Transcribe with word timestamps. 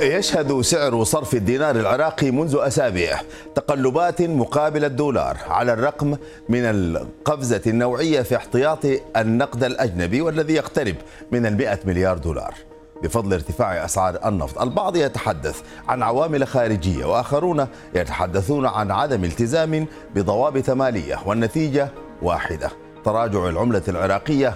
يشهد 0.00 0.60
سعر 0.60 1.04
صرف 1.04 1.34
الدينار 1.34 1.76
العراقي 1.76 2.30
منذ 2.30 2.56
أسابيع 2.60 3.20
تقلبات 3.54 4.22
مقابل 4.22 4.84
الدولار 4.84 5.38
على 5.48 5.72
الرقم 5.72 6.16
من 6.48 6.64
القفزة 6.64 7.60
النوعية 7.66 8.22
في 8.22 8.36
احتياط 8.36 8.78
النقد 9.16 9.64
الأجنبي 9.64 10.20
والذي 10.20 10.54
يقترب 10.54 10.94
من 11.32 11.46
المئة 11.46 11.78
مليار 11.84 12.18
دولار. 12.18 12.54
بفضل 13.02 13.32
ارتفاع 13.32 13.84
أسعار 13.84 14.28
النفط 14.28 14.62
البعض 14.62 14.96
يتحدث 14.96 15.60
عن 15.88 16.02
عوامل 16.02 16.46
خارجية 16.46 17.04
وآخرون 17.04 17.66
يتحدثون 17.94 18.66
عن 18.66 18.90
عدم 18.90 19.24
التزام 19.24 19.86
بضوابط 20.14 20.70
مالية 20.70 21.18
والنتيجة 21.26 21.88
واحدة 22.22 22.70
تراجع 23.04 23.48
العملة 23.48 23.82
العراقية 23.88 24.54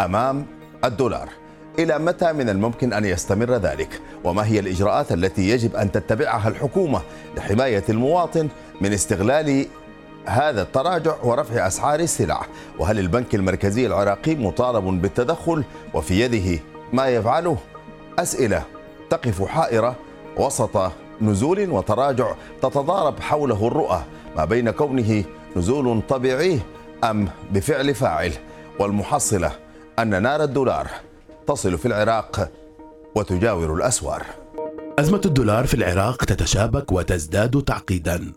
أمام 0.00 0.46
الدولار. 0.84 1.28
إلى 1.78 1.98
متى 1.98 2.32
من 2.32 2.48
الممكن 2.48 2.92
أن 2.92 3.04
يستمر 3.04 3.54
ذلك؟ 3.54 4.00
وما 4.24 4.46
هي 4.46 4.58
الإجراءات 4.58 5.12
التي 5.12 5.48
يجب 5.48 5.76
أن 5.76 5.92
تتبعها 5.92 6.48
الحكومة 6.48 7.00
لحماية 7.36 7.84
المواطن 7.88 8.48
من 8.80 8.92
استغلال 8.92 9.66
هذا 10.26 10.62
التراجع 10.62 11.14
ورفع 11.22 11.66
أسعار 11.66 12.00
السلع؟ 12.00 12.46
وهل 12.78 12.98
البنك 12.98 13.34
المركزي 13.34 13.86
العراقي 13.86 14.34
مطالب 14.34 14.84
بالتدخل 15.02 15.64
وفي 15.94 16.20
يده 16.20 16.60
ما 16.92 17.08
يفعله؟ 17.08 17.56
أسئلة 18.18 18.62
تقف 19.10 19.42
حائرة 19.42 19.96
وسط 20.36 20.92
نزول 21.20 21.70
وتراجع 21.70 22.34
تتضارب 22.62 23.20
حوله 23.20 23.66
الرؤى 23.66 24.02
ما 24.36 24.44
بين 24.44 24.70
كونه 24.70 25.24
نزول 25.56 26.02
طبيعي 26.08 26.60
أم 27.04 27.28
بفعل 27.52 27.94
فاعل 27.94 28.32
والمحصلة 28.78 29.52
أن 29.98 30.22
نار 30.22 30.42
الدولار 30.42 30.90
تصل 31.46 31.78
في 31.78 31.86
العراق 31.86 32.52
وتجاور 33.14 33.74
الأسوار. 33.74 34.26
أزمة 34.98 35.20
الدولار 35.26 35.66
في 35.66 35.74
العراق 35.74 36.24
تتشابك 36.24 36.92
وتزداد 36.92 37.62
تعقيدا. 37.62 38.32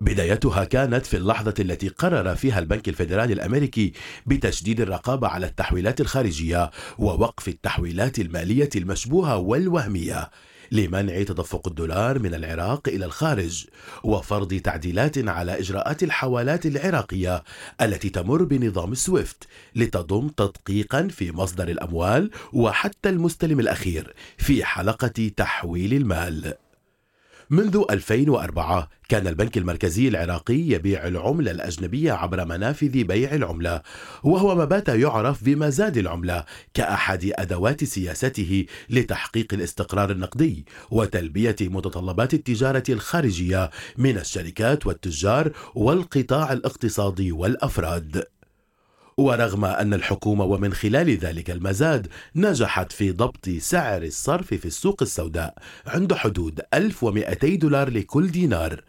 بدايتها 0.00 0.64
كانت 0.64 1.06
في 1.06 1.16
اللحظة 1.16 1.54
التي 1.60 1.88
قرر 1.88 2.34
فيها 2.34 2.58
البنك 2.58 2.88
الفيدرالي 2.88 3.32
الأمريكي 3.32 3.92
بتشديد 4.26 4.80
الرقابة 4.80 5.28
على 5.28 5.46
التحويلات 5.46 6.00
الخارجية 6.00 6.70
ووقف 6.98 7.48
التحويلات 7.48 8.18
المالية 8.18 8.70
المشبوهة 8.76 9.36
والوهمية. 9.36 10.30
لمنع 10.72 11.22
تدفق 11.22 11.68
الدولار 11.68 12.18
من 12.18 12.34
العراق 12.34 12.88
إلى 12.88 13.04
الخارج 13.04 13.66
وفرض 14.04 14.54
تعديلات 14.54 15.28
على 15.28 15.58
إجراءات 15.58 16.02
الحوالات 16.02 16.66
العراقية 16.66 17.44
التي 17.80 18.08
تمر 18.10 18.44
بنظام 18.44 18.94
سويفت 18.94 19.44
لتضم 19.74 20.28
تدقيقا 20.28 21.08
في 21.08 21.32
مصدر 21.32 21.68
الأموال 21.68 22.30
وحتى 22.52 23.08
المستلم 23.08 23.60
الأخير 23.60 24.14
في 24.38 24.64
حلقة 24.64 25.30
تحويل 25.36 25.94
المال. 25.94 26.54
منذ 27.50 27.84
2004 27.90 28.88
كان 29.08 29.26
البنك 29.26 29.58
المركزي 29.58 30.08
العراقي 30.08 30.54
يبيع 30.54 31.06
العملة 31.06 31.50
الأجنبية 31.50 32.12
عبر 32.12 32.44
منافذ 32.44 33.04
بيع 33.04 33.34
العملة 33.34 33.82
وهو 34.22 34.54
ما 34.54 34.64
بات 34.64 34.88
يعرف 34.88 35.44
بمزاد 35.44 35.96
العملة 35.96 36.44
كأحد 36.74 37.32
أدوات 37.34 37.84
سياسته 37.84 38.66
لتحقيق 38.90 39.54
الاستقرار 39.54 40.10
النقدي 40.10 40.66
وتلبية 40.90 41.56
متطلبات 41.60 42.34
التجارة 42.34 42.84
الخارجية 42.88 43.70
من 43.96 44.18
الشركات 44.18 44.86
والتجار 44.86 45.52
والقطاع 45.74 46.52
الاقتصادي 46.52 47.32
والأفراد. 47.32 48.35
ورغم 49.20 49.64
أن 49.64 49.94
الحكومة 49.94 50.44
ومن 50.44 50.72
خلال 50.72 51.10
ذلك 51.10 51.50
المزاد 51.50 52.08
نجحت 52.34 52.92
في 52.92 53.12
ضبط 53.12 53.48
سعر 53.48 54.02
الصرف 54.02 54.54
في 54.54 54.66
السوق 54.66 55.02
السوداء 55.02 55.54
عند 55.86 56.14
حدود 56.14 56.60
1200 56.74 57.54
دولار 57.54 57.90
لكل 57.90 58.30
دينار 58.30 58.84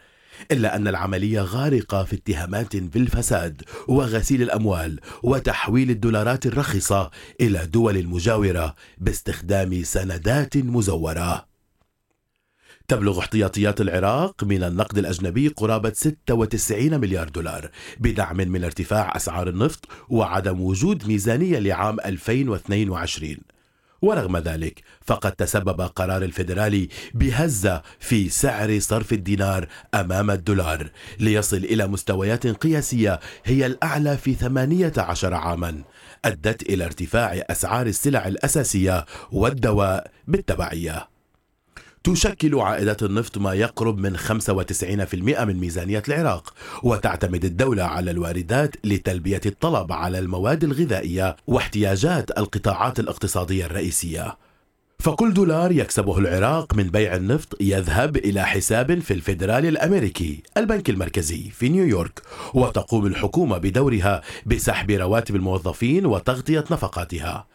إلا 0.52 0.76
أن 0.76 0.88
العملية 0.88 1.42
غارقة 1.42 2.04
في 2.04 2.16
اتهامات 2.16 2.76
بالفساد 2.76 3.62
وغسيل 3.88 4.42
الأموال 4.42 5.00
وتحويل 5.24 5.90
الدولارات 5.90 6.46
الرخصة 6.46 7.12
إلى 7.42 7.66
دول 7.66 7.98
المجاورة 7.98 8.76
باستخدام 8.98 9.84
سندات 9.84 10.58
مزورة. 10.58 11.57
تبلغ 12.90 13.20
احتياطيات 13.20 13.82
العراق 13.82 14.44
من 14.44 14.64
النقد 14.64 14.98
الأجنبي 14.98 15.48
قرابة 15.48 15.94
96 15.94 17.00
مليار 17.00 17.30
دولار 17.30 17.70
بدعم 18.00 18.38
من 18.38 18.64
ارتفاع 18.64 19.16
أسعار 19.16 19.50
النفط 19.50 19.86
وعدم 20.10 20.62
وجود 20.62 21.08
ميزانية 21.08 21.60
لعام 21.60 22.00
2022 22.00 23.38
ورغم 24.02 24.38
ذلك 24.38 24.84
فقد 25.06 25.32
تسبب 25.32 25.82
قرار 25.82 26.24
الفيدرالي 26.24 26.90
بهزة 27.14 27.82
في 28.00 28.30
سعر 28.30 28.80
صرف 28.80 29.14
الدينار 29.14 29.68
أمام 29.94 30.32
الدولار 30.32 30.90
ليصل 31.20 31.58
إلى 31.58 31.88
مستويات 31.88 32.48
قياسية 32.48 33.20
هي 33.46 33.66
الأعلى 33.66 34.18
في 34.18 34.34
18 34.34 35.34
عاما 35.34 35.82
أدت 36.26 36.62
إلى 36.62 36.86
ارتفاع 36.86 37.44
أسعار 37.50 37.86
السلع 37.88 38.28
الأساسية 38.28 39.06
والدواء 39.32 40.12
بالتبعية. 40.28 41.17
تشكل 42.04 42.60
عائدات 42.60 43.04
النفط 43.04 43.38
ما 43.38 43.54
يقرب 43.54 43.98
من 43.98 44.18
95% 44.18 45.42
من 45.42 45.60
ميزانية 45.60 46.04
العراق 46.08 46.54
وتعتمد 46.84 47.46
الدولة 47.46 47.84
على 47.84 48.12
الواردات 48.12 48.76
لتلبية 48.84 49.42
الطلب 49.46 49.92
على 49.92 50.20
المواد 50.20 50.64
الغذائية 50.64 51.36
واحتياجات 51.48 52.38
القطاعات 52.38 53.00
الاقتصادية 53.00 53.66
الرئيسية. 53.66 54.38
فكل 55.00 55.34
دولار 55.34 55.72
يكسبه 55.72 56.18
العراق 56.18 56.76
من 56.76 56.84
بيع 56.84 57.16
النفط 57.16 57.62
يذهب 57.62 58.18
إلى 58.18 58.46
حساب 58.46 59.00
في 59.00 59.14
الفيدرالي 59.14 59.70
الأمريكي 59.70 60.44
البنك 60.58 60.90
المركزي 60.90 61.50
في 61.50 61.70
نيويورك 61.70 62.22
وتقوم 62.54 63.06
الحكومة 63.06 63.58
بدورها 63.58 64.22
بسحب 64.46 64.92
رواتب 64.92 65.36
الموظفين 65.36 66.06
وتغطية 66.06 66.64
نفقاتها. 66.72 67.48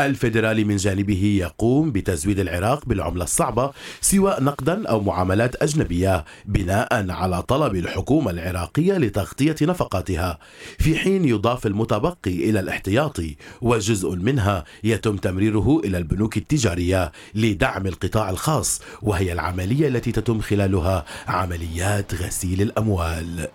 الفيدرالي 0.00 0.64
من 0.64 0.76
جانبه 0.76 1.24
يقوم 1.40 1.92
بتزويد 1.92 2.38
العراق 2.40 2.86
بالعملة 2.86 3.24
الصعبة 3.24 3.70
سواء 4.00 4.42
نقدا 4.42 4.88
أو 4.88 5.00
معاملات 5.00 5.62
أجنبية 5.62 6.24
بناء 6.44 7.10
على 7.10 7.42
طلب 7.42 7.74
الحكومة 7.74 8.30
العراقية 8.30 8.98
لتغطية 8.98 9.56
نفقاتها. 9.62 10.38
في 10.78 10.98
حين 10.98 11.24
يضاف 11.24 11.66
المتبقي 11.66 12.50
إلى 12.50 12.60
الاحتياطي 12.60 13.36
وجزء 13.60 14.16
منها 14.16 14.64
يتم 14.84 15.16
تمريره 15.16 15.80
إلى 15.84 15.98
البنوك 15.98 16.36
التجارية 16.36 17.12
لدعم 17.34 17.86
القطاع 17.86 18.30
الخاص 18.30 18.80
وهي 19.02 19.32
العملية 19.32 19.88
التي 19.88 20.12
تتم 20.12 20.40
خلالها 20.40 21.04
عمليات 21.28 22.14
غسيل 22.14 22.62
الأموال. 22.62 23.48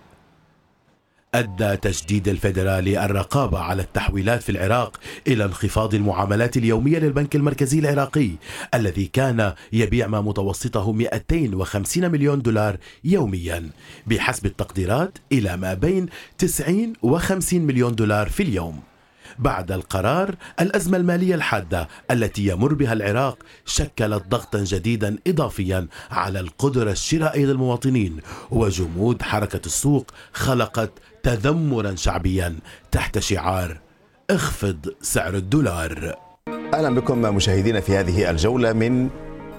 أدى 1.37 1.77
تجديد 1.77 2.27
الفيدرالي 2.27 3.05
الرقابة 3.05 3.59
على 3.59 3.81
التحويلات 3.81 4.43
في 4.43 4.49
العراق 4.49 4.97
إلى 5.27 5.45
انخفاض 5.45 5.95
المعاملات 5.95 6.57
اليومية 6.57 6.99
للبنك 6.99 7.35
المركزي 7.35 7.79
العراقي 7.79 8.29
الذي 8.73 9.05
كان 9.05 9.53
يبيع 9.73 10.07
ما 10.07 10.21
متوسطه 10.21 10.91
250 10.91 12.11
مليون 12.11 12.41
دولار 12.41 12.77
يوميا 13.03 13.69
بحسب 14.07 14.45
التقديرات 14.45 15.17
إلى 15.31 15.57
ما 15.57 15.73
بين 15.73 16.05
90 16.37 16.93
و 17.01 17.17
50 17.17 17.61
مليون 17.61 17.95
دولار 17.95 18.29
في 18.29 18.43
اليوم. 18.43 18.79
بعد 19.39 19.71
القرار 19.71 20.35
الأزمة 20.61 20.97
المالية 20.97 21.35
الحادة 21.35 21.87
التي 22.11 22.47
يمر 22.47 22.73
بها 22.73 22.93
العراق 22.93 23.37
شكلت 23.65 24.23
ضغطا 24.29 24.63
جديدا 24.63 25.17
إضافيا 25.27 25.87
على 26.11 26.39
القدرة 26.39 26.91
الشرائية 26.91 27.45
للمواطنين 27.45 28.17
وجمود 28.51 29.21
حركة 29.21 29.61
السوق 29.65 30.11
خلقت 30.33 30.91
تذمرا 31.23 31.95
شعبيا 31.95 32.55
تحت 32.91 33.19
شعار 33.19 33.79
اخفض 34.29 34.93
سعر 35.01 35.33
الدولار 35.33 36.15
أهلا 36.73 36.95
بكم 36.95 37.21
مشاهدينا 37.21 37.79
في 37.79 37.97
هذه 37.97 38.29
الجولة 38.29 38.73
من 38.73 39.09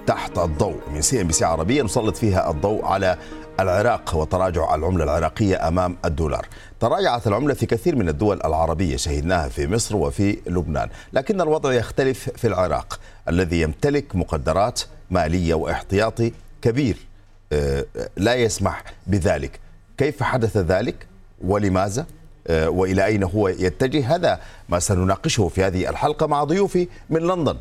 تحت 0.07 0.37
الضوء 0.37 0.81
من 0.93 1.01
CNBC 1.01 1.45
عربية 1.45 1.83
نسلط 1.83 2.17
فيها 2.17 2.51
الضوء 2.51 2.85
على 2.85 3.17
العراق 3.59 4.15
وتراجع 4.15 4.75
العملة 4.75 5.03
العراقية 5.03 5.67
أمام 5.67 5.97
الدولار. 6.05 6.47
تراجعت 6.79 7.27
العملة 7.27 7.53
في 7.53 7.65
كثير 7.65 7.95
من 7.95 8.09
الدول 8.09 8.39
العربية 8.45 8.97
شهدناها 8.97 9.49
في 9.49 9.67
مصر 9.67 9.95
وفي 9.95 10.37
لبنان، 10.47 10.89
لكن 11.13 11.41
الوضع 11.41 11.73
يختلف 11.73 12.29
في 12.29 12.47
العراق 12.47 12.99
الذي 13.29 13.61
يمتلك 13.61 14.15
مقدرات 14.15 14.81
مالية 15.11 15.53
واحتياطي 15.53 16.31
كبير 16.61 16.97
آه، 17.51 17.85
لا 18.17 18.35
يسمح 18.35 18.83
بذلك. 19.07 19.59
كيف 19.97 20.23
حدث 20.23 20.57
ذلك؟ 20.57 21.08
ولماذا؟ 21.41 22.05
آه، 22.47 22.69
وإلى 22.69 23.05
أين 23.05 23.23
هو 23.23 23.47
يتجه؟ 23.47 24.15
هذا 24.15 24.39
ما 24.69 24.79
سنناقشه 24.79 25.47
في 25.47 25.63
هذه 25.63 25.89
الحلقة 25.89 26.27
مع 26.27 26.43
ضيوفي 26.43 26.87
من 27.09 27.19
لندن. 27.19 27.57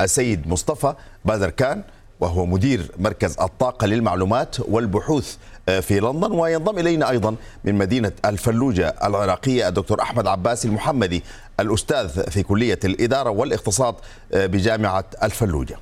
السيد 0.00 0.48
مصطفى 0.48 0.94
بازركان 1.24 1.82
وهو 2.20 2.46
مدير 2.46 2.90
مركز 2.98 3.36
الطاقة 3.40 3.86
للمعلومات 3.86 4.56
والبحوث 4.60 5.36
آه، 5.68 5.80
في 5.80 6.00
لندن 6.00 6.32
وينضم 6.32 6.78
إلينا 6.78 7.10
أيضا 7.10 7.36
من 7.64 7.74
مدينة 7.74 8.12
الفلوجة 8.24 8.94
العراقية 9.04 9.68
الدكتور 9.68 10.02
أحمد 10.02 10.26
عباس 10.26 10.64
المحمدي 10.64 11.22
الأستاذ 11.60 12.30
في 12.30 12.42
كلية 12.42 12.78
الإدارة 12.84 13.30
والاقتصاد 13.30 13.94
آه، 14.32 14.46
بجامعة 14.46 15.04
الفلوجة. 15.22 15.76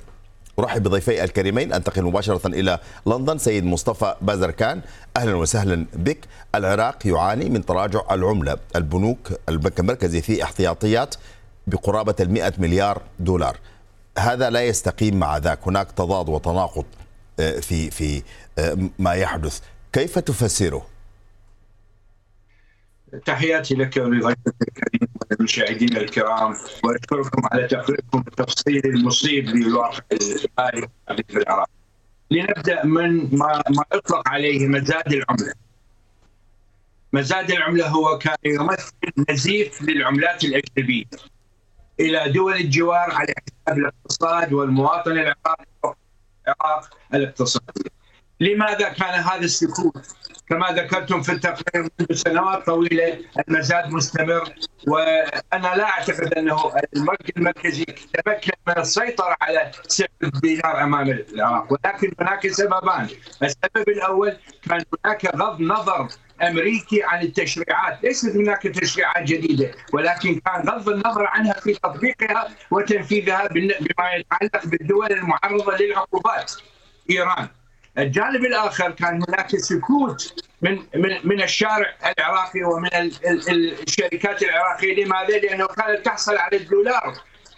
أرحب 0.59 0.83
بضيفي 0.83 1.23
الكريمين 1.23 1.73
أنتقل 1.73 2.03
مباشرة 2.03 2.47
إلى 2.47 2.79
لندن. 3.05 3.37
سيد 3.37 3.63
مصطفى 3.65 4.15
بازركان 4.21 4.81
أهلا 5.17 5.35
وسهلا 5.35 5.85
بك. 5.93 6.19
العراق 6.55 7.07
يعاني 7.07 7.49
من 7.49 7.65
تراجع 7.65 8.01
العملة. 8.11 8.57
البنوك 8.75 9.31
البنك 9.49 9.79
المركزي 9.79 10.21
فيه 10.21 10.43
احتياطيات 10.43 11.15
بقرابة 11.67 12.15
ال 12.19 12.53
مليار 12.57 13.01
دولار. 13.19 13.57
هذا 14.17 14.49
لا 14.49 14.63
يستقيم 14.65 15.19
مع 15.19 15.37
ذاك. 15.37 15.59
هناك 15.67 15.91
تضاد 15.91 16.29
وتناقض 16.29 16.85
آه، 17.39 17.59
في 17.59 17.91
في 17.91 18.23
آه، 18.59 18.77
ما 18.99 19.13
يحدث. 19.13 19.59
كيف 19.93 20.19
تفسره؟ 20.19 20.85
تحياتي 23.25 23.75
لك 23.75 23.97
ولضيفك 23.97 24.55
الكريم 24.61 25.09
وللمشاهدين 25.21 25.97
الكرام 25.97 26.55
وأشكركم 26.83 27.41
على 27.51 27.67
تقريركم 27.67 28.23
التفصيلي 28.27 28.89
المصيب 28.89 29.49
للواقع 29.49 29.99
المالي 30.11 31.23
في 31.27 31.37
العراق. 31.37 31.69
لنبدأ 32.31 32.85
من 32.85 33.35
ما, 33.37 33.63
ما 33.69 33.83
اطلق 33.91 34.29
عليه 34.29 34.67
مزاد 34.67 35.13
العملة. 35.13 35.53
مزاد 37.13 37.51
العملة 37.51 37.87
هو 37.87 38.17
كان 38.17 38.37
يمثل 38.45 38.93
نزيف 39.29 39.81
للعملات 39.81 40.43
الأجنبية 40.43 41.05
إلى 41.99 42.31
دول 42.31 42.53
الجوار 42.53 43.11
على 43.11 43.33
حساب 43.33 43.77
الاقتصاد 43.77 44.53
والمواطن 44.53 45.11
العراقي 45.11 45.65
العراق 46.47 46.97
الاقتصادي. 47.13 47.91
لماذا 48.39 48.89
كان 48.89 49.23
هذا 49.23 49.45
السكوت 49.45 50.15
كما 50.49 50.67
ذكرتم 50.67 51.21
في 51.21 51.31
التقرير 51.31 51.89
منذ 51.99 52.13
سنوات 52.13 52.65
طويلة 52.65 53.19
المزاد 53.47 53.91
مستمر 53.91 54.53
وأنا 54.87 55.75
لا 55.75 55.83
أعتقد 55.83 56.33
أنه 56.33 56.71
البنك 56.95 57.37
المركزي 57.37 57.85
تمكن 57.85 58.51
من 58.67 58.77
السيطرة 58.77 59.37
على 59.41 59.71
سعر 59.87 60.07
الدينار 60.23 60.83
أمام 60.83 61.09
العراق 61.09 61.73
ولكن 61.73 62.11
هناك 62.19 62.47
سببان، 62.47 63.07
السبب 63.43 63.89
الأول 63.89 64.37
كان 64.69 64.83
هناك 65.05 65.35
غض 65.35 65.61
نظر 65.61 66.07
أمريكي 66.41 67.03
عن 67.03 67.21
التشريعات، 67.21 68.03
ليست 68.03 68.35
هناك 68.35 68.63
تشريعات 68.63 69.23
جديدة 69.23 69.71
ولكن 69.93 70.39
كان 70.39 70.69
غض 70.69 70.89
النظر 70.89 71.25
عنها 71.27 71.53
في 71.53 71.73
تطبيقها 71.73 72.49
وتنفيذها 72.71 73.47
بما 73.47 74.13
يتعلق 74.13 74.65
بالدول 74.65 75.11
المعرضة 75.11 75.77
للعقوبات. 75.77 76.53
إيران 77.09 77.47
الجانب 77.97 78.45
الآخر 78.45 78.91
كان 78.91 79.23
هناك 79.27 79.55
سكوت 79.55 80.43
من 80.61 80.77
من 80.95 81.19
من 81.23 81.41
الشارع 81.41 81.95
العراقي 82.17 82.63
ومن 82.63 83.11
الشركات 83.87 84.43
العراقية 84.43 85.03
لماذا؟ 85.05 85.37
لأنه 85.37 85.67
كانت 85.67 86.05
تحصل 86.05 86.37
على 86.37 86.57
الدولار 86.57 87.17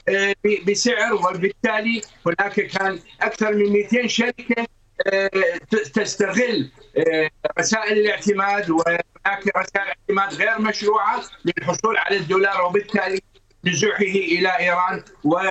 آه، 0.10 0.36
بسعر 0.68 1.14
وبالتالي 1.14 2.02
هناك 2.26 2.62
كان 2.62 3.00
أكثر 3.22 3.54
من 3.54 3.74
200 3.74 4.08
شركة 4.08 4.68
آه، 5.08 5.30
تستغل 5.94 6.72
آه، 6.98 7.30
رسائل 7.60 7.98
الاعتماد 7.98 8.70
وهناك 8.70 9.58
رسائل 9.58 9.88
اعتماد 9.88 10.34
غير 10.34 10.62
مشروعة 10.62 11.24
للحصول 11.46 11.98
على 11.98 12.18
الدولار 12.18 12.62
وبالتالي 12.62 13.22
نزوحه 13.66 14.02
إلى 14.02 14.60
إيران 14.60 15.04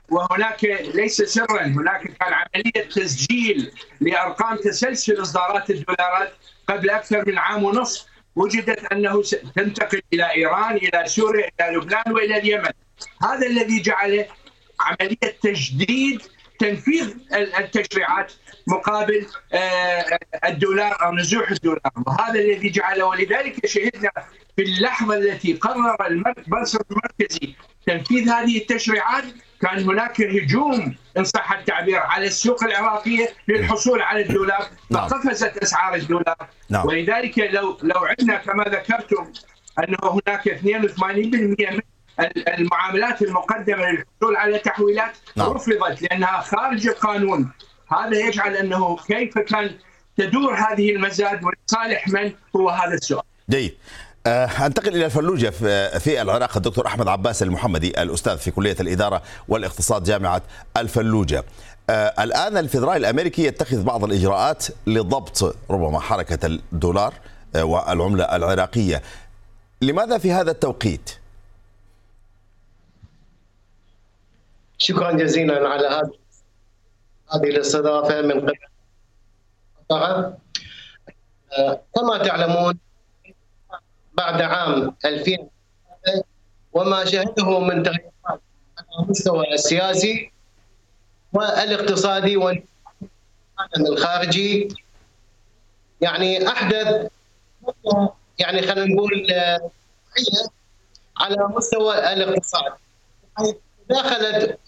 وهناك 0.09 0.65
ليس 0.95 1.23
سرا 1.23 1.63
هناك 1.63 2.03
كان 2.03 2.33
عملية 2.33 2.89
تسجيل 2.89 3.71
لأرقام 4.01 4.57
تسلسل 4.57 5.23
إصدارات 5.23 5.71
الدولارات 5.71 6.33
قبل 6.69 6.91
أكثر 6.91 7.25
من 7.27 7.39
عام 7.39 7.65
ونصف 7.65 8.07
وجدت 8.37 8.85
أنه 8.93 9.23
تنتقل 9.57 10.03
إلى 10.13 10.33
إيران 10.33 10.77
إلى 10.77 11.05
سوريا 11.07 11.51
إلى 11.61 11.77
لبنان 11.77 12.13
وإلى 12.13 12.39
اليمن. 12.39 12.71
هذا 13.23 13.47
الذي 13.47 13.83
جعل 13.83 14.27
عملية 14.81 15.37
تجديد 15.43 16.23
تنفيذ 16.59 17.15
التشريعات 17.33 18.33
مقابل 18.67 19.27
آه، 19.53 20.19
الدولار 20.45 21.05
أو 21.07 21.15
نزوح 21.15 21.51
الدولار. 21.51 21.81
وهذا 22.07 22.41
الذي 22.41 22.71
جعل 22.71 23.03
ولذلك 23.03 23.67
شهدنا 23.67 24.11
في 24.57 24.63
اللحظة 24.63 25.15
التي 25.15 25.53
قرر 25.53 26.07
المرصد 26.07 26.81
المركزي 26.91 27.55
تنفيذ 27.87 28.29
هذه 28.29 28.59
التشريعات 28.59 29.25
كان 29.61 29.83
هناك 29.85 30.21
هجوم 30.21 30.95
إن 31.19 31.25
صح 31.25 31.53
التعبير 31.53 31.99
على 31.99 32.27
السوق 32.27 32.65
العراقية 32.65 33.29
للحصول 33.49 34.03
على 34.03 34.23
الدولار 34.23 34.67
نعم. 34.91 35.09
فقفزت 35.09 35.57
أسعار 35.57 35.95
الدولار 35.95 36.49
نعم. 36.71 36.87
ولذلك 36.87 37.39
لو 37.39 37.79
لو 37.83 38.01
عندنا 38.05 38.37
كما 38.37 38.65
ذكرتم 38.65 39.33
أنه 39.79 39.99
هناك 40.03 40.49
82% 40.49 41.05
من 41.35 41.81
المعاملات 42.49 43.23
المقدمة 43.23 43.91
للحصول 43.91 44.37
على 44.37 44.59
تحويلات 44.59 45.17
نعم. 45.37 45.51
رفضت 45.51 46.03
لأنها 46.03 46.41
خارج 46.41 46.87
القانون 46.87 47.53
هذا 47.93 48.19
يجعل 48.19 48.57
أنه 48.57 48.97
كيف 48.97 49.39
كان 49.39 49.71
تدور 50.17 50.55
هذه 50.55 50.91
المزاد 50.91 51.41
ولصالح 51.45 52.09
من 52.09 52.33
هو 52.57 52.71
هذا 52.71 52.95
السؤال 52.95 53.23
جيد 53.51 53.77
أنتقل 54.27 54.97
إلى 54.97 55.05
الفلوجه 55.05 55.51
في 55.99 56.23
العراق 56.23 56.57
الدكتور 56.57 56.87
أحمد 56.87 57.09
عباس 57.09 57.43
المحمدي 57.43 58.03
الأستاذ 58.03 58.39
في 58.39 58.51
كلية 58.51 58.77
الإدارة 58.81 59.23
والاقتصاد 59.49 60.05
جامعة 60.05 60.43
الفلوجه. 60.77 61.45
آه، 61.91 62.15
الآن 62.25 62.57
الفدرالي 62.57 62.97
الأمريكي 62.97 63.45
يتخذ 63.45 63.83
بعض 63.83 64.05
الإجراءات 64.05 64.67
لضبط 64.87 65.57
ربما 65.71 66.01
حركة 66.01 66.47
الدولار 66.47 67.15
آه، 67.57 67.65
والعملة 67.65 68.25
العراقية. 68.37 69.03
لماذا 69.83 70.19
في 70.19 70.33
هذا 70.33 70.51
التوقيت؟ 70.51 71.11
شكرا 74.79 75.13
جزيلا 75.13 75.69
على 75.69 76.11
هذه 77.35 77.45
الاستضافة 77.45 78.23
من 78.23 78.41
قبل 78.41 78.55
كما 81.95 82.19
تعلمون 82.25 82.79
بعد 84.17 84.43
عام 84.43 84.97
2000 85.05 85.37
وما 86.73 87.05
شهده 87.05 87.59
من 87.61 87.83
تغيرات 87.83 88.13
على 88.79 89.05
المستوى 89.05 89.55
السياسي 89.55 90.33
والاقتصادي 91.33 92.37
والعالم 92.37 93.87
الخارجي. 93.87 94.69
يعني 96.01 96.49
أحدث 96.49 97.11
يعني 98.39 98.63
خلينا 98.63 98.95
نقول 98.95 99.27
على 101.17 101.37
مستوى 101.57 102.13
الاقتصاد. 102.13 102.73
دخلت 103.91 104.59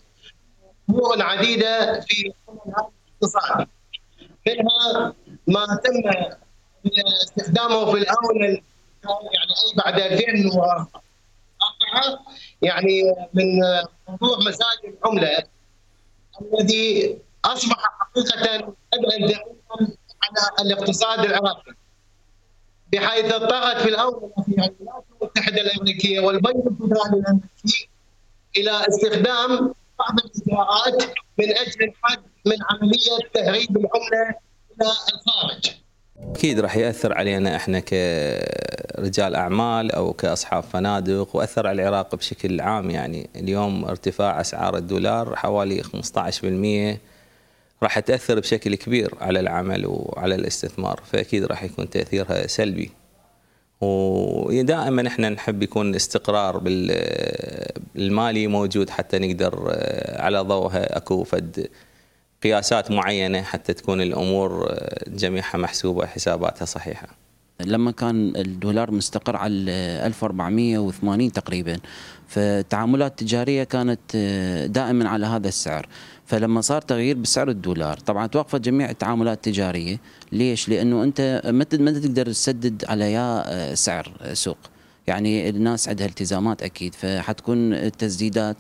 أمور 0.91 1.23
عديدة 1.23 2.01
في 2.01 2.33
الاقتصاد 2.49 3.69
منها 4.47 5.15
ما 5.47 5.67
تم 5.85 6.11
استخدامه 7.23 7.93
في 7.93 7.99
الاونه 7.99 8.61
يعني 9.11 9.53
أي 9.53 9.75
بعد 9.77 10.01
2004 10.13 10.89
يعني 12.63 13.03
من 13.35 13.61
موضوع 14.09 14.39
مسائل 14.39 14.95
العملة 15.03 15.39
الذي 16.43 17.19
أصبح 17.45 17.77
حقيقة 18.01 18.55
ابعد 18.95 19.35
على 20.59 20.73
الاقتصاد 20.73 21.19
العراقي 21.25 21.73
بحيث 22.93 23.33
اضطرت 23.33 23.83
في 23.83 23.89
الأول 23.89 24.33
في 24.47 24.49
الولايات 24.53 24.75
المتحده 25.23 25.61
الامريكيه 25.61 26.21
والبنك 26.21 26.67
الفدرالي 26.67 27.17
الأمريكي 27.21 27.89
إلى 28.57 28.87
استخدام 28.89 29.75
بعض 29.99 30.19
الإجراءات 30.25 31.03
من 31.39 31.57
أجل 31.57 31.83
الحد 31.85 32.23
من 32.47 32.57
عملية 32.71 33.29
تهريب 33.35 33.77
العملة 33.77 34.35
إلى 34.81 34.91
الخارج. 35.15 35.71
أكيد 36.23 36.61
راح 36.61 36.77
يأثر 36.77 37.15
علينا 37.15 37.57
إحنا 37.57 37.81
كرجال 37.81 39.35
أعمال 39.35 39.93
أو 39.93 40.13
كأصحاب 40.13 40.63
فنادق 40.63 41.37
وأثر 41.37 41.67
على 41.67 41.83
العراق 41.83 42.15
بشكل 42.15 42.61
عام. 42.61 42.91
يعني 42.91 43.29
اليوم 43.37 43.85
ارتفاع 43.85 44.41
أسعار 44.41 44.77
الدولار 44.77 45.37
حوالي 45.37 45.83
15% 45.83 46.99
راح 47.83 47.99
تأثر 47.99 48.41
بشكل 48.41 48.75
كبير 48.75 49.15
على 49.21 49.41
العمل 49.41 49.87
وعلى 49.87 50.35
الاستثمار 50.35 51.01
فأكيد 51.13 51.45
راح 51.45 51.65
يكون 51.65 51.91
تأثيرها 51.91 52.47
سلبي. 52.47 52.91
ودائما 53.81 55.09
إحنا 55.09 55.29
نحب 55.29 55.63
يكون 55.63 55.91
الاستقرار 55.91 56.59
بالمالي 57.95 58.47
موجود 58.47 58.91
حتى 58.91 59.19
نقدر 59.19 59.77
على 60.19 60.39
ضوءها 60.41 60.97
أكو 60.97 61.25
فد 61.25 61.69
قياسات 62.43 62.91
معينة 62.91 63.43
حتى 63.43 63.73
تكون 63.75 64.01
الأمور 64.01 64.75
جميعها 65.09 65.57
محسوبة 65.57 66.07
حساباتها 66.07 66.65
صحيحة. 66.65 67.09
لما 67.61 67.91
كان 67.91 68.37
الدولار 68.37 68.91
مستقر 68.91 69.37
على 69.37 69.71
1480 70.07 71.33
تقريبا 71.33 71.77
فالتعاملات 72.29 73.11
التجاريه 73.11 73.65
كانت 73.65 74.17
دائما 74.71 75.09
على 75.09 75.27
هذا 75.27 75.49
السعر. 75.49 75.89
فلما 76.27 76.61
صار 76.61 76.83
تغيير 76.83 77.17
بسعر 77.17 77.49
الدولار 77.49 77.97
طبعا 77.97 78.27
توقفت 78.27 78.61
جميع 78.61 78.91
التعاملات 78.91 79.37
التجارية. 79.37 80.01
ليش؟ 80.33 80.69
لأنه 80.69 81.03
أنت 81.03 81.43
ما 81.45 81.65
تقدر 81.65 82.27
تسدد 82.27 82.85
على 82.89 83.13
يا 83.13 83.75
سعر 83.75 84.13
سوق. 84.33 84.59
يعني 85.07 85.49
الناس 85.49 85.89
عندها 85.89 86.07
التزامات 86.07 86.63
أكيد 86.63 86.95
فحتكون 86.95 87.73
التسديدات. 87.73 88.57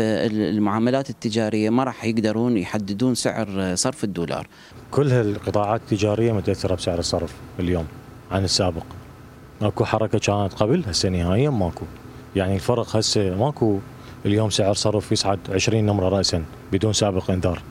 فالمعاملات 0.00 1.10
التجارية 1.10 1.70
ما 1.70 1.84
راح 1.84 2.04
يقدرون 2.04 2.56
يحددون 2.56 3.14
سعر 3.14 3.74
صرف 3.74 4.04
الدولار. 4.04 4.46
كل 4.90 5.10
هالقطاعات 5.10 5.80
التجارية 5.80 6.32
متاثره 6.32 6.74
بسعر 6.74 6.98
الصرف 6.98 7.34
اليوم 7.58 7.86
عن 8.30 8.44
السابق. 8.44 8.82
اكو 9.62 9.84
حركة 9.84 10.18
كانت 10.18 10.54
قبل 10.54 10.84
هسه 10.86 11.08
نهائيا 11.08 11.50
ماكو. 11.50 11.84
يعني 12.36 12.54
الفرق 12.54 12.96
هسه 12.96 13.36
ماكو. 13.36 13.78
اليوم 14.26 14.50
سعر 14.50 14.74
صرف 14.74 15.12
يصعد 15.12 15.38
20 15.50 15.86
نمرة 15.86 16.08
راسا 16.08 16.44
بدون 16.72 16.92
سابق 16.92 17.30
إنذار. 17.30 17.62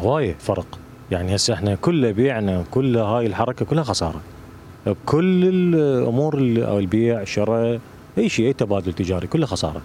هوايه 0.00 0.36
فرق. 0.38 0.78
يعني 1.10 1.36
هسه 1.36 1.54
إحنا 1.54 1.74
كل 1.74 2.12
بيعنا 2.12 2.64
كل 2.70 2.96
هاي 2.96 3.26
الحركة 3.26 3.64
كلها 3.64 3.84
خسارة. 3.84 4.20
بكل 4.86 5.44
الأمور 5.44 6.38
البيع 6.78 7.22
الشراء 7.22 7.80
أي 8.18 8.28
شيء 8.28 8.46
أي 8.46 8.52
تبادل 8.52 8.92
تجاري 8.92 9.26
كله 9.26 9.46
خسارة. 9.46 9.82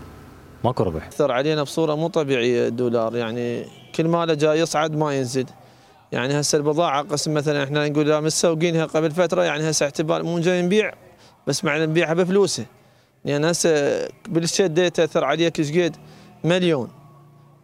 ماكو 0.65 0.83
ربح 0.83 1.07
اثر 1.07 1.31
علينا 1.31 1.63
بصورة 1.63 1.95
مو 1.95 2.07
طبيعية 2.07 2.67
الدولار. 2.67 3.15
يعني 3.15 3.65
كل 3.95 4.07
ما 4.07 4.25
له 4.25 4.33
جاي 4.33 4.59
يصعد 4.59 4.95
ما 4.95 5.17
ينزل. 5.17 5.45
يعني 6.11 6.39
هسه 6.39 6.57
البضاعة 6.57 7.01
قسم 7.01 7.33
مثلا 7.33 7.63
إحنا 7.63 7.87
نقول 7.87 8.09
لا 8.09 8.19
متسوقينها 8.19 8.85
قبل 8.85 9.11
فترة 9.11 9.43
يعني 9.43 9.69
هسه 9.69 9.85
احتمال 9.85 10.23
مو 10.23 10.39
جاي 10.39 10.61
نبيع 10.61 10.93
بس 11.47 11.63
مع 11.65 11.77
نبيعها 11.77 12.13
بفلوسه. 12.13 12.65
لأن 13.25 13.33
يعني 13.33 13.51
هسه 13.51 14.07
بالشيت 14.29 14.71
ديتا 14.71 15.03
اثر 15.03 15.23
عليك 15.23 15.59
إيش 15.59 15.71
قد 15.71 15.95
مليون. 16.43 16.89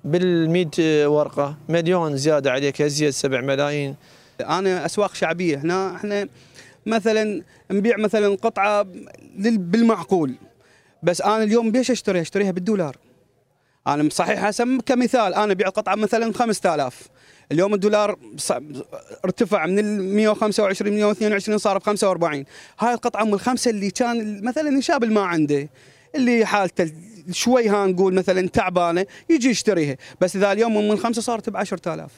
بال100 0.07 0.79
ورقة 1.05 1.55
مليون 1.69 2.17
زيادة 2.17 2.51
عليك 2.51 2.81
ازيد 2.81 3.09
7 3.09 3.41
ملايين. 3.41 3.95
أنا 4.41 4.85
أسواق 4.85 5.15
شعبية. 5.15 5.57
هنا 5.57 5.95
إحنا 5.95 6.27
مثلا 6.85 7.43
نبيع 7.71 7.97
مثلا 7.97 8.35
قطعة 8.35 8.87
بالمعقول. 9.37 10.35
بس 11.03 11.21
أنا 11.21 11.43
اليوم 11.43 11.71
بيش 11.71 11.91
اشتريها 11.91 12.21
أشتريها 12.21 12.51
بالدولار. 12.51 12.97
أنا 13.87 14.09
صحيح 14.09 14.43
هسه 14.43 14.77
كمثال 14.85 15.33
أنا 15.33 15.51
أبيع 15.51 15.69
قطعة 15.69 15.95
مثلا 15.95 16.33
5000 16.33 17.07
اليوم 17.51 17.73
الدولار 17.73 18.19
ارتفع 19.25 19.65
من 19.65 19.79
ال 19.79 20.15
125 20.15 20.93
122 20.93 21.57
صار 21.57 21.77
ب 21.77 21.83
45 21.83 22.45
هاي 22.79 22.93
القطعة 22.93 23.23
من 23.23 23.33
الخمسة 23.33 23.71
اللي 23.71 23.91
كان 23.91 24.43
مثلا 24.43 24.77
يشاب 24.77 25.05
ما 25.05 25.21
عنده 25.21 25.69
اللي 26.15 26.45
حالته 26.45 26.91
شوي 27.31 27.69
ها 27.69 27.87
نقول 27.87 28.13
مثلا 28.13 28.47
تعبانة 28.47 29.05
يجي 29.29 29.49
يشتريها. 29.49 29.97
بس 30.21 30.35
إذا 30.35 30.51
اليوم 30.51 30.89
من 30.89 30.97
خمسه 30.97 31.21
صارت 31.21 31.49
ب 31.49 31.57
10000 31.57 32.11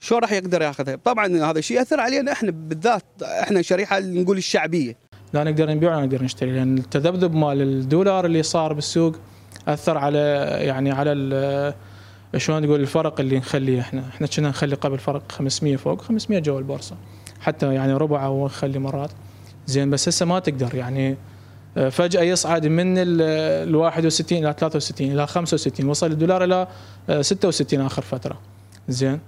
شو 0.00 0.18
راح 0.18 0.32
يقدر 0.32 0.62
ياخذها؟ 0.62 0.96
طبعا 0.96 1.50
هذا 1.50 1.58
الشيء 1.58 1.76
يأثر 1.76 2.00
علينا 2.00 2.32
إحنا 2.32 2.50
بالذات 2.50 3.04
إحنا 3.22 3.62
شريحة 3.62 4.00
نقول 4.00 4.38
الشعبية. 4.38 4.96
لا 5.32 5.44
نقدر 5.44 5.70
نبيع 5.70 5.96
ولا 5.96 6.06
نقدر 6.06 6.22
نشتري 6.22 6.50
لأن 6.50 6.78
التذبذب 6.78 7.34
مال 7.34 7.62
الدولار 7.62 8.26
اللي 8.26 8.42
صار 8.42 8.72
بالسوق 8.72 9.16
أثر 9.68 9.98
على 9.98 10.18
يعني 10.60 10.90
على 10.90 11.74
شلون 12.36 12.62
تقول 12.62 12.80
الفرق 12.80 13.20
اللي 13.20 13.38
نخليه 13.38 13.80
إحنا. 13.80 14.08
إحنا 14.08 14.26
كنا 14.26 14.48
نخلي 14.48 14.74
قبل 14.74 14.98
فرق 14.98 15.32
500 15.32 15.76
فوق 15.76 16.02
500 16.02 16.40
جوا 16.40 16.58
البورصة. 16.58 16.96
حتى 17.40 17.74
يعني 17.74 17.92
ربع 17.92 18.24
أو 18.24 18.46
نخلي 18.46 18.78
مرات. 18.78 19.10
زين 19.66 19.90
بس 19.90 20.08
هسه 20.08 20.26
ما 20.26 20.38
تقدر 20.38 20.74
يعني 20.74 21.16
فجأة 21.90 22.22
يصعد 22.22 22.66
من 22.66 22.94
ال 22.98 23.76
61 23.76 24.38
إلى 24.38 24.54
63 24.58 25.12
إلى 25.12 25.26
65 25.26 25.88
وصل 25.88 26.10
الدولار 26.10 26.44
إلى 26.44 26.68
66 27.20 27.80
آه، 27.80 27.86
آخر 27.86 28.02
فترة. 28.02 28.38
زين 28.88 29.20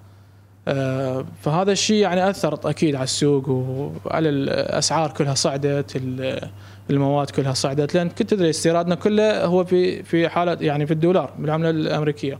فهذا 1.42 1.72
الشيء 1.72 1.96
يعني 1.96 2.30
اثر 2.30 2.70
أكيد 2.70 2.94
على 2.94 3.04
السوق 3.04 3.48
وعلى 3.48 4.28
الأسعار 4.28 5.10
كلها 5.10 5.34
صعدت 5.34 6.02
المواد 6.90 7.30
كلها 7.30 7.52
صعدت 7.52 7.94
لأن 7.94 8.08
كنت 8.08 8.34
تدري 8.34 8.50
استيرادنا 8.50 8.94
كله 8.94 9.44
هو 9.44 9.64
في 9.64 10.02
في 10.02 10.28
حالة 10.28 10.56
يعني 10.60 10.86
في 10.86 10.92
الدولار 10.92 11.30
بالعملة 11.38 11.70
الأمريكية. 11.70 12.38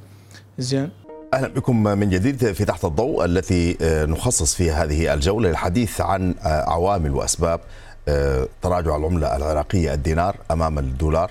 زين. 0.59 0.91
أهلا 1.35 1.49
بكم 1.49 1.83
من 1.83 2.11
جديد 2.11 2.53
في 2.53 2.65
تحت 2.65 2.85
الضوء 2.85 3.25
التي 3.25 3.77
آه، 3.83 4.07
نخصص 4.07 4.55
فيها 4.55 4.85
هذه 4.85 5.15
الجولة 5.15 5.49
للحديث 5.49 6.01
عن 6.01 6.35
آه، 6.45 6.71
عوامل 6.71 7.11
وأسباب 7.11 7.61
تراجع 8.63 8.97
العملة 8.97 9.37
العراقية 9.37 9.95
الدينار 9.95 10.37
أمام 10.51 10.79
الدولار 10.79 11.31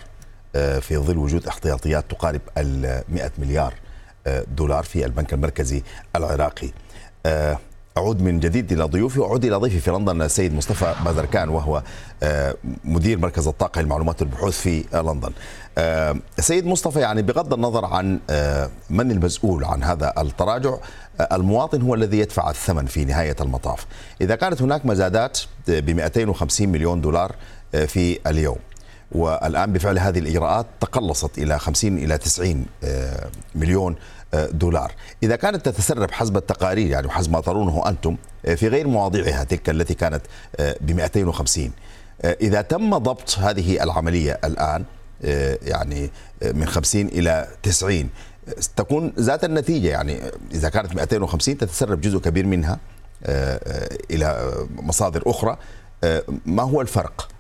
في 0.54 0.98
ظل 0.98 1.18
وجود 1.18 1.48
احتياطيات 1.48 2.06
تقارب 2.10 2.42
ال 2.58 3.02
100 3.10 3.32
مليار 3.38 3.74
دولار 4.58 4.84
في 4.84 5.06
البنك 5.06 5.34
المركزي 5.34 5.84
العراقي. 6.16 6.68
آه، 6.68 6.83
أعود 7.98 8.22
من 8.22 8.40
جديد 8.40 8.72
إلى 8.72 8.84
ضيوفي 8.84 9.20
وأعود 9.20 9.46
إلى 9.46 9.56
ضيفي 9.56 9.80
في 9.80 9.92
لندن 9.92 10.22
السيد 10.22 10.54
مصطفى 10.54 10.96
بازركان 11.06 11.50
وهو 11.50 11.84
آه، 12.24 12.56
مدير 12.84 13.20
مركز 13.20 13.48
الطاقة 13.48 13.82
للمعلومات 13.82 14.22
والبحوث 14.22 14.58
في 14.60 14.84
لندن. 14.94 15.32
آه، 15.78 16.16
سيد 16.40 16.66
مصطفى 16.66 17.00
يعني 17.00 17.22
بغض 17.22 17.54
النظر 17.54 17.86
عن 17.86 18.20
من 18.90 19.12
المسؤول 19.12 19.64
عن 19.64 19.84
هذا 19.84 20.14
التراجع 20.18 20.76
المواطن 21.32 21.82
هو 21.82 21.96
الذي 21.96 22.20
يدفع 22.20 22.50
الثمن 22.50 22.86
في 22.86 23.06
نهاية 23.06 23.36
المطاف. 23.42 23.86
إذا 24.22 24.36
كانت 24.36 24.62
هناك 24.62 24.86
مزادات 24.86 25.40
ب 25.68 25.90
250 25.90 26.70
مليون 26.70 27.02
دولار 27.02 27.36
في 27.72 28.20
اليوم 28.28 28.58
والآن 29.12 29.74
بفعل 29.74 30.00
هذه 30.00 30.20
الإجراءات 30.20 30.66
تقلصت 30.80 31.38
إلى 31.38 31.60
50 31.60 31.98
إلى 31.98 32.18
90 32.18 32.66
مليون 33.56 33.96
دولار. 34.34 34.92
إذا 35.24 35.36
كانت 35.36 35.70
تتسرب 35.70 36.12
حسب 36.12 36.38
التقارير 36.38 36.88
يعني 36.88 37.08
وحسب 37.08 37.32
ما 37.32 37.42
ترونه 37.42 37.90
أنتم 37.90 38.18
آه، 38.46 38.56
في 38.56 38.68
غير 38.68 38.88
مواضيعها 38.88 39.44
تلك 39.44 39.70
التي 39.70 39.94
كانت 39.94 40.22
آه، 40.60 40.76
ب 40.82 40.92
250 40.92 41.72
آه، 42.22 42.38
إذا 42.42 42.62
تم 42.62 42.98
ضبط 42.98 43.40
هذه 43.40 43.84
العملية 43.84 44.40
الآن 44.44 44.86
يعني 45.62 46.10
من 46.44 46.66
50 46.66 47.08
إلى 47.08 47.48
90 47.64 48.10
تكون 48.76 49.14
ذات 49.20 49.44
النتيجة 49.44 49.88
يعني 49.88 50.22
إذا 50.52 50.70
كانت 50.70 50.96
250 50.96 51.58
تتسرب 51.58 52.02
جزء 52.02 52.20
كبير 52.20 52.46
منها 52.46 52.80
إلى 54.12 54.54
مصادر 54.76 55.24
أخرى 55.26 55.58
ما 56.46 56.64
هو 56.64 56.82
الفرق؟ 56.82 57.33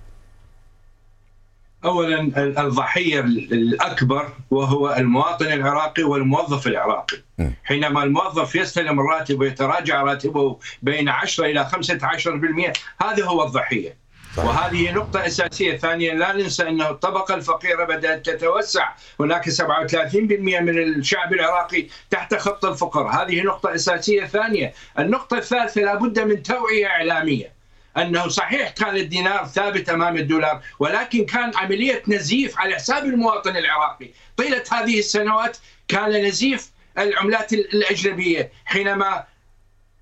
اولا 1.85 2.21
الضحية 2.37 3.19
الأكبر 3.19 4.29
وهو 4.51 4.93
المواطن 4.93 5.45
العراقي 5.45 6.03
والموظف 6.03 6.67
العراقي؟ 6.67 7.17
حينما 7.63 8.03
الموظف 8.03 8.55
يستلم 8.55 8.99
الراتب 8.99 9.39
ويتراجع 9.39 10.01
راتبه 10.01 10.59
بين 10.81 11.09
10 11.09 11.45
إلى 11.45 11.65
15% 11.65 12.73
هذا 13.01 13.25
هو 13.25 13.43
الضحية. 13.43 14.03
وهذه 14.37 14.91
نقطة 14.91 15.25
أساسية. 15.25 15.77
ثانيا 15.77 16.13
لا 16.13 16.33
ننسى 16.33 16.67
أن 16.67 16.81
الطبقة 16.81 17.35
الفقيرة 17.35 17.85
بدأت 17.85 18.25
تتوسع. 18.25 18.89
هناك 19.19 19.49
37% 19.49 20.59
من 20.59 20.77
الشعب 20.79 21.33
العراقي 21.33 21.87
تحت 22.09 22.35
خط 22.35 22.65
الفقر 22.65 23.07
هذه 23.07 23.41
نقطة 23.41 23.75
أساسية. 23.75 24.25
ثانية 24.25 24.73
النقطة 24.99 25.37
الثالثة 25.37 25.81
لابد 25.81 26.19
من 26.19 26.43
توعية 26.43 26.87
إعلامية. 26.87 27.52
أنه 27.97 28.27
صحيح 28.27 28.69
كان 28.69 28.95
الدينار 28.95 29.45
ثابت 29.45 29.89
أمام 29.89 30.17
الدولار 30.17 30.62
ولكن 30.79 31.25
كان 31.25 31.51
عملية 31.55 32.03
نزيف 32.07 32.59
على 32.59 32.75
حساب 32.75 33.05
المواطن 33.05 33.57
العراقي. 33.57 34.09
طيلة 34.38 34.63
هذه 34.71 35.00
السنوات 35.00 35.57
كان 35.88 36.25
نزيف 36.25 36.71
العملات 36.97 37.53
الأجنبية. 37.53 38.51
حينما 38.65 39.23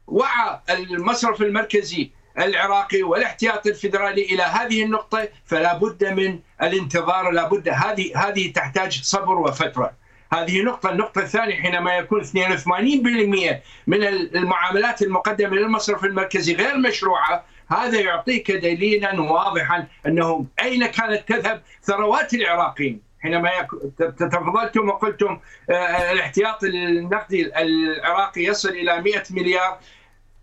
وعى 0.08 0.60
المصرف 0.70 1.42
المركزي 1.42 2.12
العراقي 2.40 3.04
والاحتياط 3.04 3.68
الفيدرالي 3.68 4.22
إلى 4.26 4.44
هذه 4.44 4.84
النقطة 4.84 5.28
فلا 5.46 5.78
بد 5.78 6.04
من 6.04 6.40
الانتظار 6.62 7.32
لا 7.32 7.48
بد 7.48 7.70
هذه 7.70 8.28
هذه 8.28 8.52
تحتاج 8.52 9.02
صبر 9.04 9.40
وفترة. 9.40 10.02
هذه 10.34 10.62
نقطة، 10.62 10.90
النقطة 10.90 11.22
الثانية 11.22 11.62
حينما 11.62 11.98
يكون 11.98 12.24
82% 12.24 13.62
من 13.88 14.04
المعاملات 14.04 15.02
المقدمة 15.02 15.56
للمصرف 15.56 16.06
المركزي 16.06 16.56
غير 16.56 16.78
مشروعة 16.78 17.46
هذا 17.72 18.00
يعطيك 18.00 18.52
دليلا 18.52 19.22
واضحا 19.22 19.88
انه 20.06 20.46
أين 20.62 20.86
كانت 20.86 21.24
تذهب 21.28 21.62
ثروات 21.84 22.34
العراقيين. 22.34 23.02
حينما 23.22 23.50
تفضلتم 23.98 24.90
وقلتم 24.90 25.40
آه، 25.70 26.12
الاحتياط 26.12 26.64
النقدي 26.64 27.62
العراقي 27.62 28.44
يصل 28.44 28.70
إلى 28.70 29.02
100 29.02 29.24
مليار. 29.32 29.80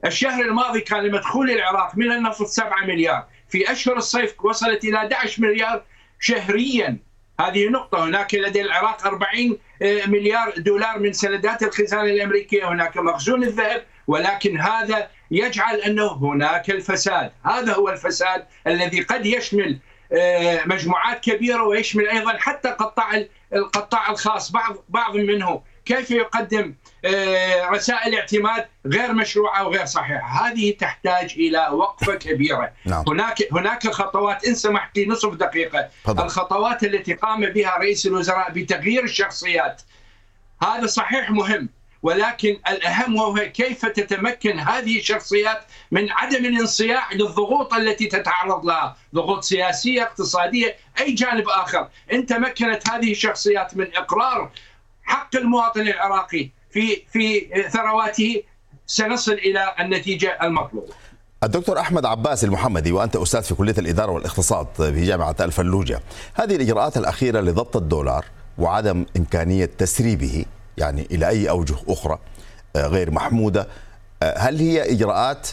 الشهر 0.05 0.43
الماضي 0.43 0.81
كان 0.81 1.11
مدخول 1.13 1.51
العراق 1.51 1.97
من 1.97 2.13
النفط 2.13 2.47
7 2.47 2.85
مليار. 2.85 3.27
في 3.49 3.73
أشهر 3.73 3.97
الصيف 3.97 4.45
وصلت 4.45 4.85
إلى 4.85 4.97
11 4.97 5.43
مليار 5.43 5.83
شهريا. 6.21 6.99
هذه 7.41 7.69
نقطة. 7.69 8.05
هناك 8.05 8.35
لدى 8.35 8.63
العراق 8.63 9.07
40 9.07 9.59
آه، 9.83 10.07
مليار 10.07 10.53
دولار 10.59 10.99
من 10.99 11.13
سندات 11.13 11.63
الخزانة 11.63 12.03
الأمريكية. 12.11 12.69
هناك 12.69 12.97
مخزون 12.97 13.43
الذهب 13.45 13.83
ولكن 14.07 14.61
هذا 14.61 15.09
يجعل 15.31 15.77
أنه 15.77 16.13
هناك 16.13 16.71
الفساد، 16.71 17.33
هذا 17.45 17.75
هو 17.75 17.89
الفساد 17.89 18.45
الذي 18.67 19.01
قد 19.01 19.27
يشمل 19.27 19.79
آه، 20.13 20.61
مجموعات 20.67 21.21
كبيرة 21.21 21.63
ويشمل 21.63 22.09
أيضا 22.09 22.37
حتى 22.39 22.69
قطاع 22.69 23.25
القطاع 23.55 24.11
الخاص 24.11 24.53
بعض 24.53 24.77
بعض 24.89 25.17
منه 25.17 25.63
كيف 25.85 26.11
يقدم 26.11 26.75
آه، 27.05 27.69
رسائل 27.71 28.15
اعتماد 28.15 28.67
غير 28.87 29.13
مشروعة 29.13 29.67
وغير 29.67 29.85
صحيحة، 29.85 30.49
هذه 30.49 30.73
تحتاج 30.73 31.35
إلى 31.37 31.69
وقفة 31.73 32.15
كبيرة. 32.15 32.73
نعم. 32.85 33.05
هناك 33.09 33.53
هناك 33.53 33.89
خطوات 33.91 34.45
إن 34.45 34.55
سمحت 34.55 34.99
لي 34.99 35.07
نصف 35.07 35.35
دقيقة،. 35.35 35.89
الخطوات 36.09 36.85
التي 36.85 37.13
قام 37.13 37.47
بها 37.47 37.79
رئيس 37.79 38.07
الوزراء 38.07 38.53
بتغيير 38.53 39.05
الشخصيات 39.05 39.83
هذا 40.63 40.87
صحيح 40.87 41.31
مهم 41.31 41.69
ولكن 42.03 42.57
الأهم 42.69 43.19
هو 43.19 43.35
كيف 43.35 43.87
تتمكن 43.87 44.59
هذه 44.59 44.99
الشخصيات 44.99 45.61
من 45.91 46.11
عدم 46.11 46.45
الانصياع 46.45 47.13
للضغوط 47.13 47.75
التي 47.75 48.07
تتعرض 48.07 48.67
لها، 48.67 48.97
ضغوط 49.15 49.45
سياسية، 49.45 50.03
اقتصادية، 50.03 50.77
أي 51.01 51.13
جانب 51.13 51.49
آخر، 51.49 51.89
إن 52.13 52.27
تمكنت 52.27 52.91
هذه 52.91 53.11
الشخصيات 53.13 53.77
من 53.77 53.87
إقرار 53.97 54.51
حق 55.03 55.37
المواطن 55.37 55.81
العراقي 55.81 56.51
في 56.71 57.03
في 57.13 57.49
ثرواته 57.73 58.43
سنصل 58.87 59.33
إلى 59.33 59.75
النتيجة 59.81 60.39
المطلوبة. 60.43 60.93
الدكتور 61.43 61.81
أحمد 61.81 62.07
عباس 62.07 62.45
المحمدي 62.45 62.93
وأنت 62.93 63.17
أستاذ 63.17 63.43
في 63.43 63.55
كلية 63.55 63.75
الإدارة 63.79 64.11
والاقتصاد 64.11 64.67
في 64.77 65.05
جامعة 65.07 65.37
الفلوجة، 65.41 66.01
هذه 66.35 66.57
الإجراءات 66.57 66.97
الأخيرة 66.97 67.41
لضبط 67.41 67.77
الدولار 67.77 68.25
وعدم 68.59 69.07
إمكانية 69.17 69.65
تسريبه 69.65 70.45
يعني 70.79 71.07
إلى 71.11 71.29
أي 71.29 71.51
أوجه 71.51 71.77
أخرى 71.89 72.19
آه، 72.77 72.87
غير 72.87 73.11
محمودة، 73.11 73.69
آه، 74.23 74.39
هل 74.39 74.59
هي 74.59 74.93
إجراءات 74.93 75.49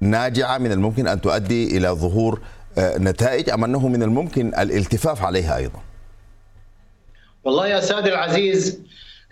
ناجعة 0.00 0.58
من 0.58 0.72
الممكن 0.72 1.06
أن 1.06 1.20
تؤدي 1.20 1.76
إلى 1.76 1.88
ظهور 1.88 2.40
آه، 2.78 2.98
نتائج 2.98 3.50
أم 3.50 3.64
أنه 3.64 3.88
من 3.88 4.02
الممكن 4.02 4.48
الالتفاف 4.48 5.22
عليها 5.22 5.56
أيضا؟ 5.56 5.80
والله 7.44 7.68
يا 7.68 7.80
سادة 7.80 8.08
العزيز 8.08 8.78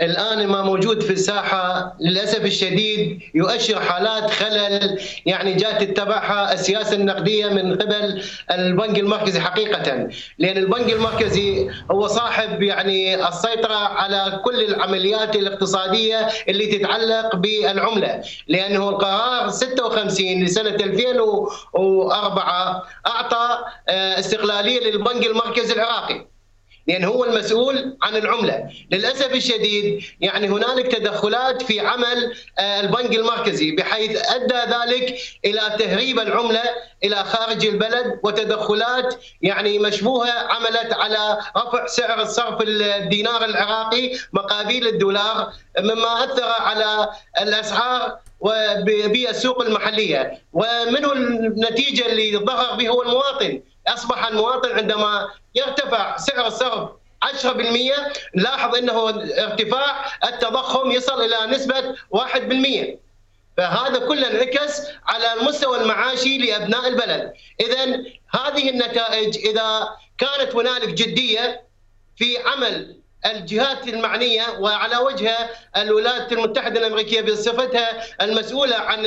الآن 0.00 0.46
ما 0.46 0.62
موجود 0.62 1.02
في 1.02 1.12
الساحة 1.12 1.96
للأسف 2.00 2.44
الشديد 2.44 3.20
يؤشر 3.34 3.80
حالات 3.80 4.30
خلل 4.30 4.98
يعني 5.26 5.54
جاء 5.54 5.84
تتبعها 5.84 6.52
السياسة 6.52 6.96
النقدية 6.96 7.46
من 7.46 7.74
قبل 7.74 8.22
البنك 8.50 8.98
المركزي 8.98 9.40
حقيقة 9.40 10.08
لأن 10.38 10.56
البنك 10.56 10.92
المركزي 10.92 11.70
هو 11.90 12.06
صاحب 12.06 12.62
يعني 12.62 13.28
السيطرة 13.28 13.74
على 13.74 14.40
كل 14.44 14.60
العمليات 14.64 15.36
الاقتصادية 15.36 16.28
اللي 16.48 16.66
تتعلق 16.66 17.36
بالعملة 17.36 18.22
لأنه 18.48 18.88
القرار 18.88 19.50
56 19.50 20.44
لسنة 20.44 20.70
2004 20.70 22.82
أعطى 23.06 23.58
آه، 23.88 24.18
استقلالية 24.18 24.80
للبنك 24.90 25.26
المركزي 25.26 25.74
العراقي. 25.74 26.26
لأن 26.88 27.04
هو 27.04 27.24
المسؤول 27.24 27.96
عن 28.02 28.16
العملة، 28.16 28.70
للأسف 28.90 29.34
الشديد 29.34 30.04
يعني 30.20 30.48
هنالك 30.48 30.86
تدخلات 30.92 31.62
في 31.62 31.80
عمل 31.80 32.34
آه، 32.58 32.80
البنك 32.80 33.14
المركزي 33.16 33.70
بحيث 33.76 34.30
أدى 34.30 34.54
ذلك 34.54 35.18
إلى 35.44 35.60
تهريب 35.78 36.20
العملة 36.20 36.62
إلى 37.04 37.16
خارج 37.16 37.66
البلد 37.66 38.20
وتدخلات 38.22 39.14
يعني 39.42 39.78
مشبوهة 39.78 40.30
عملت 40.30 40.92
على 40.92 41.38
رفع 41.56 41.86
سعر 41.86 42.22
الصرف 42.22 42.62
الدينار 42.62 43.44
العراقي 43.44 44.16
مقابل 44.32 44.86
الدولار 44.86 45.52
مما 45.80 46.24
أثر 46.24 46.62
على 46.62 47.08
الأسعار 47.42 48.18
وبالسوق 48.40 49.62
المحلية. 49.62 50.38
ومنه 50.52 51.12
النتيجة 51.12 52.06
اللي 52.06 52.36
ظهر 52.36 52.76
به 52.76 52.88
هو 52.88 53.02
المواطن. 53.02 53.60
أصبح 53.88 54.26
المواطن 54.26 54.72
عندما 54.72 55.28
يرتفع 55.54 56.16
سعر 56.16 56.46
الصرف 56.46 56.90
10% 57.24 57.48
لاحظ 58.34 58.74
إنه 58.76 59.08
ارتفاع 59.44 60.06
التضخم 60.24 60.90
يصل 60.90 61.20
إلى 61.24 61.46
نسبة 61.56 61.94
1% 62.16 62.96
فهذا 63.56 63.98
كله 63.98 64.30
انعكس 64.30 64.82
على 65.06 65.32
المستوى 65.40 65.80
المعاشي 65.80 66.38
لأبناء 66.38 66.88
البلد، 66.88 67.32
اذا 67.60 67.84
هذه 68.30 68.70
النتائج 68.70 69.36
إذا 69.38 69.88
كانت 70.18 70.54
هنالك 70.54 70.88
جدية 70.88 71.62
في 72.16 72.38
عمل 72.38 72.96
الجهات 73.26 73.88
المعنية 73.88 74.42
وعلى 74.58 74.96
وجهها 74.96 75.50
الولايات 75.76 76.32
المتحدة 76.32 76.80
الأمريكية 76.80 77.20
بصفتها 77.20 78.02
المسؤولة 78.24 78.76
عن 78.76 79.00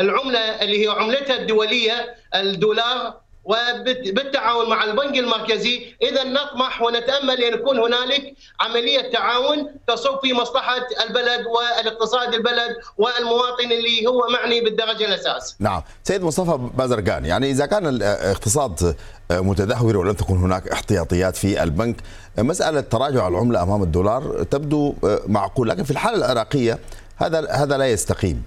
العملة 0.00 0.38
اللي 0.62 0.84
هي 0.84 0.88
عملتها 0.90 1.36
الدولية 1.36 2.14
الدولار 2.34 3.20
وبالتعاون 3.44 4.70
مع 4.70 4.84
البنك 4.84 5.18
المركزي 5.18 5.94
إذا 6.02 6.24
نطمح 6.24 6.82
ونتأمل 6.82 7.44
أن 7.44 7.54
يكون 7.54 7.78
هنالك 7.78 8.34
عملية 8.60 9.12
تعاون 9.12 9.66
تصب 9.86 10.18
في 10.22 10.32
مصلحة 10.32 10.76
البلد 11.08 11.46
والاقتصاد 11.46 12.34
البلد 12.34 12.76
والمواطن 12.98 13.72
اللي 13.72 14.06
هو 14.06 14.28
معني 14.32 14.60
بالدرجة 14.60 15.04
الأساس. 15.04 15.56
نعم، 15.58 15.82
سيد 16.04 16.22
مصطفى 16.22 16.58
بازرقان 16.74 17.24
يعني 17.24 17.50
إذا 17.50 17.66
كان 17.66 17.86
الاقتصاد 17.86 18.96
متدهور 19.30 19.96
ولم 19.96 20.12
تكن 20.12 20.36
هناك 20.36 20.68
احتياطيات 20.68 21.36
في 21.36 21.62
البنك 21.62 21.96
مسألة 22.38 22.80
تراجع 22.80 23.28
العملة 23.28 23.62
أمام 23.62 23.82
الدولار 23.82 24.42
تبدو 24.42 24.94
معقول 25.26 25.68
لكن 25.68 25.84
في 25.84 25.90
الحالة 25.90 26.16
العراقية 26.16 26.78
هذا 27.16 27.50
هذا 27.50 27.76
لا 27.76 27.88
يستقيم 27.88 28.42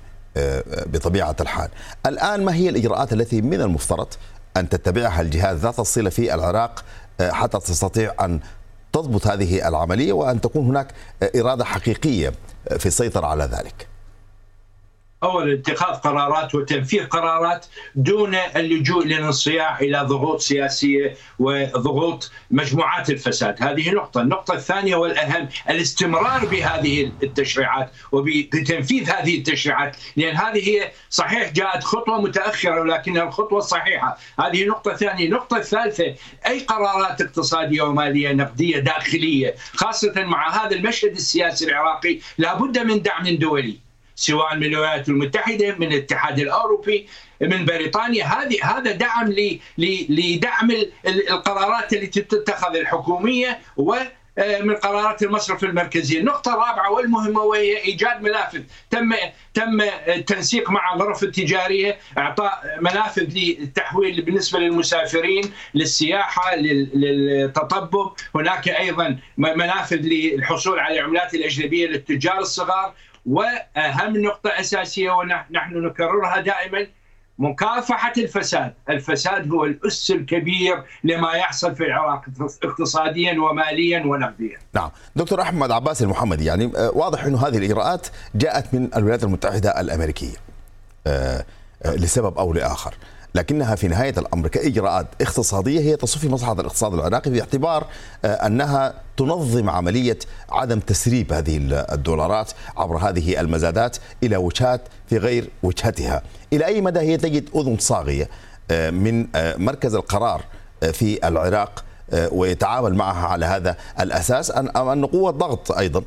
بطبيعة 0.86 1.36
الحال. 1.42 1.70
الآن 2.06 2.46
ما 2.46 2.56
هي 2.56 2.70
الإجراءات 2.70 3.14
التي 3.14 3.42
من 3.42 3.62
المفترض 3.62 4.08
أن 4.58 4.70
تتبعها 4.70 5.22
الجهات 5.22 5.56
ذات 5.58 5.80
الصلة 5.80 6.10
في 6.10 6.34
العراق 6.34 6.84
آه، 7.20 7.32
حتى 7.32 7.60
تستطيع 7.60 8.14
أن 8.22 8.40
تضبط 8.94 9.28
هذه 9.28 9.68
العملية 9.68 10.14
وأن 10.14 10.42
تكون 10.42 10.66
هناك 10.68 10.88
آه، 11.24 11.32
إرادة 11.36 11.66
حقيقية 11.66 12.34
آه، 12.68 12.78
في 12.78 12.86
السيطرة 12.86 13.28
على 13.28 13.44
ذلك. 13.44 13.88
اول 15.24 15.54
اتخاذ 15.54 15.96
قرارات 15.96 16.56
وتنفيذ 16.56 17.06
قرارات 17.06 17.66
دون 17.96 18.36
اللجوء 18.36 19.06
للانصياع 19.06 19.80
إلى 19.80 20.00
ضغوط 20.00 20.40
سياسية 20.42 21.16
وضغوط 21.40 22.32
مجموعات 22.52 23.10
الفساد، 23.10 23.64
هذه 23.64 23.92
نقطة، 23.92 24.22
النقطة 24.22 24.54
الثانية 24.54 24.96
والأهم 24.96 25.50
الاستمرار 25.70 26.46
بهذه 26.46 27.12
التشريعات 27.24 27.92
وبتنفيذ 28.12 29.10
هذه 29.10 29.38
التشريعات، 29.38 29.98
لأن 30.16 30.36
هذه 30.36 30.70
هي 30.70 30.92
صحيح 31.10 31.52
جاءت 31.52 31.84
خطوة 31.84 32.22
متأخرة 32.22 32.82
ولكنها 32.82 33.24
الخطوة 33.24 33.60
الصحيحة، 33.60 34.18
هذه 34.40 34.66
نقطة 34.66 34.96
ثانية، 34.96 35.26
النقطه 35.26 35.58
الثالثه 35.58 36.16
أي 36.48 36.60
قرارات 36.60 37.22
اقتصادية 37.22 37.82
ومالية 37.82 38.34
نقدية 38.34 38.80
داخلية، 38.80 39.56
خاصة 39.74 40.14
مع 40.18 40.66
هذا 40.66 40.76
المشهد 40.76 41.12
السياسي 41.12 41.66
العراقي 41.66 42.20
لابد 42.38 42.80
من 42.80 43.02
دعم 43.02 43.28
دولي. 43.28 43.93
سواء 44.16 44.56
من 44.56 44.64
الولايات 44.64 45.10
المتحدة 45.10 45.76
من 45.80 45.88
الاتحاد 45.88 46.40
الأوروبي 46.40 47.08
من 47.42 47.66
بريطانيا. 47.66 48.26
هذه 48.26 48.58
هذا 48.64 48.92
دعم 48.92 49.36
لدعم 50.10 50.72
القرارات 51.08 51.94
التي 51.94 52.22
تتخذ 52.22 52.76
الحكومية 52.76 53.60
و 53.78 53.96
آه، 54.38 54.62
من 54.62 54.76
قرارات 54.76 55.24
المصرف 55.24 55.64
المركزي، 55.64 56.20
النقطة 56.20 56.54
الرابعة 56.54 56.92
والمهمة 56.92 57.42
وهي 57.42 57.78
إيجاد 57.78 58.22
منافذ، 58.22 58.62
تم 58.90 59.14
تم 59.54 59.82
التنسيق 60.08 60.70
مع 60.70 60.94
الغرف 60.94 61.24
التجارية 61.24 61.98
إعطاء 62.18 62.78
منافذ 62.82 63.28
للتحويل 63.36 64.22
بالنسبة 64.22 64.60
للمسافرين، 64.60 65.44
للسياحة، 65.74 66.56
للتطبب، 66.56 68.12
هناك 68.36 68.70
أيضا 68.70 69.18
منافذ 69.38 70.00
للحصول 70.02 70.80
على 70.80 71.00
العملات 71.00 71.34
الأجنبية 71.34 71.88
للتجار 71.88 72.40
الصغار، 72.40 72.94
وأهم 73.26 74.18
نقطة 74.18 74.50
أساسية 74.50 75.12
ونحن 75.12 75.78
نكررها 75.78 76.42
دائما 76.42 76.88
مكافحة 77.40 78.14
الفساد، 78.18 78.74
الفساد 78.90 79.52
هو 79.52 79.66
الأس 79.66 80.12
الكبير 80.12 80.84
لما 81.04 81.32
يحصل 81.34 81.76
في 81.76 81.84
العراق 81.84 82.26
اقتصاديا 82.64 83.40
وماليا 83.42 84.06
ونقديا. 84.06 84.58
نعم، 84.74 84.92
دكتور 85.16 85.42
أحمد 85.42 85.72
عباس 85.72 86.02
المحمدي 86.04 86.46
يعني 86.46 86.72
آه، 86.78 86.92
واضح 86.94 87.24
إنه 87.24 87.48
هذه 87.48 87.58
الاجراءات 87.58 88.08
جاءت 88.36 88.74
من 88.74 88.90
الولايات 88.96 89.24
المتحدة 89.24 89.82
الأمريكية. 89.82 90.36
آه، 91.08 91.46
آه، 91.84 91.96
لسبب 91.96 92.38
أو 92.38 92.54
لآخر. 92.54 92.94
لكنها 93.36 93.76
في 93.76 93.88
نهاية 93.88 94.14
الأمر 94.18 94.48
كإجراءات 94.48 95.08
اقتصادية 95.22 95.80
هي 95.80 95.96
تصب 95.96 96.20
في 96.20 96.30
مصلحة 96.30 96.54
الاقتصاد 96.54 96.94
العراقي 96.94 97.32
باعتبار 97.32 97.88
آه، 98.26 98.28
أنها 98.28 98.94
تنظم 99.18 99.70
عملية 99.70 100.20
عدم 100.50 100.80
تسريب 100.80 101.34
هذه 101.34 101.58
الدولارات 101.94 102.52
عبر 102.78 102.98
هذه 102.98 103.40
المزادات 103.40 103.98
إلى 104.24 104.38
وجهات 104.38 104.82
في 105.10 105.18
غير 105.18 105.50
وجهتها. 105.64 106.22
إلى 106.54 106.66
أي 106.66 106.82
مدى 106.82 107.00
هي 107.00 107.18
تجد 107.18 107.50
أذن 107.56 107.78
صاغية 107.80 108.30
آه، 108.72 108.90
من 108.90 109.28
آه، 109.36 109.56
مركز 109.58 109.96
القرار 109.96 110.44
في 110.94 111.28
العراق 111.28 111.84
ويتعامل 112.32 112.96
معها 112.96 113.28
على 113.28 113.46
هذا 113.46 113.78
الأساس 114.00 114.58
ام 114.58 114.90
أن 114.90 115.06
قوة 115.06 115.32
ضغط 115.32 115.72
أيضا 115.72 116.04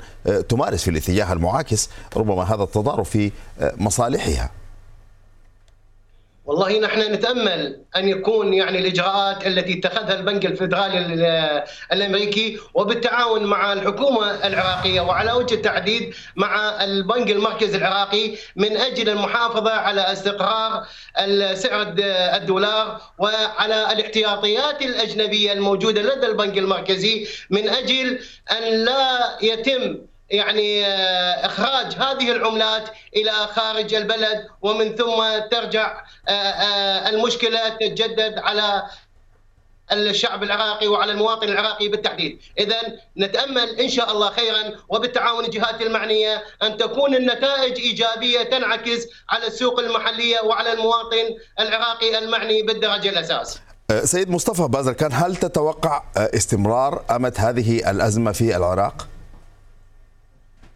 تمارس 0.48 0.82
في 0.82 0.90
الاتجاه 0.90 1.32
المعاكس 1.32 1.90
ربما 2.16 2.42
هذا 2.42 2.62
التضارب 2.62 3.04
في 3.04 3.32
مصالحها. 3.60 4.50
والله 6.46 6.78
نحن 6.78 7.00
نتأمل 7.12 7.82
أن 7.96 8.08
يكون 8.08 8.54
يعني 8.54 8.78
الإجراءات 8.78 9.46
التي 9.46 9.78
اتخذها 9.78 10.14
البنك 10.14 10.46
الفدرالي 10.46 10.98
الأمريكي 11.92 12.58
وبالتعاون 12.74 13.44
مع 13.44 13.72
الحكومة 13.72 14.46
العراقية 14.46 15.00
وعلى 15.00 15.32
وجه 15.32 15.54
التحديد 15.54 16.14
مع 16.36 16.84
البنك 16.84 17.30
المركزي 17.30 17.78
العراقي 17.78 18.30
من 18.56 18.76
أجل 18.76 19.08
المحافظة 19.08 19.70
على 19.70 20.12
استقرار 20.12 20.86
سعر 21.54 21.94
الدولار 22.36 23.00
وعلى 23.18 23.92
الاحتياطيات 23.92 24.82
الأجنبية 24.82 25.52
الموجودة 25.52 26.02
لدى 26.02 26.26
البنك 26.26 26.58
المركزي 26.58 27.26
من 27.50 27.68
أجل 27.68 28.18
أن 28.50 28.84
لا 28.84 29.36
يتم 29.42 29.98
يعني 30.30 30.86
آه، 30.86 31.46
إخراج 31.46 31.94
هذه 31.94 32.32
العملات 32.32 32.88
إلى 33.16 33.30
خارج 33.30 33.94
البلد 33.94 34.46
ومن 34.62 34.94
ثم 34.96 35.38
ترجع 35.50 36.04
آه، 36.28 36.30
آه، 36.30 37.08
المشكلة 37.08 37.68
تتجدد 37.68 38.38
على 38.38 38.82
الشعب 39.92 40.42
العراقي 40.42 40.86
وعلى 40.86 41.12
المواطن 41.12 41.48
العراقي 41.48 41.88
بالتحديد 41.88 42.38
إذا 42.58 42.76
نتأمل 43.18 43.80
إن 43.80 43.88
شاء 43.88 44.12
الله 44.12 44.30
خيرا 44.30 44.72
وبالتعاون 44.88 45.44
الجهات 45.44 45.82
المعنية 45.82 46.42
أن 46.62 46.76
تكون 46.76 47.14
النتائج 47.14 47.78
إيجابية 47.78 48.42
تنعكس 48.42 49.06
على 49.28 49.46
السوق 49.46 49.80
المحلية 49.80 50.40
وعلى 50.40 50.72
المواطن 50.72 51.36
العراقي 51.60 52.18
المعني 52.18 52.62
بالدرجة 52.62 53.08
الأساس 53.08 53.60
سيد 54.04 54.30
مصطفى 54.30 54.68
بازركان 54.68 55.12
هل 55.12 55.36
تتوقع 55.36 56.02
استمرار 56.16 57.04
أمد 57.10 57.34
هذه 57.38 57.90
الأزمة 57.90 58.32
في 58.32 58.56
العراق؟ 58.56 59.08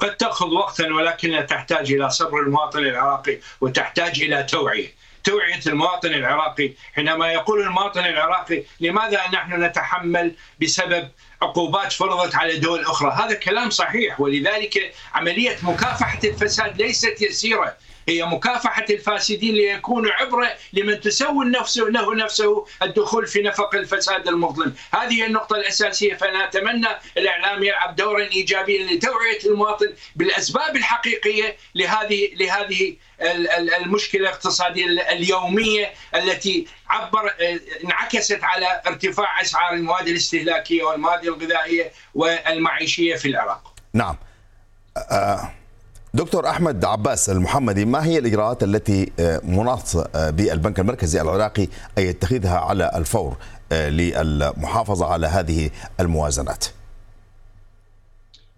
قد 0.00 0.16
تأخذ 0.16 0.46
وقتا 0.46 0.86
ولكنها 0.86 1.40
تحتاج 1.40 1.92
إلى 1.92 2.10
صبر 2.10 2.40
المواطن 2.40 2.78
العراقي 2.78 3.38
وتحتاج 3.60 4.22
إلى 4.22 4.42
توعية. 4.42 5.00
توعية 5.24 5.60
المواطن 5.66 6.08
العراقي 6.08 6.72
حينما 6.94 7.32
يقول 7.32 7.60
المواطن 7.62 8.00
العراقي 8.00 8.62
لماذا 8.80 9.20
نحن 9.32 9.62
نتحمل 9.62 10.34
بسبب 10.62 11.08
عقوبات 11.42 11.92
فرضت 11.92 12.34
على 12.34 12.58
دول 12.58 12.80
أخرى؟ 12.80 13.10
هذا 13.10 13.34
كلام 13.34 13.70
صحيح 13.70 14.20
ولذلك 14.20 14.94
عملية 15.14 15.56
مكافحة 15.62 16.18
الفساد 16.24 16.82
ليست 16.82 17.22
يسيرة. 17.22 17.76
هي 18.10 18.24
مكافحة 18.24 18.84
الفاسدين 18.90 19.54
ليكونوا 19.54 20.12
عبرة 20.12 20.48
لمن 20.72 21.00
تسول 21.00 21.50
نفسه 21.50 21.84
له 21.84 22.14
نفسه 22.14 22.66
الدخول 22.82 23.26
في 23.26 23.42
نفق 23.42 23.74
الفساد 23.74 24.28
المظلم. 24.28 24.74
هذه 24.94 25.26
النقطة 25.26 25.56
الأساسية 25.56 26.14
فنتمنى 26.14 26.88
الإعلام 27.16 27.62
يلعب 27.62 27.96
دورا 27.96 28.22
إيجابيا 28.22 28.84
لتوعية 28.84 29.38
المواطن 29.44 29.92
بالأسباب 30.16 30.76
الحقيقية 30.76 31.56
لهذه 31.74 32.34
لهذه 32.34 32.96
المشكلة 33.80 34.20
الاقتصادية 34.20 34.84
اليومية 35.12 35.92
التي 36.14 36.66
عبر 36.88 37.34
انعكست 37.84 38.44
على 38.44 38.82
ارتفاع 38.86 39.40
أسعار 39.40 39.74
المواد 39.74 40.08
الاستهلاكية 40.08 40.82
والمواد 40.82 41.24
الغذائية 41.24 41.92
والمعيشية 42.14 43.16
في 43.16 43.28
العراق. 43.28 43.74
نعم. 43.94 44.16
أه 44.96 45.59
دكتور 46.14 46.48
أحمد 46.48 46.84
عباس 46.84 47.30
المحمدي 47.30 47.84
ما 47.84 48.04
هي 48.04 48.18
الإجراءات 48.18 48.62
التي 48.62 49.12
آه، 49.20 49.40
مناط 49.44 49.96
آه، 50.14 50.30
بالبنك 50.30 50.80
المركزي 50.80 51.20
العراقي 51.20 51.68
أن 51.98 52.02
يتخذها 52.02 52.58
على 52.58 52.90
الفور 52.94 53.36
آه، 53.72 53.88
للمحافظة 53.88 55.06
على 55.06 55.26
هذه 55.26 55.70
الموازنات؟ 56.00 56.64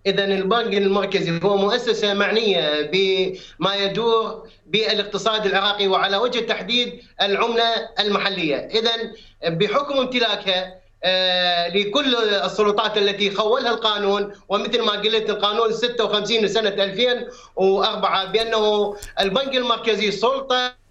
اذا 0.07 0.25
البنك 0.25 0.75
المركزي 0.75 1.41
هو 1.43 1.57
مؤسسة 1.57 2.15
معنية 2.15 2.91
بما 2.93 3.75
يدور 3.75 4.49
بالاقتصاد 4.67 5.47
العراقي 5.47 5.88
وعلى 5.88 6.17
وجه 6.17 6.38
التحديد 6.38 7.01
العملة 7.23 7.75
المحلية، 8.01 8.57
اذا 8.57 8.93
بحكم 9.49 9.99
امتلاكها 9.99 10.82
لكل 11.75 12.15
السلطات 12.45 12.99
التي 12.99 13.31
خولها 13.31 13.71
القانون 13.71 14.33
ومثل 14.49 14.83
ما 14.83 14.93
قلت 14.93 15.31
القانون 15.31 15.73
56 15.73 16.38
لسنه 16.38 16.69
2004 16.69 18.33
بأنه 18.33 18.97
البنك 19.21 19.57
المركزي 19.57 20.11
سلطة. 20.11 20.83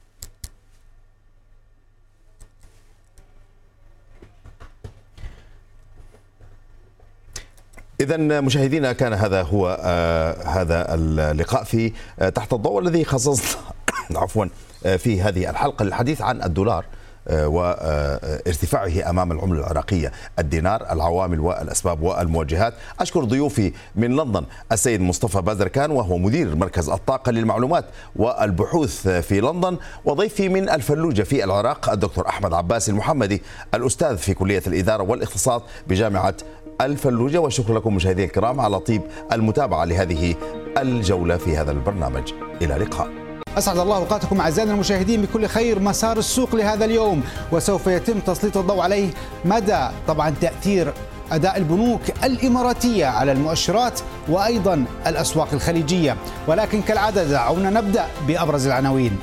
إذا 8.01 8.17
مشاهدينا 8.41 8.93
كان 8.93 9.13
هذا 9.13 9.41
هو 9.41 9.77
آه 9.81 10.43
هذا 10.43 10.93
اللقاء 10.93 11.63
في 11.63 11.93
آه 12.19 12.29
تحت 12.29 12.53
الضوء 12.53 12.79
الذي 12.79 13.05
خصصنا 13.05 13.61
عفوا 14.21 14.45
آه 14.85 14.95
في 14.95 15.21
هذه 15.21 15.49
الحلقة 15.49 15.85
للحديث 15.85 16.21
عن 16.21 16.43
الدولار. 16.43 16.85
آه، 16.85 17.00
وارتفاعه 17.31 19.09
أمام 19.09 19.31
العملة 19.31 19.59
العراقية 19.59 20.11
الدينار 20.39 20.91
العوامل 20.91 21.39
والأسباب 21.39 22.01
والموجهات. 22.01 22.73
أشكر 22.99 23.23
ضيوفي 23.23 23.73
من 23.95 24.15
لندن 24.15 24.45
السيد 24.71 25.01
مصطفى 25.01 25.41
بازركان 25.41 25.91
وهو 25.91 26.17
مدير 26.17 26.55
مركز 26.55 26.89
الطاقة 26.89 27.31
للمعلومات 27.31 27.85
والبحوث 28.15 29.07
في 29.07 29.41
لندن 29.41 29.77
وضيفي 30.05 30.49
من 30.49 30.69
الفلوجة 30.69 31.23
في 31.23 31.43
العراق 31.43 31.89
الدكتور 31.89 32.27
أحمد 32.27 32.53
عباس 32.53 32.89
المحمدي 32.89 33.41
الأستاذ 33.73 34.17
في 34.17 34.33
كلية 34.33 34.63
الإدارة 34.67 35.03
والاقتصاد 35.03 35.61
بجامعة 35.87 36.35
الفلوجة. 36.81 37.41
وشكرا 37.41 37.75
لكم 37.75 37.95
مشاهدينا 37.95 38.27
الكرام 38.27 38.59
على 38.59 38.79
طيب 38.79 39.01
المتابعة 39.31 39.85
لهذه 39.85 40.35
الجولة 40.77 41.37
في 41.37 41.57
هذا 41.57 41.71
البرنامج. 41.71 42.33
إلى 42.61 42.75
اللقاء. 42.75 43.20
أسعد 43.57 43.77
الله 43.77 43.97
أوقاتكم 43.97 44.41
أعزائنا 44.41 44.73
المشاهدين 44.73 45.21
بكل 45.21 45.47
خير 45.47 45.79
مسار 45.79 46.17
السوق 46.17 46.55
لهذا 46.55 46.85
اليوم 46.85 47.23
وسوف 47.51 47.87
يتم 47.87 48.19
تسليط 48.19 48.57
الضوء 48.57 48.79
عليه 48.79 49.09
مدى 49.45 49.87
طبعا 50.07 50.33
تأثير 50.41 50.93
أداء 51.31 51.57
البنوك 51.57 52.01
الإماراتية 52.23 53.05
على 53.05 53.31
المؤشرات 53.31 53.99
وأيضا 54.29 54.85
الأسواق 55.07 55.47
الخليجية. 55.53 56.15
ولكن 56.47 56.81
كالعادة 56.81 57.23
دعونا 57.23 57.69
نبدأ 57.69 58.05
بأبرز 58.27 58.67
العناوين. 58.67 59.19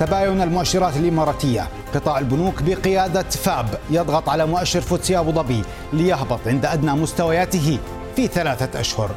تباين 0.00 0.42
المؤشرات 0.42 0.96
الإماراتية. 0.96 1.68
قطاع 1.94 2.18
البنوك 2.18 2.62
بقيادة 2.62 3.22
فاب 3.22 3.78
يضغط 3.90 4.28
على 4.28 4.46
مؤشر 4.46 4.80
فوتسي 4.80 5.18
أبو 5.18 5.32
ظبي 5.32 5.62
ليهبط 5.92 6.40
عند 6.46 6.66
أدنى 6.66 6.92
مستوياته 6.92 7.78
في 8.16 8.26
ثلاثة 8.26 8.80
أشهر. 8.80 9.10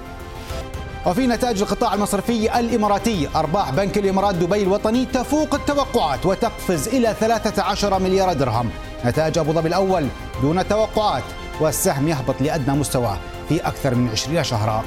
وفي 1.06 1.28
نتائج 1.28 1.62
القطاع 1.62 1.94
المصرفي 1.94 2.60
الإماراتي 2.60 3.30
أرباح 3.36 3.72
بنك 3.72 3.98
الإمارات 3.98 4.36
دبي 4.36 4.64
الوطني 4.64 5.06
تفوق 5.06 5.56
التوقعات 5.56 6.26
وتقفز 6.26 6.88
إلى 6.88 7.16
13 7.20 8.00
مليار 8.00 8.34
درهم. 8.34 8.70
نتائج 9.06 9.38
أبو 9.38 9.54
ظبي 9.54 9.68
الأول 9.68 10.08
دون 10.42 10.68
توقعات 10.68 11.24
والسهم 11.60 12.08
يهبط 12.08 12.42
لأدنى 12.42 12.76
مستوى 12.76 13.18
في 13.50 13.68
أكثر 13.68 13.96
من 13.96 14.10
20 14.10 14.44
شهرا. 14.44 14.84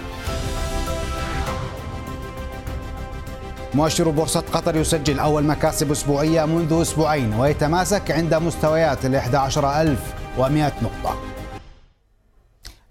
مؤشر 3.75 4.11
بورصة 4.11 4.45
قطر 4.53 4.77
يسجل 4.77 5.19
أول 5.19 5.45
مكاسب 5.45 5.91
أسبوعية 5.91 6.45
منذ 6.45 6.81
أسبوعين 6.81 7.35
ويتماسك 7.35 8.11
عند 8.11 8.35
مستويات 8.35 9.07
ال 9.07 9.17
11100 9.17 10.73
نقطة. 10.83 11.17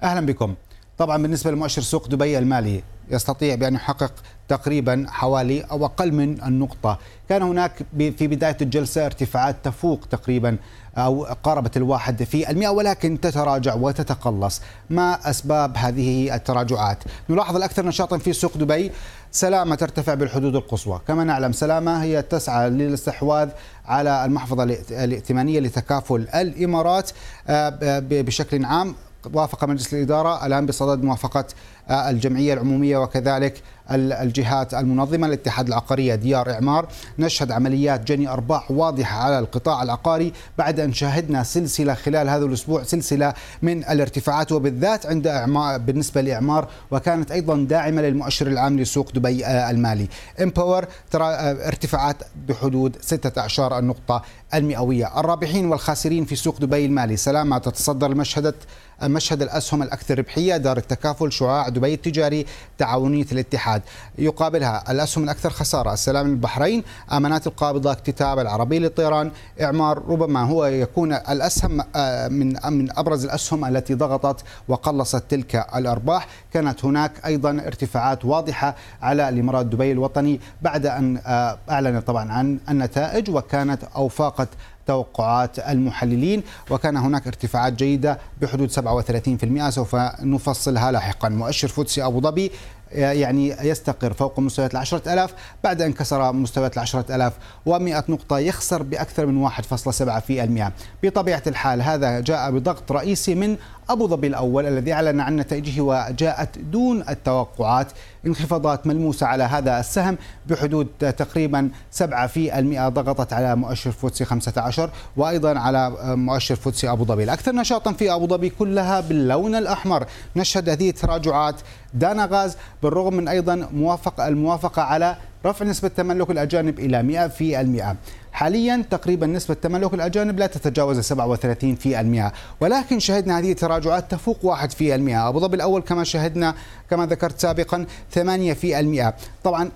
أهلا 0.04 0.26
بكم. 0.26 0.56
طبعا 0.98 1.22
بالنسبة 1.22 1.52
لمؤشر 1.52 1.82
سوق 1.82 2.08
دبي 2.08 2.38
المالي 2.38 2.84
يستطيع 3.10 3.56
بأن 3.56 3.74
يحقق 3.76 4.12
تقريبا 4.48 5.06
حوالي 5.10 5.62
أو 5.62 5.86
أقل 5.86 6.12
من 6.12 6.44
النقطة. 6.44 7.00
كان 7.30 7.42
هناك 7.42 7.72
في 7.98 8.28
بداية 8.28 8.58
الجلسة 8.62 9.06
ارتفاعات 9.06 9.56
تفوق 9.64 10.06
تقريبا 10.12 10.58
أو 10.98 11.24
قاربت 11.24 11.78
الواحد 11.78 12.24
في 12.24 12.50
المئة 12.50 12.70
ولكن 12.70 13.20
تتراجع 13.22 13.76
وتتقلص. 13.76 14.62
ما 14.90 15.30
أسباب 15.30 15.78
هذه 15.78 16.36
التراجعات؟ 16.36 16.98
نلاحظ 17.30 17.56
الأكثر 17.56 17.86
نشاطا 17.86 18.18
في 18.18 18.34
سوق 18.34 18.58
دبي. 18.58 18.92
سلامة 19.32 19.76
ترتفع 19.76 20.14
بالحدود 20.14 20.56
القصوى. 20.56 21.02
كما 21.08 21.24
نعلم 21.24 21.52
سلامة 21.52 22.04
هي 22.04 22.22
تسعى 22.22 22.70
للاستحواذ 22.70 23.50
على 23.86 24.26
المحفظة 24.26 24.64
الائتمانية 24.92 25.60
لتكافل 25.60 26.28
الإمارات 26.36 27.12
آه، 27.48 28.00
بشكل 28.00 28.66
عام. 28.66 28.96
وافق 29.34 29.64
مجلس 29.64 29.94
الإدارة 29.94 30.46
الآن 30.46 30.66
بصدد 30.66 31.04
موافقة 31.04 31.46
آه، 31.90 32.10
الجمعية 32.10 32.54
العمومية 32.54 32.98
وكذلك 32.98 33.62
الجهات 33.92 34.74
المنظمة 34.74 35.28
الاتحاد 35.28 35.68
العقارية 35.68 36.16
ديار 36.16 36.52
إعمار. 36.52 36.88
نشهد 37.20 37.52
عمليات 37.52 38.04
جني 38.04 38.30
أرباح 38.30 38.72
واضحة 38.72 39.18
على 39.18 39.40
القطاع 39.40 39.84
العقاري 39.84 40.34
بعد 40.58 40.80
أن 40.80 40.94
شاهدنا 40.94 41.44
سلسلة 41.44 41.94
خلال 41.94 42.30
هذا 42.30 42.46
الأسبوع 42.46 42.84
سلسلة 42.84 43.34
من 43.62 43.84
الارتفاعات 43.84 44.52
وبالذات 44.52 45.06
عند 45.06 45.28
إعمار 45.28 45.78
بالنسبة 45.78 46.22
لإعمار 46.22 46.68
وكانت 46.92 47.32
أيضا 47.32 47.58
داعمة 47.58 48.02
للمؤشر 48.02 48.48
العام 48.48 48.80
لسوق 48.80 49.12
دبي 49.12 49.46
آه، 49.46 49.72
المالي. 49.72 50.08
إمباور 50.42 50.86
ترى 51.12 51.26
آه، 51.26 51.68
ارتفاعات 51.68 52.18
بحدود 52.48 52.98
16 53.02 53.80
النقطة 53.80 54.22
المئوية. 54.54 55.20
الرابحين 55.20 55.66
والخاسرين 55.66 56.26
في 56.26 56.36
سوق 56.36 56.60
دبي 56.60 56.86
المالي. 56.86 57.18
سلامة 57.18 57.58
تتصدر 57.58 58.12
المشهد 58.12 58.56
مشهد 59.04 59.42
الأسهم 59.42 59.84
الأكثر 59.84 60.20
ربحية 60.20 60.58
دار 60.58 60.78
التكافل 60.78 61.32
شعاع 61.32 61.70
دبي 61.70 61.94
التجاري 61.94 62.46
تعاونية 62.78 63.26
الاتحاد. 63.32 63.75
يقابلها 64.18 64.92
الأسهم 64.92 65.24
الأكثر 65.24 65.50
خسارة. 65.50 65.94
السلام 65.94 66.26
البحرين 66.26 66.84
أمانات 67.12 67.48
القابضة 67.48 67.92
اكتتاب 67.92 68.40
العربي 68.40 68.80
للطيران 68.80 69.32
إعمار 69.62 70.04
ربما 70.08 70.44
هو 70.44 70.66
يكون 70.66 71.14
الأسهم 71.14 71.82
آه، 71.96 72.28
من 72.28 72.56
من 72.72 72.98
أبرز 72.98 73.26
الأسهم 73.26 73.66
التي 73.66 73.94
ضغطت 73.94 74.44
وقلصت 74.68 75.24
تلك 75.30 75.56
الأرباح. 75.76 76.28
كانت 76.54 76.86
هناك 76.86 77.12
أيضا 77.26 77.50
ارتفاعات 77.68 78.26
واضحة 78.26 78.76
على 79.02 79.30
الإمارات 79.30 79.66
دبي 79.66 79.92
الوطني 79.92 80.40
بعد 80.62 80.86
أن 80.86 81.18
آه، 81.26 81.58
أعلن 81.70 82.00
طبعا 82.00 82.32
عن 82.32 82.60
النتائج 82.70 83.30
وكانت 83.30 83.84
أوفاقت 83.96 84.48
توقعات 84.88 85.60
المحللين 85.60 86.44
وكان 86.70 86.98
هناك 86.98 87.28
ارتفاعات 87.28 87.74
جيدة 87.74 88.20
بحدود 88.42 88.72
37% 88.72 89.70
سوف 89.70 89.96
نفصلها 90.22 90.92
لاحقا. 90.92 91.30
مؤشر 91.30 91.68
فوتسي 91.68 92.06
أبو 92.06 92.22
ظبي 92.22 92.52
يعني 92.96 93.56
يستقر 93.62 94.14
فوق 94.14 94.40
مستويات 94.40 94.72
العشرة 94.72 95.14
ألاف 95.14 95.34
بعد 95.64 95.82
أن 95.82 95.94
كسر 95.94 96.34
مستويات 96.34 96.74
العشرة 96.74 97.16
ألاف 97.16 97.34
ومئة 97.66 98.04
نقطة 98.10 98.40
يخسر 98.40 98.84
بأكثر 98.84 99.26
من 99.26 99.50
1.7 99.50 100.20
في 100.20 100.44
المئة. 100.44 100.72
بطبيعة 101.04 101.44
الحال 101.48 101.82
هذا 101.82 102.20
جاء 102.20 102.52
بضغط 102.52 102.92
رئيسي 102.92 103.36
من 103.36 103.58
أبو 103.90 104.08
ظبي 104.08 104.28
الأول 104.28 104.66
الذي 104.66 104.94
أعلن 104.94 105.20
عن 105.20 105.36
نتائجه 105.36 105.82
وجاءت 105.82 106.60
دون 106.60 107.04
التوقعات. 107.10 107.88
انخفاضات 108.26 108.88
ملموسة 108.88 109.28
على 109.28 109.44
هذا 109.44 109.80
السهم 109.80 110.18
بحدود 110.48 110.88
تقريبا 111.18 111.70
7 111.92 112.28
في 112.28 112.60
المئة 112.60 112.90
ضغطت 112.90 113.34
على 113.34 113.56
مؤشر 113.56 113.92
FTSE 113.92 114.26
15 114.26 114.90
وأيضا 115.18 115.60
على 115.60 115.92
مؤشر 116.16 116.56
FTSE 116.56 116.92
أبو 116.92 117.06
ظبي. 117.06 117.24
الأكثر 117.24 117.56
نشاطا 117.56 117.92
في 117.94 118.14
أبو 118.14 118.28
ظبي 118.28 118.50
كلها 118.50 119.00
باللون 119.00 119.56
الأحمر. 119.56 120.06
نشهد 120.36 120.70
هذه 120.70 120.90
التراجعات 120.90 121.56
دانا 121.94 122.26
غاز 122.32 122.58
بالرغم 122.84 123.14
من 123.14 123.28
أيضا 123.28 123.68
موافقة 123.74 124.28
الموافقة 124.28 124.82
على 124.82 125.16
رفع 125.46 125.66
نسبة 125.66 125.88
تملك 125.88 126.30
الأجانب 126.30 126.80
إلى 126.80 127.04
100 127.04 127.28
في 127.28 127.62
المئة. 127.62 127.96
حاليا 128.36 128.86
تقريبا 128.90 129.28
نسبة 129.28 129.54
تملك 129.54 129.94
الأجانب 129.94 130.40
لا 130.40 130.48
تتجاوز 130.48 131.00
37 131.00 131.76
في 131.76 132.00
المئة. 132.00 132.34
ولكن 132.60 133.00
شهدنا 133.00 133.40
هذه 133.40 133.52
التراجعات 133.52 134.12
تفوق 134.12 134.38
1 134.44 134.72
في 134.72 134.96
المئة. 134.96 135.30
أبو 135.30 135.40
ظبي 135.40 135.56
الأول 135.56 135.82
كما 135.82 136.04
شهدنا 136.04 136.56
كما 136.90 137.06
ذكرت 137.06 137.40
سابقا 137.40 137.86
8 138.12 138.54
في 138.54 138.80
المئة. 138.80 139.14
طبعا 139.44 139.72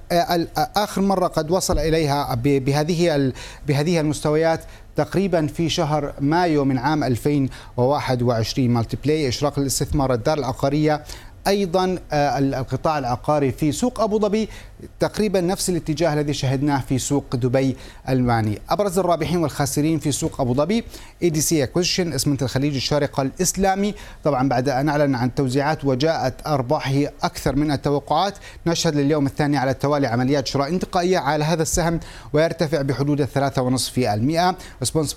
آخر 0.57 1.01
مرة 1.01 1.27
قد 1.27 1.51
وصل 1.51 1.79
إليها 1.79 2.35
بهذه 2.35 3.33
بهذه 3.67 3.99
المستويات 3.99 4.61
تقريبا 4.95 5.47
في 5.47 5.69
شهر 5.69 6.13
مايو 6.19 6.65
من 6.65 6.77
عام 6.77 7.03
2021 7.03 8.69
مالتي 8.69 8.97
بلاي 9.03 9.27
إشراق 9.27 9.59
الاستثمار 9.59 10.13
الدار 10.13 10.37
العقارية 10.37 11.03
أيضا 11.47 11.97
القطاع 12.13 12.97
العقاري 12.97 13.51
في 13.51 13.71
سوق 13.71 14.01
أبو 14.01 14.19
ظبي 14.19 14.49
تقريبا 14.99 15.41
نفس 15.41 15.69
الاتجاه 15.69 16.13
الذي 16.13 16.33
شهدناه 16.33 16.79
في 16.89 16.99
سوق 16.99 17.35
دبي 17.35 17.77
المالي 18.09 18.61
أبرز 18.69 18.99
الرابحين 18.99 19.37
والخاسرين 19.37 19.99
في 19.99 20.11
سوق 20.11 20.41
أبو 20.41 20.53
ظبي 20.53 20.83
ADC 21.23 21.63
Acquisition 21.63 22.13
اسمنت 22.13 22.43
الخليج 22.43 22.75
الشارقه 22.75 23.21
الإسلامي. 23.21 23.93
طبعا 24.23 24.49
بعد 24.49 24.69
أن 24.69 24.89
أعلن 24.89 25.15
عن 25.15 25.35
توزيعات 25.35 25.85
وجاءت 25.85 26.47
أرباحه 26.47 27.01
أكثر 27.23 27.55
من 27.55 27.71
التوقعات 27.71 28.33
نشهد 28.67 28.95
لليوم 28.95 29.25
الثاني 29.25 29.57
على 29.57 29.71
التوالي 29.71 30.07
عمليات 30.07 30.47
شراء 30.47 30.69
انتقائية 30.69 31.17
على 31.17 31.43
هذا 31.43 31.61
السهم 31.61 31.99
ويرتفع 32.33 32.81
بحدود 32.81 33.21
الثلاثة 33.21 33.61
ونصف 33.61 33.93
في 33.93 34.13
المئة. 34.13 34.55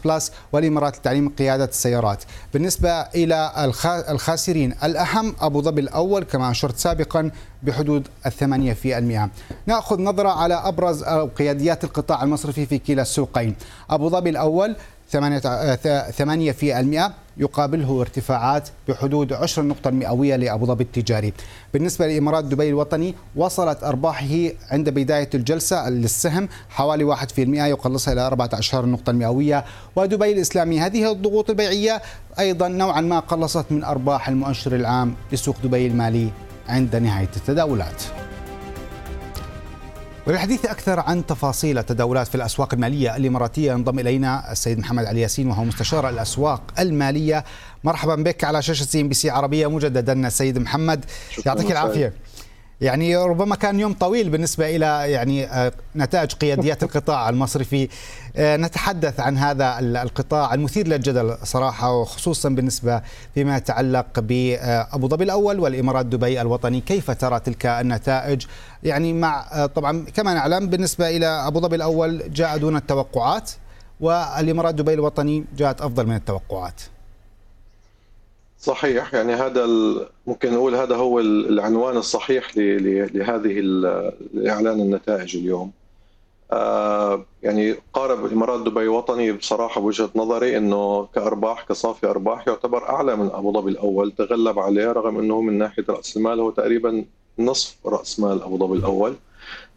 بلس 0.04 0.32
والإمارات 0.52 0.96
لتعليم 0.96 1.28
قيادة 1.28 1.64
السيارات. 1.64 2.24
بالنسبة 2.54 2.90
إلى 2.90 3.70
الخاسرين 4.08 4.74
الأهم 4.84 5.34
أبو 5.40 5.62
ظبي 5.62 5.80
الأول 5.80 6.24
كما 6.24 6.50
أشرت 6.50 6.76
سابقا 6.76 7.30
بحدود 7.62 8.08
الثمانية 8.26 8.72
في 8.72 8.98
المئة. 8.98 9.30
نأخذ 9.66 10.00
نظرة 10.00 10.28
على 10.28 10.54
أبرز 10.54 11.04
قياديات 11.38 11.84
القطاع 11.84 12.22
المصرفي 12.22 12.66
في 12.66 12.78
كلا 12.78 13.02
السوقين. 13.02 13.54
أبو 13.90 14.08
ظبي 14.08 14.30
الأول 14.30 14.76
ثمانية 16.12 16.52
في 16.52 16.80
المئة 16.80 17.12
يقابله 17.36 18.00
ارتفاعات 18.00 18.68
بحدود 18.88 19.32
عشر 19.32 19.62
نقطة 19.62 19.90
مئوية 19.90 20.36
لأبو 20.36 20.66
ظبي 20.66 20.84
التجاري. 20.84 21.32
بالنسبة 21.74 22.06
لإمارات 22.06 22.44
دبي 22.44 22.68
الوطني 22.68 23.14
وصلت 23.36 23.84
أرباحه 23.84 24.48
عند 24.70 24.88
بداية 24.88 25.30
الجلسة 25.34 25.88
للسهم 25.90 26.48
حوالي 26.70 27.04
واحد 27.04 27.30
في 27.30 27.42
المئة 27.42 27.66
يقلصها 27.66 28.12
إلى 28.12 28.26
14 28.26 28.86
نقطة 28.86 29.12
مئوية. 29.12 29.64
ودبي 29.96 30.32
الإسلامي 30.32 30.80
هذه 30.80 31.12
الضغوط 31.12 31.50
البيعية 31.50 32.02
أيضا 32.38 32.68
نوعا 32.68 33.00
ما 33.00 33.18
قلصت 33.18 33.64
من 33.70 33.84
أرباح 33.84 34.28
المؤشر 34.28 34.74
العام 34.74 35.14
لسوق 35.32 35.56
دبي 35.64 35.86
المالي. 35.86 36.28
عند 36.68 36.96
نهاية 36.96 37.30
التداولات. 37.36 38.02
وللحديث 40.26 40.66
أكثر 40.66 41.00
عن 41.00 41.26
تفاصيل 41.26 41.78
التداولات 41.78 42.28
في 42.28 42.34
الأسواق 42.34 42.74
المالية 42.74 43.16
الإماراتية 43.16 43.72
ينضم 43.72 43.98
إلينا 43.98 44.52
السيد 44.52 44.78
محمد 44.78 45.04
علي 45.04 45.20
ياسين 45.20 45.48
وهو 45.48 45.64
مستشار 45.64 46.08
الأسواق 46.08 46.62
المالية. 46.78 47.44
مرحبا 47.84 48.14
بك 48.14 48.44
على 48.44 48.62
شاشة 48.62 48.84
CNBC 48.84 49.30
عربية 49.30 49.66
مجددا 49.66 50.26
السيد 50.26 50.58
محمد. 50.58 51.04
يعطيك 51.46 51.70
العافية. 51.70 52.12
يعني 52.82 53.16
ربما 53.16 53.56
كان 53.56 53.80
يوم 53.80 53.92
طويل 53.92 54.30
بالنسبة 54.30 54.76
إلى 54.76 55.12
يعني 55.12 55.46
آه، 55.46 55.72
نتائج 55.96 56.32
قياديات 56.32 56.82
القطاع 56.82 57.28
المصرفي. 57.28 57.88
آه، 58.36 58.56
نتحدث 58.56 59.20
عن 59.20 59.38
هذا 59.38 59.78
القطاع 59.78 60.54
المثير 60.54 60.88
للجدل 60.88 61.36
صراحة 61.42 61.92
وخصوصا 61.92 62.48
بالنسبة 62.48 63.02
فيما 63.34 63.56
يتعلق 63.56 64.20
بأبو 64.20 65.08
ظبي 65.08 65.24
الأول 65.24 65.60
والإمارات 65.60 66.06
دبي 66.06 66.40
الوطني. 66.40 66.80
كيف 66.80 67.10
ترى 67.10 67.40
تلك 67.40 67.66
النتائج؟ 67.66 68.46
يعني 68.82 69.12
مع 69.12 69.46
آه، 69.52 69.66
طبعا 69.66 70.04
كما 70.14 70.34
نعلم 70.34 70.66
بالنسبة 70.66 71.08
إلى 71.08 71.26
أبو 71.26 71.60
ظبي 71.60 71.76
الأول 71.76 72.32
جاء 72.32 72.58
دون 72.58 72.76
التوقعات 72.76 73.50
والإمارات 74.00 74.74
دبي 74.74 74.94
الوطني 74.94 75.44
جاءت 75.56 75.80
أفضل 75.80 76.06
من 76.06 76.16
التوقعات. 76.16 76.80
صحيح. 78.62 79.14
يعني 79.14 79.34
هذا 79.34 79.66
ممكن 80.26 80.54
نقول 80.54 80.74
هذا 80.74 80.96
هو 80.96 81.20
العنوان 81.20 81.96
الصحيح 81.96 82.56
لهذه 82.56 83.58
اعلان 84.46 84.80
النتائج 84.80 85.36
اليوم. 85.36 85.72
آه، 86.52 87.24
يعني 87.42 87.74
قارب 87.92 88.24
الإمارات 88.24 88.60
دبي 88.60 88.88
وطني 88.88 89.32
بصراحة 89.32 89.80
بوجهة 89.80 90.10
نظري 90.14 90.56
إنه 90.56 91.08
كأرباح 91.14 91.66
كصافي 91.68 92.06
أرباح 92.06 92.48
يعتبر 92.48 92.88
أعلى 92.88 93.16
من 93.16 93.30
أبو 93.32 93.52
ظبي 93.52 93.70
الأول. 93.70 94.12
تغلب 94.18 94.58
عليه 94.58 94.92
رغم 94.92 95.18
إنه 95.18 95.40
من 95.40 95.58
ناحية 95.58 95.84
رأس 95.88 96.16
المال 96.16 96.40
هو 96.40 96.50
تقريبا 96.50 97.04
نصف 97.38 97.76
رأس 97.86 98.20
مال 98.20 98.42
أبو 98.42 98.58
ظبي 98.58 98.78
الأول. 98.78 99.14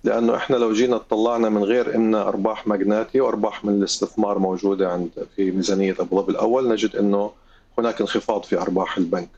لأنه 0.03 0.35
إحنا 0.35 0.55
لو 0.55 0.73
جينا 0.73 0.95
اطلعنا 0.95 1.49
من 1.49 1.63
غير 1.63 1.95
إن 1.95 2.15
أرباح 2.15 2.67
ماجناتي 2.67 3.21
وأرباح 3.21 3.65
من 3.65 3.73
الاستثمار 3.73 4.39
موجودة 4.39 4.91
عند 4.91 5.09
في 5.35 5.51
ميزانية 5.51 5.95
أبو 5.99 6.21
ظبي 6.21 6.31
الأول 6.31 6.69
نجد 6.69 6.95
إنه 6.95 7.31
هناك 7.77 8.01
انخفاض 8.01 8.43
في 8.43 8.57
أرباح 8.61 8.97
البنك. 8.97 9.29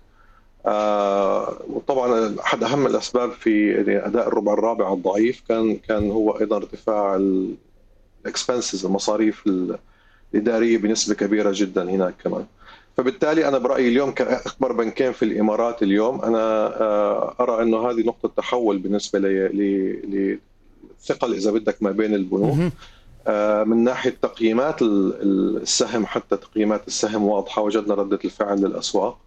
آه 0.66 1.58
وطبعا 1.70 2.36
أحد 2.40 2.64
أهم 2.64 2.86
الأسباب 2.88 3.32
في 3.32 3.80
أداء 3.80 4.28
الربع 4.28 4.54
الرابع 4.54 4.94
الضعيف 4.94 5.44
كان 5.50 5.76
كان 5.76 6.12
هو 6.12 6.32
أيضا 6.32 6.58
ارتفاع 6.58 7.20
الاكسبنسز 8.26 8.86
المصاريف 8.86 9.44
الإدارية 10.34 10.78
بنسبة 10.78 11.16
كبيرة 11.16 11.52
جدا 11.56 11.84
هناك 11.90 12.14
كمان. 12.24 12.46
فبالتالي 12.98 13.48
أنا 13.48 13.58
برأيي 13.58 13.88
اليوم 13.88 14.12
كاكبر 14.12 14.72
بنكين 14.72 15.12
في 15.12 15.26
الإمارات 15.26 15.84
اليوم 15.84 16.22
أنا 16.22 16.38
آه 16.82 17.36
أرى 17.40 17.64
أنه 17.64 17.90
هذه 17.90 18.02
نقطة 18.08 18.32
تحول 18.38 18.78
بالنسبة 18.78 19.20
للثقل 19.20 20.40
إذا 21.34 21.52
بدك 21.52 21.84
ما 21.84 21.92
بين 21.92 22.14
البنوك 22.14 22.60
آه، 22.60 22.72
من 23.64 23.84
ناحية 23.84 24.18
تقييمات 24.22 24.82
السهم 24.82 26.06
حتى 26.06 26.38
تقييمات 26.38 26.88
السهم 26.88 27.24
واضحة 27.26 27.62
وجدنا 27.62 27.96
ردة 27.96 28.20
الفعل 28.26 28.58
للأسواق 28.62 29.18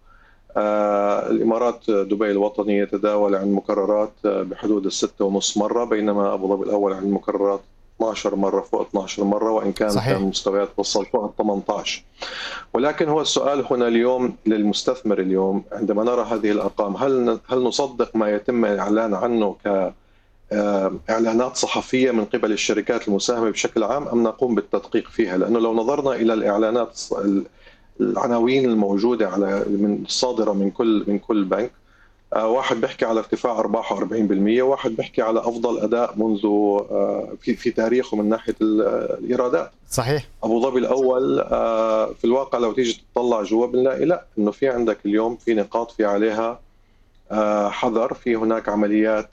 آه، 0.57 1.29
الإمارات 1.29 1.91
دبي 1.91 2.31
الوطني 2.31 2.77
يتداول 2.77 3.35
عن 3.35 3.51
مكررات 3.51 4.11
آه، 4.25 4.41
بحدود 4.41 4.85
الستة 4.85 5.25
ونص 5.25 5.57
مرة 5.57 5.83
بينما 5.83 6.33
أبو 6.33 6.47
ظبي 6.47 6.65
الأول 6.65 6.93
عن 6.93 7.11
مكررات 7.11 7.61
12 7.95 8.35
مرة 8.35 8.61
فوق 8.61 8.81
12 8.81 9.23
مرة 9.23 9.51
وإن 9.51 9.71
كان 9.71 9.89
صحيح. 9.89 10.13
كان 10.13 10.21
مستويات 10.21 10.69
وصل 10.77 11.05
فوق 11.05 11.23
ال 11.23 11.35
18 11.37 12.03
ولكن 12.73 13.09
هو 13.09 13.21
السؤال 13.21 13.65
هنا 13.71 13.87
اليوم 13.87 14.35
للمستثمر 14.45 15.19
اليوم 15.19 15.63
عندما 15.71 16.03
نرى 16.03 16.21
هذه 16.21 16.51
الأرقام 16.51 16.95
هل 16.95 17.39
هل 17.49 17.63
نصدق 17.63 18.15
ما 18.15 18.29
يتم 18.29 18.65
الاعلان 18.65 19.13
عنه 19.13 19.55
ك 19.65 19.93
إعلانات 21.09 21.55
صحفية 21.55 22.11
من 22.11 22.25
قبل 22.25 22.51
الشركات 22.51 23.07
المساهمة 23.07 23.49
بشكل 23.49 23.83
عام 23.83 24.07
أم 24.07 24.23
نقوم 24.23 24.55
بالتدقيق 24.55 25.09
فيها؟ 25.09 25.37
لأنه 25.37 25.59
لو 25.59 25.73
نظرنا 25.73 26.15
إلى 26.15 26.33
الإعلانات 26.33 27.01
العناوين 28.01 28.65
الموجودة 28.65 29.29
على 29.29 29.65
من 29.67 30.03
الصادرة 30.05 30.53
من 30.53 30.71
كل 30.71 31.03
من 31.07 31.19
كل 31.19 31.43
بنك 31.45 31.71
آه، 32.33 32.47
واحد 32.47 32.81
بيحكي 32.81 33.05
على 33.05 33.19
ارتفاع 33.19 33.59
أرباحه 33.59 33.95
40% 33.95 34.61
واحد 34.61 34.91
بيحكي 34.91 35.21
على 35.21 35.39
أفضل 35.39 35.79
أداء 35.79 36.13
منذ 36.17 36.45
آه، 36.45 37.33
في 37.41 37.55
في 37.55 37.71
تاريخه 37.71 38.17
من 38.17 38.29
ناحية 38.29 38.55
الإيرادات. 38.61 39.71
صحيح. 39.89 40.27
أبو 40.43 40.61
ظبي 40.61 40.79
الأول 40.79 41.39
آه، 41.39 42.13
في 42.13 42.25
الواقع 42.25 42.59
لو 42.59 42.71
تيجي 42.71 43.03
تطلع 43.15 43.43
جوا 43.43 43.67
بنلاقي 43.67 44.05
لا 44.05 44.25
إنه 44.37 44.51
في 44.51 44.69
عندك 44.69 44.97
اليوم 45.05 45.35
في 45.35 45.53
نقاط 45.53 45.91
في 45.91 46.05
عليها 46.05 46.59
حذر 47.69 48.13
في 48.13 48.35
هناك 48.35 48.69
عمليات 48.69 49.29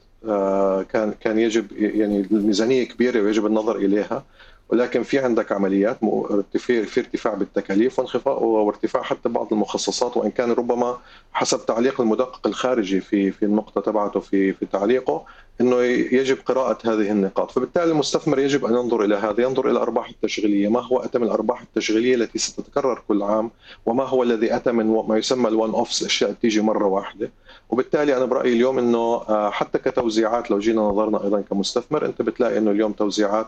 كان 0.93 1.15
كان 1.21 1.39
يجب 1.39 1.73
يعني 1.73 2.21
الميزانيه 2.21 2.85
كبيرة 2.85 3.23
ويجب 3.23 3.47
النظر 3.47 3.77
إليها. 3.77 4.25
ولكن 4.69 5.03
في 5.03 5.19
عندك 5.19 5.53
عمليات 5.53 5.99
ارتفاع 6.03 6.83
في 6.83 7.01
ارتفاع 7.01 7.35
بالتكاليف 7.35 7.99
وانخفاض 7.99 8.43
وارتفاع 8.43 9.03
حتى 9.03 9.29
بعض 9.29 9.53
المخصصات 9.53 10.17
وإن 10.17 10.31
كان 10.31 10.53
ربما 10.53 10.99
حسب 11.33 11.67
تعليق 11.67 12.01
المدقق 12.01 12.47
الخارجي 12.47 13.01
في 13.01 13.31
في 13.33 13.45
النقطة 13.45 13.81
تبعته 13.81 14.21
في 14.21 14.53
في 14.53 14.67
تعليقه 14.67 15.27
إنه 15.61 15.83
يجب 15.83 16.39
قراءة 16.47 16.79
هذه 16.85 17.11
النقاط، 17.11 17.51
فبالتالي 17.51 17.93
المستثمر 17.93 18.39
يجب 18.39 18.65
أن 18.65 18.75
ينظر 18.75 19.05
إلى 19.05 19.15
هذا، 19.15 19.43
ينظر 19.43 19.65
إلى 19.65 19.73
الارباح 19.73 20.09
التشغيلية، 20.09 20.69
ما 20.69 20.81
هو 20.81 20.99
اتى 20.99 21.19
من 21.19 21.25
الأرباح 21.25 21.61
التشغيلية 21.61 22.15
التي 22.15 22.39
ستتكرر 22.39 23.03
كل 23.09 23.23
عام، 23.23 23.51
وما 23.87 24.05
هو 24.05 24.23
الذي 24.23 24.57
اتى 24.57 24.73
من 24.73 24.87
ما 25.09 25.19
يسمى 25.19 25.49
الوان 25.49 25.71
اوفس، 25.71 26.03
أشياء 26.03 26.33
تيجي 26.33 26.61
مرة 26.61 26.87
واحدة، 26.87 27.31
وبالتالي 27.71 28.17
أنا 28.17 28.25
برأيي 28.25 28.53
اليوم 28.53 28.79
إنه 28.79 28.99
آه، 28.99 29.51
حتى 29.51 29.79
كتوزيعات 29.79 30.51
لو 30.51 30.59
جينا 30.59 30.81
نظرنا 30.81 31.25
أيضا 31.25 31.41
كمستثمر 31.41 32.07
أنت 32.07 32.23
بتلاقي 32.23 32.59
إنه 32.59 32.71
اليوم 32.71 32.93
توزيعات 32.93 33.47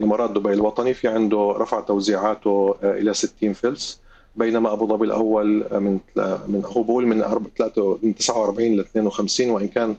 الإمارات 0.00 0.30
دبي 0.30 0.52
الوطني 0.52 0.94
في 0.94 1.08
عنده 1.08 1.54
رفع 1.58 1.80
توزيعاته 1.80 2.74
آه، 2.82 2.98
إلى 2.98 3.14
60 3.14 3.52
فلس. 3.52 4.00
بينما 4.36 4.72
أبو 4.72 4.86
ظبي 4.86 5.06
الأول 5.06 5.62
آه، 5.62 5.78
من 5.78 5.98
من 6.48 6.62
هو 6.64 6.82
بقول 6.82 7.06
من 7.06 7.16
من 8.02 8.14
49 8.14 8.76
ل 8.76 8.80
52 8.80 9.50
وإن 9.50 9.68
كان 9.68 9.96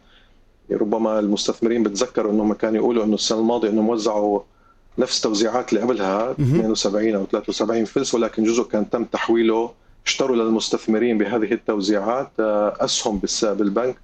ربما 0.71 1.19
المستثمرين 1.19 1.83
بتذكروا 1.83 2.31
إنهم 2.31 2.53
كانوا 2.53 2.75
يقولوا 2.75 3.03
إنه 3.03 3.15
السنة 3.15 3.39
الماضية 3.39 3.69
إنهم 3.69 3.89
وزعوا 3.89 4.39
نفس 4.97 5.21
توزيعات 5.21 5.69
اللي 5.73 5.83
قبلها 5.83 6.31
72 6.31 7.15
أو 7.15 7.25
73 7.25 7.85
فلس 7.85 8.15
ولكن 8.15 8.43
جزء 8.43 8.63
كان 8.63 8.89
تم 8.89 9.03
تحويله 9.03 9.71
اشتروا 10.05 10.35
للمستثمرين 10.35 11.17
بهذه 11.17 11.51
التوزيعات 11.53 12.31
آه، 12.39 12.77
أسهم 12.79 13.17
بالبنك. 13.53 13.95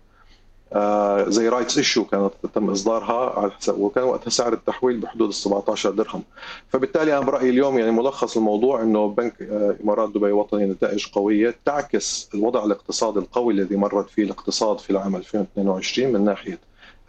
زي 1.28 1.50
rights 1.50 1.78
issue 1.78 2.04
كانت 2.06 2.32
تم 2.56 2.70
إصدارها 2.70 3.40
على 3.40 3.52
حساب 3.52 3.80
وكان 3.80 4.04
وقتها 4.04 4.30
سعر 4.30 4.54
التحويل 4.54 4.98
بحدود 4.98 5.28
ال 5.28 5.34
17 5.34 5.92
درهم. 5.92 6.24
فبالتالي 6.70 7.18
أنا 7.18 7.26
برأيي 7.26 7.50
اليوم 7.50 7.78
يعني 7.80 7.92
ملخص 7.92 8.38
الموضوع 8.38 8.82
إنه 8.82 9.08
بنك 9.08 9.42
آه، 9.42 9.76
إمارات 9.84 10.10
دبي 10.10 10.32
وطني 10.32 10.66
نتائج 10.66 11.08
قوية 11.08 11.56
تعكس 11.66 12.30
الوضع 12.34 12.66
الاقتصادي 12.66 13.20
القوي 13.20 13.54
الذي 13.54 13.76
مرت 13.76 14.10
فيه 14.10 14.24
الاقتصاد 14.24 14.80
في 14.80 14.90
العام 14.90 15.16
2022 15.16 16.14
من 16.14 16.26
ناحية 16.26 16.60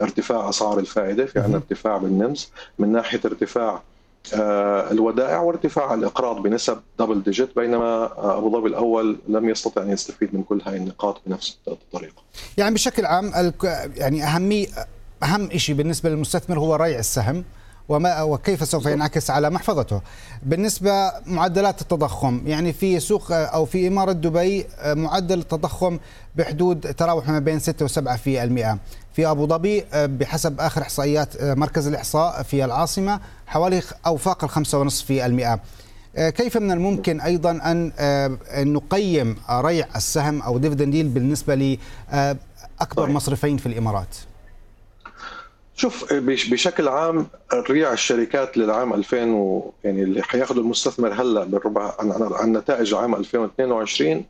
ارتفاع 0.03 0.49
أسعار 0.49 0.79
الفائدة 0.79 1.27
في 1.27 1.39
عندنا 1.39 1.57
ارتفاع 1.57 1.97
بال 1.97 2.15
NIMs 2.15 2.51
من 2.79 2.93
ناحية 2.93 3.21
ارتفاع 3.25 3.75
آه، 3.75 3.94
الودائع 4.33 5.41
وارتفاع 5.41 5.95
الإقراض 5.95 6.43
بنسب 6.43 6.79
double 6.99 7.23
digit 7.23 7.57
بينما 7.57 7.85
آه، 7.85 8.39
أبو 8.39 8.51
ظبي 8.51 8.69
الأول 8.69 9.19
لم 9.29 9.49
يستطع 9.49 9.83
أن 9.83 9.91
يستفيد 9.91 10.35
من 10.35 10.43
كل 10.43 10.63
هذه 10.67 10.77
النقاط 10.77 11.21
بنفس 11.27 11.59
الطريقة. 11.69 12.23
يعني 12.59 12.75
بشكل 12.75 13.07
عام 13.07 13.53
يعني 13.97 14.25
اهميه 14.25 14.67
أهم 15.23 15.59
شيء 15.59 15.75
بالنسبة 15.75 16.11
للمستثمر 16.11 16.59
هو 16.59 16.75
ريع 16.75 16.99
السهم 16.99 17.45
وما 17.89 18.23
وكيف 18.23 18.69
سوف 18.69 18.87
ينعكس 18.87 19.31
على 19.31 19.51
محفظته. 19.51 20.01
بالنسبة 20.43 21.13
معدلات 21.27 21.83
التضخم 21.83 22.43
يعني 22.47 22.73
في 22.73 23.01
سوق 23.01 23.33
أو 23.33 23.65
في 23.65 23.89
إمارة 23.89 24.13
دبي 24.13 24.67
معدل 24.87 25.39
التضخم 25.39 25.99
بحدود 26.37 26.95
تراوح 26.95 27.29
ما 27.29 27.39
بين 27.39 27.59
6 27.59 27.89
و7 27.89 28.15
في 28.15 28.43
المئة. 28.45 28.79
في 29.13 29.27
أبو 29.27 29.47
ظبي 29.47 29.85
بحسب 29.95 30.61
آخر 30.61 30.83
إحصائيات 30.83 31.43
مركز 31.43 31.87
الإحصاء 31.87 32.43
في 32.43 32.65
العاصمة 32.65 33.21
حوالي 33.47 33.83
أو 34.07 34.17
فاق 34.17 34.45
الخمسة 34.45 34.79
ونصف 34.79 35.07
في 35.07 35.27
المئة 35.27 35.61
كيف 36.17 36.57
من 36.57 36.73
الممكن 36.73 37.21
أيضا 37.21 37.51
أن 37.51 37.93
نقيم 38.73 39.37
ريع 39.51 39.87
السهم 39.97 40.43
أو 40.43 40.59
ديفيدند 40.59 40.91
ديل 40.91 41.09
بالنسبة 41.09 41.55
لاكبر 41.55 43.05
طيب. 43.05 43.15
مصرفين 43.15 43.57
في 43.57 43.67
الإمارات؟ 43.67 44.17
شوف 45.77 46.13
بشكل 46.13 46.89
عام 46.89 47.27
ريع 47.71 47.93
الشركات 47.93 48.57
للعام 48.57 48.95
2000 48.95 49.25
و 49.25 49.73
يعني 49.85 50.03
اللي 50.03 50.23
حياخذوا 50.23 50.63
المستثمر 50.63 51.13
هلأ 51.13 51.45
بالربع 51.45 51.93
عن, 51.99 52.33
عن 52.33 52.53
نتائج 52.53 52.95
عام 52.95 53.15
2022 53.15 54.25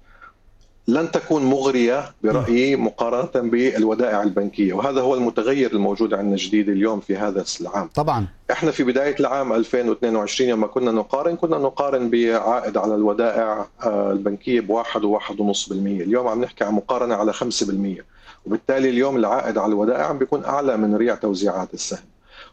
لن 0.89 1.11
تكون 1.11 1.45
مغرية 1.45 2.15
برأيي 2.23 2.77
مقارنة 2.77 3.51
بالودائع 3.51 4.23
البنكية 4.23 4.73
وهذا 4.73 5.01
هو 5.01 5.15
المتغير 5.15 5.73
الموجود 5.73 6.15
عندنا 6.15 6.37
جديد 6.37 6.69
اليوم 6.69 7.01
في 7.01 7.17
هذا 7.17 7.45
العام. 7.61 7.89
طبعا. 7.95 8.27
إحنا 8.51 8.71
في 8.71 8.85
بداية 8.85 9.17
العام 9.21 9.53
2022 9.53 10.51
لما 10.51 10.67
كنا 10.67 10.93
نقارن 10.93 11.37
كنا 11.37 11.59
نقارن 11.59 12.11
بعائد 12.11 12.77
على 12.77 12.95
الودائع 12.95 13.67
آه، 13.83 14.13
البنكية 14.13 14.61
بواحد 14.61 15.05
وواحد 15.05 15.41
ونص 15.41 15.69
بالمية. 15.69 16.03
اليوم 16.03 16.29
عم 16.29 16.41
نحكي 16.45 16.65
عن 16.65 16.73
مقارنة 16.75 17.15
على 17.15 17.33
5% 17.33 18.05
وبالتالي 18.47 18.89
اليوم 18.89 19.17
العائد 19.17 19.59
على 19.59 19.73
الودائع 19.73 20.07
عم 20.07 20.19
بيكون 20.19 20.45
أعلى 20.45 20.77
من 20.77 20.97
ريع 20.97 21.15
توزيعات 21.15 21.75
السهم. 21.75 22.05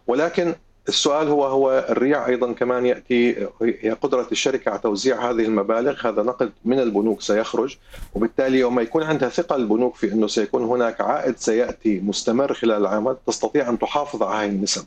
ولكن 0.07 0.55
السؤال 0.87 1.27
هو 1.27 1.45
هو 1.45 1.85
الريع 1.89 2.27
أيضا 2.27 2.53
كمان 2.53 2.85
يأتي 2.85 3.47
هي 3.61 3.91
قدرة 3.91 4.27
الشركة 4.31 4.69
على 4.69 4.79
توزيع 4.79 5.29
هذه 5.29 5.45
المبالغ. 5.45 6.07
هذا 6.07 6.23
نقد 6.23 6.51
من 6.65 6.79
البنوك 6.79 7.21
سيخرج 7.21 7.77
وبالتالي 8.13 8.59
يوم 8.59 8.79
يكون 8.79 9.03
عندها 9.03 9.29
ثقة 9.29 9.55
البنوك 9.55 9.95
في 9.95 10.13
إنه 10.13 10.27
سيكون 10.27 10.63
هناك 10.63 11.01
عائد 11.01 11.37
سيأتي 11.37 11.99
مستمر 11.99 12.53
خلال 12.53 12.77
العام 12.77 13.17
تستطيع 13.27 13.69
أن 13.69 13.79
تحافظ 13.79 14.23
على 14.23 14.47
هذه 14.47 14.55
النسب؟ 14.55 14.85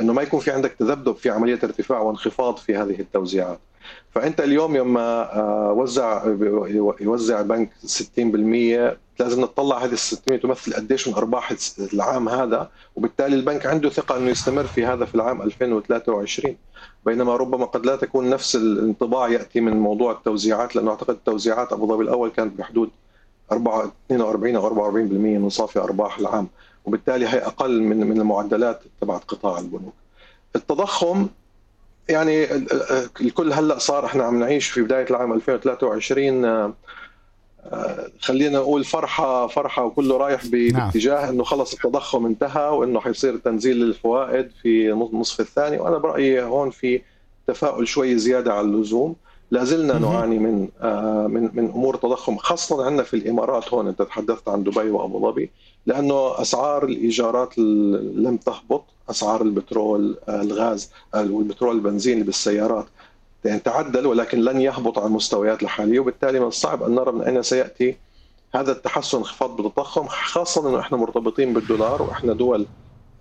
إنه 0.00 0.12
ما 0.12 0.22
يكون 0.22 0.40
في 0.40 0.50
عندك 0.50 0.72
تذبذب 0.78 1.16
في 1.16 1.30
عملية 1.30 1.58
ارتفاع 1.64 2.00
وانخفاض 2.00 2.56
في 2.56 2.76
هذه 2.76 3.00
التوزيعات. 3.00 3.58
فأنت 4.10 4.40
اليوم 4.40 4.76
لما 4.76 5.36
آه، 5.36 5.72
وزع 5.72 6.24
يوزع 7.00 7.42
بنك 7.42 7.70
60% 7.86 8.96
لازم 9.20 9.40
نطلع 9.40 9.78
هذه 9.84 9.92
ال 9.92 9.98
600 9.98 10.40
تمثل 10.40 10.74
قديش 10.74 11.08
من 11.08 11.14
أرباح 11.14 11.52
العام 11.92 12.28
هذا 12.28 12.70
وبالتالي 12.96 13.36
البنك 13.36 13.66
عنده 13.66 13.90
ثقة 13.90 14.16
إنه 14.16 14.30
يستمر 14.30 14.64
في 14.64 14.86
هذا 14.86 15.04
في 15.04 15.14
العام 15.14 15.42
2023 15.42 16.56
بينما 17.06 17.36
ربما 17.36 17.64
قد 17.64 17.86
لا 17.86 17.96
تكون 17.96 18.30
نفس 18.30 18.56
الانطباع 18.56 19.28
يأتي 19.28 19.60
من 19.60 19.76
موضوع 19.76 20.12
التوزيعات 20.12 20.76
لأنه 20.76 20.90
أعتقد 20.90 21.14
التوزيعات 21.14 21.72
أبو 21.72 21.86
ظبي 21.86 22.02
الأول 22.04 22.30
كانت 22.30 22.58
بحدود 22.58 22.90
42 23.52 24.56
أو 24.56 24.92
44% 24.92 24.94
من 25.02 25.48
صافي 25.48 25.78
أرباح 25.78 26.18
العام 26.18 26.48
وبالتالي 26.84 27.28
هي 27.28 27.38
أقل 27.38 27.82
من 27.82 28.06
من 28.06 28.20
المعدلات 28.20 28.82
تبعت 29.00 29.24
قطاع 29.24 29.58
البنوك. 29.58 29.94
التضخم 30.56 31.26
يعني 32.08 32.44
الكل 33.20 33.52
هلأ 33.52 33.78
صار 33.78 34.04
إحنا 34.04 34.24
عم 34.24 34.38
نعيش 34.38 34.68
في 34.68 34.82
بداية 34.82 35.06
العام 35.10 35.32
2023 35.32 36.74
خلينا 38.20 38.58
نقول 38.58 38.84
فرحه 38.84 39.46
فرحة 39.46 39.84
وكله 39.84 40.16
رايح 40.16 40.44
نعم. 40.44 40.50
باتجاه 40.50 41.30
إنه 41.30 41.44
خلص 41.44 41.72
التضخم 41.72 42.26
انتهى 42.26 42.68
وإنه 42.68 43.00
حيصير 43.00 43.36
تنزيل 43.36 43.76
للفوائد 43.76 44.50
في 44.62 44.92
النصف 44.92 45.40
الثاني. 45.40 45.78
وأنا 45.78 45.98
برأيي 45.98 46.42
هون 46.42 46.70
في 46.70 47.02
تفاؤل 47.46 47.88
شوي 47.88 48.18
زيادة 48.18 48.52
على 48.54 48.66
اللزوم. 48.66 49.16
لا 49.50 49.64
زلنا 49.64 49.98
نعاني 49.98 50.38
من 50.38 50.68
آه، 50.82 51.26
من 51.26 51.50
من 51.54 51.70
أمور 51.70 51.96
تضخم 51.96 52.36
خاصة 52.36 52.84
عندنا 52.84 53.02
في 53.02 53.14
الإمارات 53.14 53.74
هون 53.74 53.88
أنت 53.88 54.02
تحدثت 54.02 54.48
عن 54.48 54.64
دبي 54.64 54.90
وأبو 54.90 55.30
ظبي 55.30 55.50
لأنه 55.86 56.40
أسعار 56.40 56.84
الإيجارات 56.84 57.58
لم 57.58 58.36
تهبط. 58.36 58.84
أسعار 59.10 59.42
البترول 59.42 60.16
الغاز 60.28 60.90
والبترول 61.14 61.76
البنزين 61.76 62.22
بالسيارات. 62.22 62.86
يعني 63.44 63.60
تعدل 63.60 64.06
ولكن 64.06 64.38
لن 64.40 64.60
يهبط 64.60 64.98
على 64.98 65.06
المستويات 65.06 65.62
الحالية. 65.62 66.00
وبالتالي 66.00 66.40
من 66.40 66.46
الصعب 66.46 66.82
أن 66.82 66.94
نرى 66.94 67.12
من 67.12 67.22
أين 67.22 67.42
سيأتي 67.42 67.96
هذا 68.54 68.72
التحسن 68.72 69.18
انخفاض 69.18 69.56
بالتضخم 69.56 70.06
خاصة 70.06 70.68
إنه 70.68 70.80
إحنا 70.80 70.98
مرتبطين 70.98 71.52
بالدولار 71.52 72.02
وإحنا 72.02 72.32
دول 72.32 72.66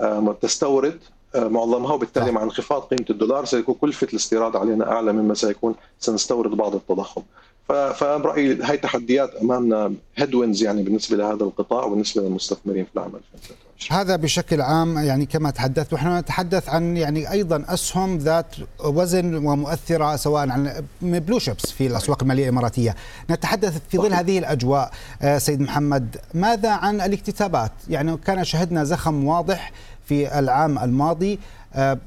آه، 0.02 0.38
تستورد 0.42 1.00
آه، 1.36 1.48
معظمها 1.48 1.94
وبالتالي 1.94 2.32
مع 2.32 2.44
انخفاض 2.44 2.82
قيمة 2.82 3.06
الدولار 3.10 3.46
سيكون 3.46 3.76
كلفه 3.76 4.08
الاستيراد 4.08 4.56
علينا 4.56 4.92
أعلى 4.92 5.14
مما 5.14 5.34
سيكون 5.34 5.76
سنستورد 6.00 6.52
بعض 6.52 6.76
التضخم. 6.76 7.22
فبرايي 7.68 8.64
هاي 8.64 8.78
تحديات 8.78 9.36
أمامنا 9.36 9.94
هيدوينز 10.16 10.64
يعني 10.64 10.84
بالنسبة 10.84 11.18
لهذا 11.18 11.44
القطاع 11.44 11.86
وبالنسبة 11.86 12.22
للمستثمرين 12.22 12.86
في 12.86 13.00
2023 13.00 13.65
هذا 13.90 14.16
بشكل 14.16 14.62
عام 14.62 14.98
يعني 14.98 15.26
كما 15.26 15.50
تحدثت 15.50 15.94
ونحن 15.94 16.18
نتحدث 16.18 16.70
عن 16.70 16.98
يعني 16.98 17.32
أيضا 17.32 17.64
أسهم 17.68 18.18
ذات 18.18 18.56
وزن 18.84 19.36
ومؤثرة 19.36 20.16
سواء 20.16 20.50
عن 20.50 20.84
بلو 21.02 21.40
شيبس 21.40 21.72
في 21.72 21.88
الأسواق 21.88 22.22
المالية 22.24 22.44
الإماراتية. 22.44 22.96
نتحدث 23.30 23.82
في 23.90 23.98
ظل 23.98 24.14
هذه 24.14 24.40
الأجواء 24.40 24.92
آه، 25.22 25.38
سيد 25.38 25.62
محمد 25.62 26.18
ماذا 26.34 26.72
عن 26.72 27.02
الاكتتابات؟ 27.02 27.72
يعني 27.90 28.18
كان 28.18 28.44
شهدنا 28.44 28.84
زخم 28.84 29.26
واضح 29.26 29.72
في 30.06 30.40
العام 30.40 30.80
الماضي. 30.80 31.40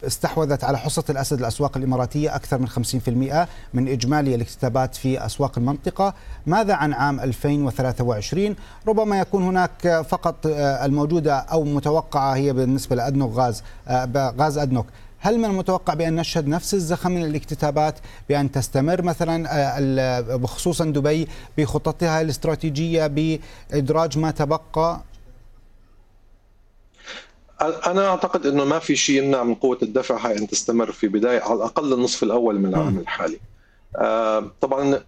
استحوذت 0.07 0.65
على 0.65 0.79
حصة 0.79 1.05
الأسد 1.11 1.39
الأسواق 1.39 1.77
الإماراتية 1.77 2.37
أكثر 2.37 2.59
من 2.59 2.69
50% 2.69 3.47
من 3.75 3.89
إجمالي 3.89 4.35
الاكتتابات 4.35 4.95
في 4.95 5.27
أسواق 5.27 5.59
المنطقة. 5.59 6.15
ماذا 6.47 6.75
عن 6.75 6.93
عام 6.93 7.21
2023 7.21 8.57
ربما 8.89 9.19
يكون 9.21 9.43
هناك 9.43 10.03
فقط 10.09 10.47
آه، 10.47 10.85
الموجودة 10.85 11.39
أو 11.39 11.65
متوقعة 11.65 12.35
هي 12.35 12.53
بالنسبة 12.53 12.97
لأدنوك 12.97 13.35
غاز 13.35 13.63
آه، 13.89 14.35
غاز 14.39 14.59
أدنوك. 14.59 14.87
هل 15.21 15.39
من 15.39 15.45
المتوقع 15.45 15.95
بأن 15.95 16.17
نشهد 16.17 16.49
نفس 16.49 16.75
الزخم 16.75 17.11
من 17.11 17.25
الاكتتابات؟ 17.25 17.95
بأن 18.29 18.51
تستمر 18.53 19.03
مثلا 19.03 20.47
خصوصا 20.47 20.85
دبي 20.85 21.29
بخططها 21.59 22.21
الاستراتيجية 22.21 23.07
بإدراج 23.07 24.19
ما 24.19 24.31
تبقى؟ 24.31 25.01
أنا 27.63 28.09
أعتقد 28.09 28.47
إنه 28.47 28.65
ما 28.65 28.79
في 28.79 28.97
شيء 28.97 29.23
يمنع 29.23 29.43
من 29.43 29.55
قوة 29.55 29.79
الدفع 29.83 30.17
هاي 30.17 30.39
أن 30.39 30.47
تستمر 30.47 30.93
في 30.93 31.09
بداية 31.09 31.41
على 31.41 31.55
الأقل 31.55 31.93
النصف 31.93 32.23
الأول 32.23 32.59
من 32.59 32.67
العام 32.67 32.99
الحالي. 32.99 33.39
آه، 33.97 34.51
طبعا 34.61 35.01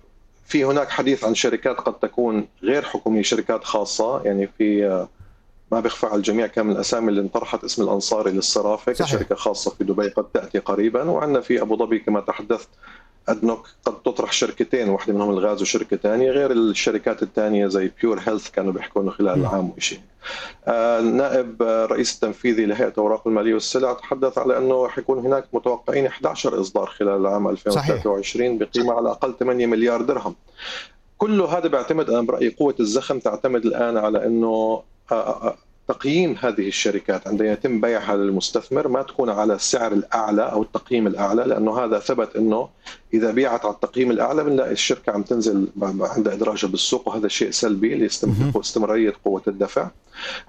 في 0.46 0.64
هناك 0.64 0.88
حديث 0.90 1.24
عن 1.24 1.34
شركات 1.34 1.76
قد 1.76 1.94
تكون 1.94 2.48
غير 2.62 2.82
حكومية 2.82 3.22
شركات 3.22 3.64
خاصة 3.64 4.22
يعني 4.22 4.48
في 4.58 4.86
آه، 4.86 5.08
ما 5.72 5.80
بيخفى 5.80 6.06
على 6.06 6.16
الجميع 6.16 6.46
كان 6.46 6.66
من 6.66 6.72
الأسامي 6.72 7.08
اللي 7.08 7.20
انطرحت 7.20 7.64
اسم 7.64 7.82
الانصاري 7.82 8.30
للصرافه 8.30 8.92
كشركه 8.92 9.34
خاصة 9.34 9.70
في 9.70 9.84
دبي 9.84 10.08
قد 10.08 10.24
تأتي 10.24 10.58
قريبا 10.58 11.02
وعندنا 11.02 11.40
في 11.40 11.62
أبو 11.62 11.76
ظبي 11.76 11.98
كما 11.98 12.20
تحدثت 12.20 12.68
أدنوك 13.28 13.68
قد 13.84 14.02
تطرح 14.02 14.32
شركتين 14.32 14.88
واحدة 14.88 15.12
منهم 15.12 15.30
الغاز 15.30 15.62
وشركة 15.62 15.96
ثانية 15.96 16.30
غير 16.30 16.52
الشركات 16.52 17.22
الثانية 17.22 17.66
زي 17.66 17.90
بيور 18.02 18.20
هيلث 18.26 18.50
كانوا 18.50 18.72
بيحكوا 18.72 19.02
انه 19.02 19.10
خلال 19.10 19.40
العام 19.40 19.72
وشيء 19.76 20.00
آه 20.66 21.00
نائب 21.00 21.62
الرئيس 21.62 22.14
التنفيذي 22.14 22.66
لهيئة 22.66 22.88
الاوراق 22.88 23.28
المالية 23.28 23.54
والسلع 23.54 23.92
تحدث 23.92 24.38
على 24.38 24.58
أنه 24.58 24.88
حيكون 24.88 25.18
هناك 25.18 25.44
متوقعين 25.52 26.06
11 26.06 26.60
إصدار 26.60 26.86
خلال 26.86 27.20
العام 27.20 27.48
2023 27.48 28.58
بقيمة 28.58 28.92
على 28.92 29.00
الاقل 29.00 29.34
8 29.38 29.66
مليار 29.66 30.02
درهم. 30.02 30.34
كل 31.18 31.40
هذا 31.40 31.68
بيعتمد 31.68 32.10
أنا 32.10 32.22
برايي 32.22 32.48
قوة 32.48 32.74
الزخم 32.80 33.18
تعتمد 33.18 33.66
الآن 33.66 33.96
على 33.96 34.26
أنه 34.26 34.82
آه، 35.12 35.14
آه، 35.14 35.56
تقييم 35.92 36.36
هذه 36.40 36.68
الشركات 36.68 37.28
عندما 37.28 37.52
يتم 37.52 37.80
بيعها 37.80 38.16
للمستثمر 38.16 38.88
ما 38.88 39.02
تكون 39.02 39.30
على 39.30 39.54
السعر 39.54 39.92
الأعلى 39.92 40.42
أو 40.42 40.62
التقييم 40.62 41.06
الأعلى 41.06 41.44
لأنه 41.44 41.78
هذا 41.78 41.98
ثبت 41.98 42.36
إنه 42.36 42.68
إذا 43.14 43.30
بيعت 43.30 43.64
على 43.64 43.74
التقييم 43.74 44.10
الأعلى 44.10 44.44
بنلاقي 44.44 44.72
الشركة 44.72 45.12
عم 45.12 45.22
تنزل 45.22 45.66
عندها 45.82 46.34
إدراجها 46.34 46.68
بالسوق 46.68 47.08
وهذا 47.08 47.28
شيء 47.28 47.50
سلبي 47.50 47.94
لاستمرارية 48.54 49.12
قوة 49.24 49.42
الدفع. 49.48 49.88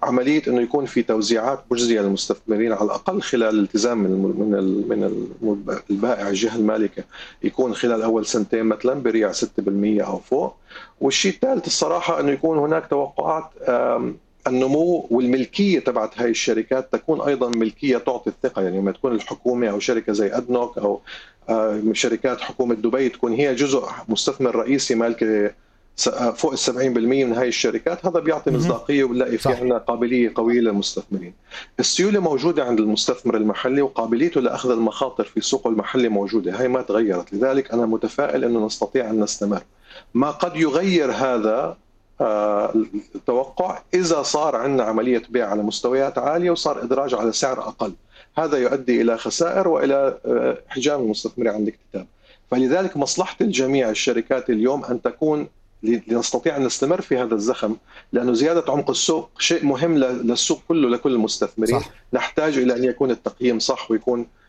عملية 0.03 0.41
إنه 0.47 0.61
يكون 0.61 0.85
في 0.85 1.03
توزيعات 1.03 1.63
مجزية 1.71 2.01
للمستثمرين 2.01 2.73
على 2.73 2.85
الأقل 2.85 3.21
خلال 3.21 3.49
الالتزام 3.49 3.97
من 3.97 4.11
من 4.11 4.85
من 5.41 5.65
البائع 5.89 6.29
الجهة 6.29 6.55
المالكة 6.55 7.03
يكون 7.43 7.73
خلال 7.75 8.01
أول 8.01 8.25
سنتين 8.25 8.63
مثلا 8.63 8.93
بريع 8.93 9.31
6% 9.31 9.43
أو 10.07 10.19
فوق. 10.19 10.55
والشيء 11.01 11.33
الثالث 11.33 11.67
الصراحة 11.67 12.19
إنه 12.19 12.31
يكون 12.31 12.57
هناك 12.57 12.87
توقعات 12.89 13.49
النمو 14.47 15.07
والملكية 15.11 15.79
تبعت 15.79 16.21
هاي 16.21 16.29
الشركات 16.29 16.93
تكون 16.93 17.21
أيضا 17.21 17.49
ملكية 17.49 17.97
تعطي 17.97 18.29
الثقة. 18.29 18.61
يعني 18.61 18.77
لما 18.77 18.91
تكون 18.91 19.15
الحكومة 19.15 19.67
أو 19.67 19.79
شركة 19.79 20.13
زي 20.13 20.37
أدنوك 20.37 20.77
أو 20.77 21.01
آه، 21.49 21.81
شركات 21.93 22.41
حكومة 22.41 22.75
دبي 22.75 23.09
تكون 23.09 23.33
هي 23.33 23.55
جزء 23.55 23.83
مستثمر 24.07 24.55
رئيسي 24.55 24.95
مالك 24.95 25.23
آه، 26.07 26.31
فوق 26.31 26.51
ال 26.51 26.57
70% 26.57 27.25
من 27.25 27.33
هاي 27.33 27.47
الشركات 27.47 28.05
هذا 28.05 28.19
بيعطي 28.19 28.51
مصداقية 28.51 29.03
وبنلاقي 29.03 29.37
في 29.37 29.49
عندنا 29.49 29.77
قابلية 29.77 30.31
قوية 30.35 30.59
للمستثمرين. 30.59 31.33
السيولة 31.79 32.19
موجودة 32.19 32.63
عند 32.63 32.79
المستثمر 32.79 33.37
المحلي 33.37 33.81
وقابليته 33.81 34.41
لأخذ 34.41 34.71
المخاطر 34.71 35.23
في 35.23 35.41
سوقه 35.41 35.69
المحلي 35.69 36.09
موجودة، 36.09 36.59
هاي 36.59 36.67
ما 36.67 36.81
تغيرت، 36.81 37.33
لذلك 37.33 37.71
أنا 37.73 37.85
متفائل 37.85 38.43
إنه 38.43 38.65
نستطيع 38.65 39.09
أن 39.09 39.19
نستمر. 39.19 39.61
ما 40.13 40.31
قد 40.31 40.55
يغير 40.55 41.11
هذا 41.11 41.77
التوقع 43.15 43.79
إذا 43.93 44.21
صار 44.21 44.55
عندنا 44.55 44.83
عملية 44.83 45.23
بيع 45.29 45.49
على 45.49 45.63
مستويات 45.63 46.17
عالية 46.17 46.51
وصار 46.51 46.83
إدراج 46.83 47.13
على 47.13 47.31
سعر 47.31 47.59
أقل. 47.59 47.93
هذا 48.37 48.57
يؤدي 48.57 49.01
إلى 49.01 49.17
خسائر 49.17 49.67
وإلى 49.67 50.17
آه، 50.25 50.57
حجام 50.67 51.01
المستثمرين 51.01 51.53
عن 51.53 51.63
الاكتتاب. 51.63 52.07
فلذلك 52.51 52.97
مصلحة 52.97 53.35
الجميع 53.41 53.89
الشركات 53.89 54.49
اليوم 54.49 54.85
أن 54.85 55.01
تكون 55.01 55.47
لنستطيع 55.83 56.57
أن 56.57 56.65
نستمر 56.65 57.01
في 57.01 57.17
هذا 57.17 57.35
الزخم 57.35 57.75
لأنه 58.13 58.33
زيادة 58.33 58.63
عمق 58.67 58.89
السوق 58.89 59.29
شيء 59.39 59.65
مهم 59.65 59.97
للسوق 59.97 60.61
كله 60.67 60.89
لكل 60.89 61.11
المستثمرين. 61.11 61.79
صح. 61.79 61.89
نحتاج 62.13 62.57
إلى 62.57 62.75
أن 62.75 62.83
يكون 62.83 63.11
التقييم 63.11 63.59
صح 63.59 63.91
ويكون 63.91 64.19
آه، 64.19 64.40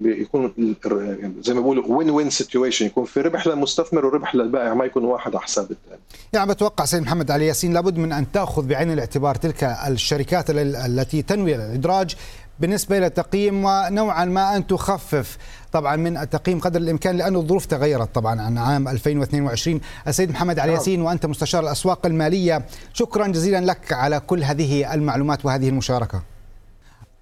بيكون 0.00 0.52
يعني 0.86 1.32
زي 1.40 1.54
ما 1.54 1.60
بيقولوا 1.60 1.84
وين 1.86 2.10
وين 2.10 2.30
سيتويشن 2.30 2.86
يكون 2.86 3.04
في 3.04 3.20
ربح 3.20 3.46
للمستثمر 3.46 4.06
وربح 4.06 4.34
للبائع 4.34 4.74
ما 4.74 4.84
يكون 4.84 5.04
واحد 5.04 5.34
على 5.34 5.42
حساب 5.42 5.70
الثاني. 5.70 6.00
يعني 6.32 6.52
بتوقع 6.52 6.84
سيد 6.84 7.02
محمد 7.02 7.30
علي 7.30 7.46
ياسين 7.46 7.72
لابد 7.72 7.96
من 7.96 8.12
أن 8.12 8.32
تأخذ 8.32 8.66
بعين 8.66 8.92
الاعتبار 8.92 9.34
تلك 9.34 9.64
الشركات 9.64 10.50
التي 10.50 11.22
تنوي 11.22 11.54
الإدراج 11.56 12.16
بالنسبة 12.60 12.98
إلى 12.98 13.06
التقييم 13.06 13.64
ونوعا 13.64 14.24
ما 14.24 14.56
أن 14.56 14.66
تخفف 14.66 15.38
طبعا 15.72 15.96
من 15.96 16.16
التقييم 16.16 16.60
قدر 16.60 16.80
الإمكان 16.80 17.16
لأنه 17.16 17.38
الظروف 17.38 17.66
تغيرت 17.66 18.14
طبعا 18.14 18.40
عن 18.40 18.58
عام 18.58 18.88
2022 18.88 19.80
السيد 20.08 20.30
محمد 20.30 20.58
علي 20.58 20.70
نعم. 20.70 20.78
ياسين 20.78 21.02
وأنت 21.02 21.26
مستشار 21.26 21.62
الأسواق 21.62 22.06
المالية 22.06 22.66
شكرا 22.92 23.26
جزيلا 23.26 23.60
لك 23.60 23.92
على 23.92 24.20
كل 24.20 24.44
هذه 24.44 24.94
المعلومات 24.94 25.44
وهذه 25.44 25.68
المشاركة 25.68 26.22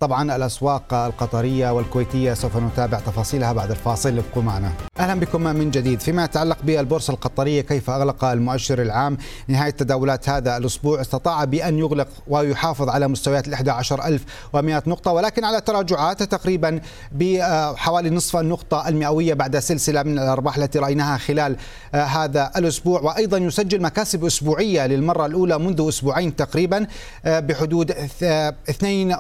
طبعا 0.01 0.36
الأسواق 0.36 0.94
القطرية 0.94 1.70
والكويتية 1.70 2.34
سوف 2.34 2.57
نتابع 2.57 3.01
تفاصيلها 3.01 3.53
بعد 3.53 3.70
الفاصل 3.70 4.18
ابقوا 4.18 4.42
معنا. 4.42 4.72
أهلا 4.99 5.20
بكم 5.20 5.42
من 5.42 5.70
جديد. 5.70 6.01
فيما 6.01 6.24
يتعلق 6.24 6.57
بالبورصة 6.64 7.12
القطرية 7.12 7.61
كيف 7.61 7.90
أغلق 7.90 8.24
المؤشر 8.24 8.82
العام؟ 8.82 9.18
نهاية 9.49 9.70
تداولات 9.70 10.28
هذا 10.28 10.57
الأسبوع 10.57 11.01
استطاع 11.01 11.44
بأن 11.44 11.78
يغلق 11.78 12.09
ويحافظ 12.28 12.88
على 12.88 13.09
مستويات 13.09 13.49
ال 13.49 13.55
11100 13.55 14.82
نقطة 14.86 15.12
ولكن 15.12 15.44
على 15.44 15.61
تراجعات 15.61 16.22
تقريبا 16.22 16.80
بحوالي 17.12 18.11
نصف 18.11 18.36
النقطة 18.36 18.88
المئوية 18.88 19.34
بعد 19.34 19.59
سلسلة 19.59 20.03
من 20.03 20.18
الأرباح 20.18 20.57
التي 20.57 20.78
رأيناها 20.78 21.18
خلال 21.18 21.57
هذا 21.92 22.51
الأسبوع. 22.57 23.01
وأيضا 23.01 23.38
يسجل 23.38 23.82
مكاسب 23.82 24.24
أسبوعية 24.24 24.86
للمرة 24.86 25.26
الأولى 25.26 25.59
منذ 25.59 25.88
أسبوعين 25.88 26.36
تقريبا 26.36 26.86
بحدود 27.24 27.92
2.8 27.92 27.96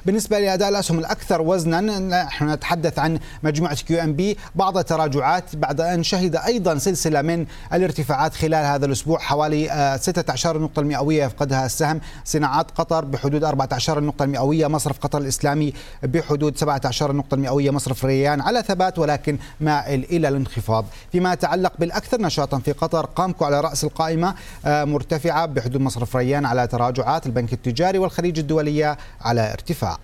بالنسبة 0.06 0.40
لأداء 0.40 0.70
الأسهم 0.70 1.00
الأكثر 1.00 1.42
وزنا 1.42 1.82
نحن 1.82 2.50
نتحدث 2.50 3.00
عن 3.00 3.20
مجموعة 3.44 3.76
QNB. 3.76 4.38
بعض 4.56 4.78
التراجعات 4.78 5.56
بعد 5.56 5.82
أن 5.82 6.04
شهد 6.04 6.36
أيضا 6.36 6.78
سلسلة 6.78 7.22
من 7.22 7.46
الارتفاعات 7.74 8.36
خلال 8.36 8.66
هذا 8.66 8.86
الأسبوع 8.86 9.20
حوالي 9.20 9.98
16 10.02 10.56
آه، 10.56 10.60
نقطة 10.60 10.80
المئوية 10.80 11.24
يفقدها 11.24 11.66
السهم. 11.66 12.02
صناعات 12.26 12.72
قطر 12.72 13.06
بحدود 13.06 13.44
14 13.44 14.00
نقطة 14.00 14.24
المئوية 14.24 14.68
مصرف 14.68 15.00
قطر 15.00 15.18
الإسلامي 15.18 15.74
بحدود 16.04 16.58
17 16.58 17.14
نقطة 17.14 17.36
المئوية 17.36 17.72
مصرف 17.72 18.06
ريان 18.06 18.42
على 18.42 18.64
ثبات 18.68 19.00
ولكن 19.00 19.38
مائل 19.62 20.04
إلى 20.04 20.28
الانخفاض. 20.28 20.86
فيما 21.12 21.34
يتعلق 21.34 21.74
بالأكثر 21.80 22.22
نشاطا 22.22 22.60
في 22.60 22.72
قطر. 22.72 23.06
قامكو 23.06 23.46
على 23.46 23.62
رأس 23.62 23.84
القائمة 23.84 24.36
آه، 24.66 24.84
مرتفعة 24.84 25.46
بحدود 25.46 25.82
مصرف 25.82 26.16
ريان 26.16 26.46
على 26.46 26.68
تراجعات 26.68 27.26
البنك 27.26 27.54
التجاري 27.54 27.98
والخليج 27.98 28.40
الدولي. 28.40 28.77
الدولية 28.78 28.98
على 29.22 29.54
ارتفاع. 29.54 29.98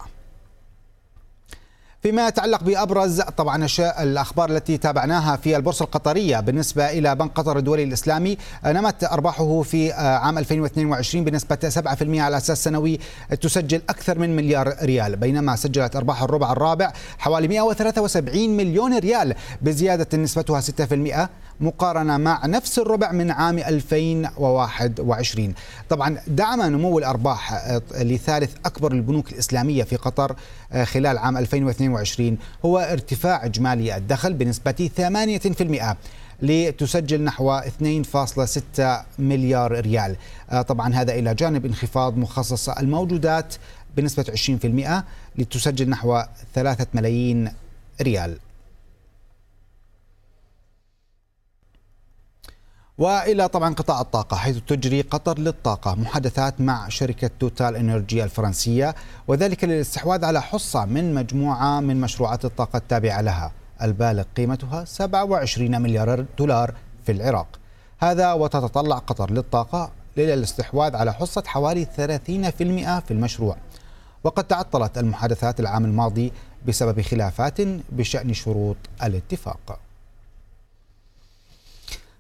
فيما 2.02 2.28
يتعلق 2.28 2.64
بأبرز 2.64 3.22
طبعا 3.22 3.68
الأخبار 3.80 4.50
التي 4.50 4.78
تابعناها 4.78 5.36
في 5.36 5.56
البورصة 5.56 5.86
القطرية 5.86 6.40
بالنسبة 6.40 6.90
إلى 6.90 7.16
بنك 7.16 7.32
قطر 7.32 7.58
الدولي 7.58 7.84
الإسلامي 7.84 8.38
نمت 8.66 9.04
أرباحه 9.04 9.62
في 9.62 9.92
عام 9.92 10.38
2022 10.38 11.24
بنسبة 11.24 11.58
7% 11.70 12.20
على 12.20 12.38
أساس 12.38 12.64
سنوي 12.64 13.00
تسجل 13.42 13.82
أكثر 13.90 14.20
من 14.20 14.36
مليار 14.36 14.76
ريال 14.82 15.16
بينما 15.16 15.56
سجلت 15.56 15.96
أرباح 15.96 16.24
الربع 16.24 16.52
الرابع 16.52 16.94
حوالي 17.18 17.48
173 17.48 18.50
مليون 18.58 18.98
ريال 18.98 19.36
بزيادة 19.62 20.18
نسبتها 20.18 20.62
6% 20.62 21.28
مقارنة 21.62 22.18
مع 22.18 22.46
نفس 22.46 22.80
الربع 22.80 23.12
من 23.12 23.32
عام 23.32 23.58
2021 23.60 25.54
طبعا 25.90 26.18
دعم 26.28 26.62
نمو 26.62 27.00
الأرباح 27.00 27.54
آه، 27.54 27.82
لثالث 27.92 28.52
أكبر 28.66 28.92
البنوك 28.92 29.32
الإسلامية 29.32 29.84
في 29.84 29.96
قطر 29.96 30.36
آه، 30.72 30.84
خلال 30.84 31.18
عام 31.18 31.38
2022 31.38 32.38
هو 32.66 32.80
ارتفاع 32.80 33.46
إجمالي 33.46 33.98
الدخل 33.98 34.34
بنسبة 34.34 34.90
8% 34.98 35.96
لتسجل 36.42 37.24
نحو 37.24 37.60
2.6 37.60 39.06
مليار 39.20 39.82
ريال. 39.82 40.16
آه، 40.50 40.62
طبعا 40.62 40.94
هذا 40.94 41.14
إلى 41.14 41.36
جانب 41.36 41.66
انخفاض 41.66 42.18
مخصص 42.18 42.70
الموجودات 42.70 43.56
بنسبة 43.98 44.26
20% 44.30 45.04
لتسجل 45.38 45.90
نحو 45.90 46.22
3 46.54 46.88
ملايين 46.94 47.52
ريال. 48.02 48.38
وإلى 52.98 53.48
طبعا 53.48 53.74
قطاع 53.74 54.02
الطاقة 54.02 54.38
حيث 54.38 54.58
تجري 54.68 55.02
قطر 55.02 55.40
للطاقة 55.40 55.96
محادثات 55.96 56.62
مع 56.62 56.90
شركة 56.90 57.30
TotalEnergies 57.40 58.24
الفرنسية 58.24 58.96
وذلك 59.28 59.64
للاستحواذ 59.64 60.26
على 60.26 60.42
حصة 60.42 60.86
من 60.86 61.14
مجموعة 61.14 61.80
من 61.80 62.02
مشروعات 62.02 62.46
الطاقة 62.46 62.78
التابعة 62.78 63.22
لها. 63.22 63.52
البالغ 63.82 64.24
قيمتها 64.38 64.86
27 64.86 65.82
مليار 65.82 66.26
دولار 66.38 66.74
في 67.06 67.12
العراق. 67.12 67.48
هذا 68.00 68.34
وتتطلع 68.34 68.98
قطر 68.98 69.32
للطاقة 69.32 69.92
للاستحواذ 70.18 70.96
على 70.96 71.14
حصة 71.14 71.44
حوالي 71.46 71.86
30% 71.86 73.00
في 73.00 73.12
المشروع. 73.12 73.58
وقد 74.24 74.44
تعطلت 74.44 74.98
المحادثات 74.98 75.60
العام 75.60 75.86
الماضي 75.86 76.32
بسبب 76.68 77.02
خلافات 77.02 77.62
بشأن 77.92 78.34
شروط 78.34 78.78
الاتفاق. 79.04 79.80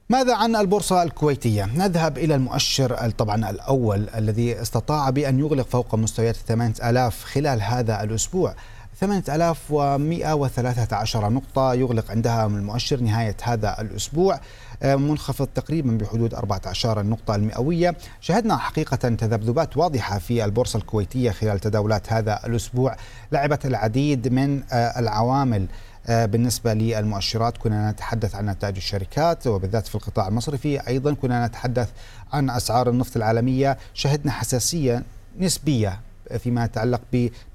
ماذا 0.10 0.36
عن 0.36 0.56
البورصة 0.56 1.04
الكويتية؟ 1.04 1.70
نذهب 1.76 2.18
إلى 2.18 2.36
المؤشر 2.36 3.10
طبعا 3.10 3.50
الأول 3.50 4.10
الذي 4.16 4.62
استطاع 4.62 5.10
بأن 5.10 5.40
يغلق 5.40 5.68
فوق 5.68 5.96
مستويات 5.96 6.36
8000 6.36 7.24
خلال 7.24 7.62
هذا 7.62 8.04
الأسبوع. 8.04 8.56
8113 8.96 11.30
نقطة 11.30 11.74
يغلق 11.74 12.12
عندها 12.12 12.46
المؤشر 12.46 13.00
نهاية 13.00 13.36
هذا 13.44 13.82
الأسبوع. 13.82 14.40
آه، 14.84 14.96
منخفض 14.96 15.48
تقريبا 15.48 15.92
بحدود 15.92 16.34
14 16.34 17.00
النقطة 17.00 17.36
المئوية. 17.36 17.96
شهدنا 18.22 18.58
حقيقة 18.58 18.96
تذبذبات 18.96 19.78
واضحة 19.78 20.20
في 20.20 20.46
البورصة 20.46 20.78
الكويتية 20.78 21.32
خلال 21.32 21.60
تداولات 21.60 22.14
هذا 22.14 22.40
الأسبوع. 22.46 22.96
لعبت 23.32 23.66
العديد 23.66 24.34
من 24.34 24.64
آه، 24.72 25.00
العوامل 25.00 25.68
بالنسبة 26.10 26.74
للمؤشرات 26.74 27.58
كنا 27.58 27.92
نتحدث 27.92 28.36
عن 28.36 28.46
نتائج 28.46 28.76
الشركات 28.76 29.48
وبالذات 29.48 29.88
في 29.88 29.96
القطاع 29.96 30.28
المصرفي 30.28 30.88
أيضا 30.88 31.14
كنا 31.14 31.48
نتحدث 31.48 31.90
عن 32.34 32.50
أسعار 32.50 32.90
النفط 32.90 33.16
العالمية 33.16 33.78
شهدنا 33.94 34.32
حساسية 34.32 35.04
نسبية 35.40 36.00
فيما 36.40 36.66
يتعلق 36.66 37.02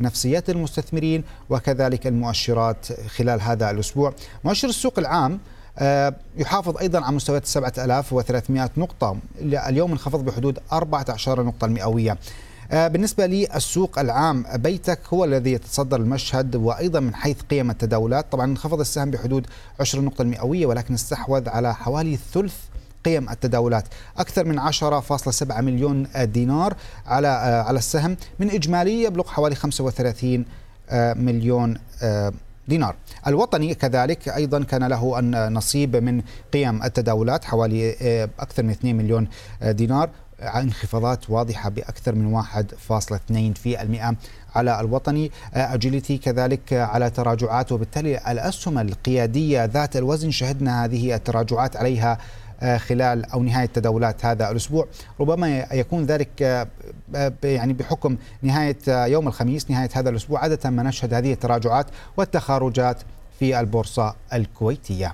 بنفسيات 0.01 0.51
المستثمرين 0.51 1.24
وكذلك 1.51 2.07
المؤشرات 2.07 2.86
خلال 3.09 3.40
هذا 3.40 3.70
الأسبوع. 3.70 4.14
مؤشر 4.44 4.68
السوق 4.68 4.99
العام 4.99 5.38
آه، 5.78 6.14
يحافظ 6.36 6.76
أيضا 6.78 7.01
على 7.01 7.16
مستويات 7.16 7.46
7300 7.46 8.70
نقطة 8.76 9.16
اليوم 9.42 9.92
انخفض 9.92 10.24
بحدود 10.24 10.59
14 10.72 11.42
نقطة 11.42 11.64
المئوية. 11.64 12.12
آه، 12.12 12.16
بالنسبة 12.71 13.27
للسوق 13.27 13.99
العام 13.99 14.45
بيتك 14.55 14.99
هو 15.12 15.25
الذي 15.25 15.53
يتصدر 15.53 15.97
المشهد 15.97 16.57
وأيضا 16.57 17.01
من 17.01 17.14
حيث 17.14 17.37
قيم 17.51 17.71
التداولات 17.71 18.33
طبعا 18.33 18.45
انخفض 18.45 18.81
السهم 18.81 19.11
بحدود 19.11 19.47
10 19.81 20.01
نقطة 20.01 20.23
المئوية 20.23 20.66
ولكن 20.66 20.95
استحوذ 20.95 21.49
على 21.49 21.75
حوالي 21.75 22.19
ثلث 22.35 22.55
قيم 23.05 23.31
التداولات. 23.31 23.85
أكثر 24.19 24.45
من 24.45 24.59
10.7 24.59 25.61
مليون 25.61 26.07
دينار 26.16 26.75
على 27.07 27.29
آه، 27.29 27.62
على 27.62 27.79
السهم. 27.79 28.16
من 28.39 28.51
إجمالي 28.51 29.03
يبلغ 29.03 29.29
حوالي 29.29 29.55
35 29.55 30.45
مليون 31.16 31.79
دينار. 32.69 32.95
الوطني 33.27 33.75
كذلك 33.75 34.29
أيضا 34.29 34.62
كان 34.62 34.85
له 34.85 35.21
نصيب 35.49 35.97
من 35.97 36.23
قيم 36.53 36.83
التداولات 36.83 37.45
حوالي 37.45 37.97
آه، 38.03 38.29
أكثر 38.39 38.62
من 38.62 38.71
2 38.71 38.97
مليون 38.97 39.29
آه، 39.62 39.73
دينار. 39.73 40.11
انخفاضات 40.41 41.30
واضحة 41.30 41.68
بأكثر 41.68 42.14
من 42.14 42.43
1.2% 42.43 44.16
على 44.55 44.80
الوطني. 44.80 45.30
آه، 45.55 45.76
كذلك 46.22 46.72
على 46.72 47.11
تراجعات 47.11 47.72
وبالتالي 47.72 48.18
الأسهم 48.32 48.78
القيادية 48.78 49.64
ذات 49.64 49.97
الوزن 49.97 50.30
شهدنا 50.30 50.84
هذه 50.84 51.14
التراجعات 51.14 51.76
عليها 51.76 52.18
آه، 52.61 52.76
خلال 52.76 53.30
أو 53.30 53.43
نهاية 53.43 53.66
تداولات 53.66 54.24
هذا 54.24 54.51
الأسبوع. 54.51 54.86
ربما 55.20 55.66
يكون 55.72 56.05
ذلك 56.05 56.43
آه، 56.43 57.32
يعني 57.45 57.72
بحكم 57.72 58.16
نهاية 58.43 58.78
يوم 58.89 59.28
الخميس 59.28 59.70
نهاية 59.70 59.91
هذا 59.95 60.11
الأسبوع 60.11 60.41
عادة 60.41 60.70
ما 60.70 60.82
نشهد 60.82 61.14
هذه 61.14 61.32
التراجعات 61.32 61.86
والتخارجات 62.16 63.03
في 63.39 63.61
البورصة 63.61 64.14
الكويتية. 64.32 65.12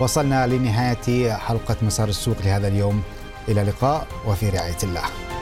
وصلنا 0.00 0.46
لنهاية 0.46 1.32
حلقة 1.32 1.76
مسار 1.82 2.08
السوق 2.08 2.36
لهذا 2.44 2.68
اليوم. 2.68 3.02
إلى 3.48 3.62
اللقاء 3.62 4.06
وفي 4.26 4.48
رعاية 4.48 4.78
الله. 4.82 5.41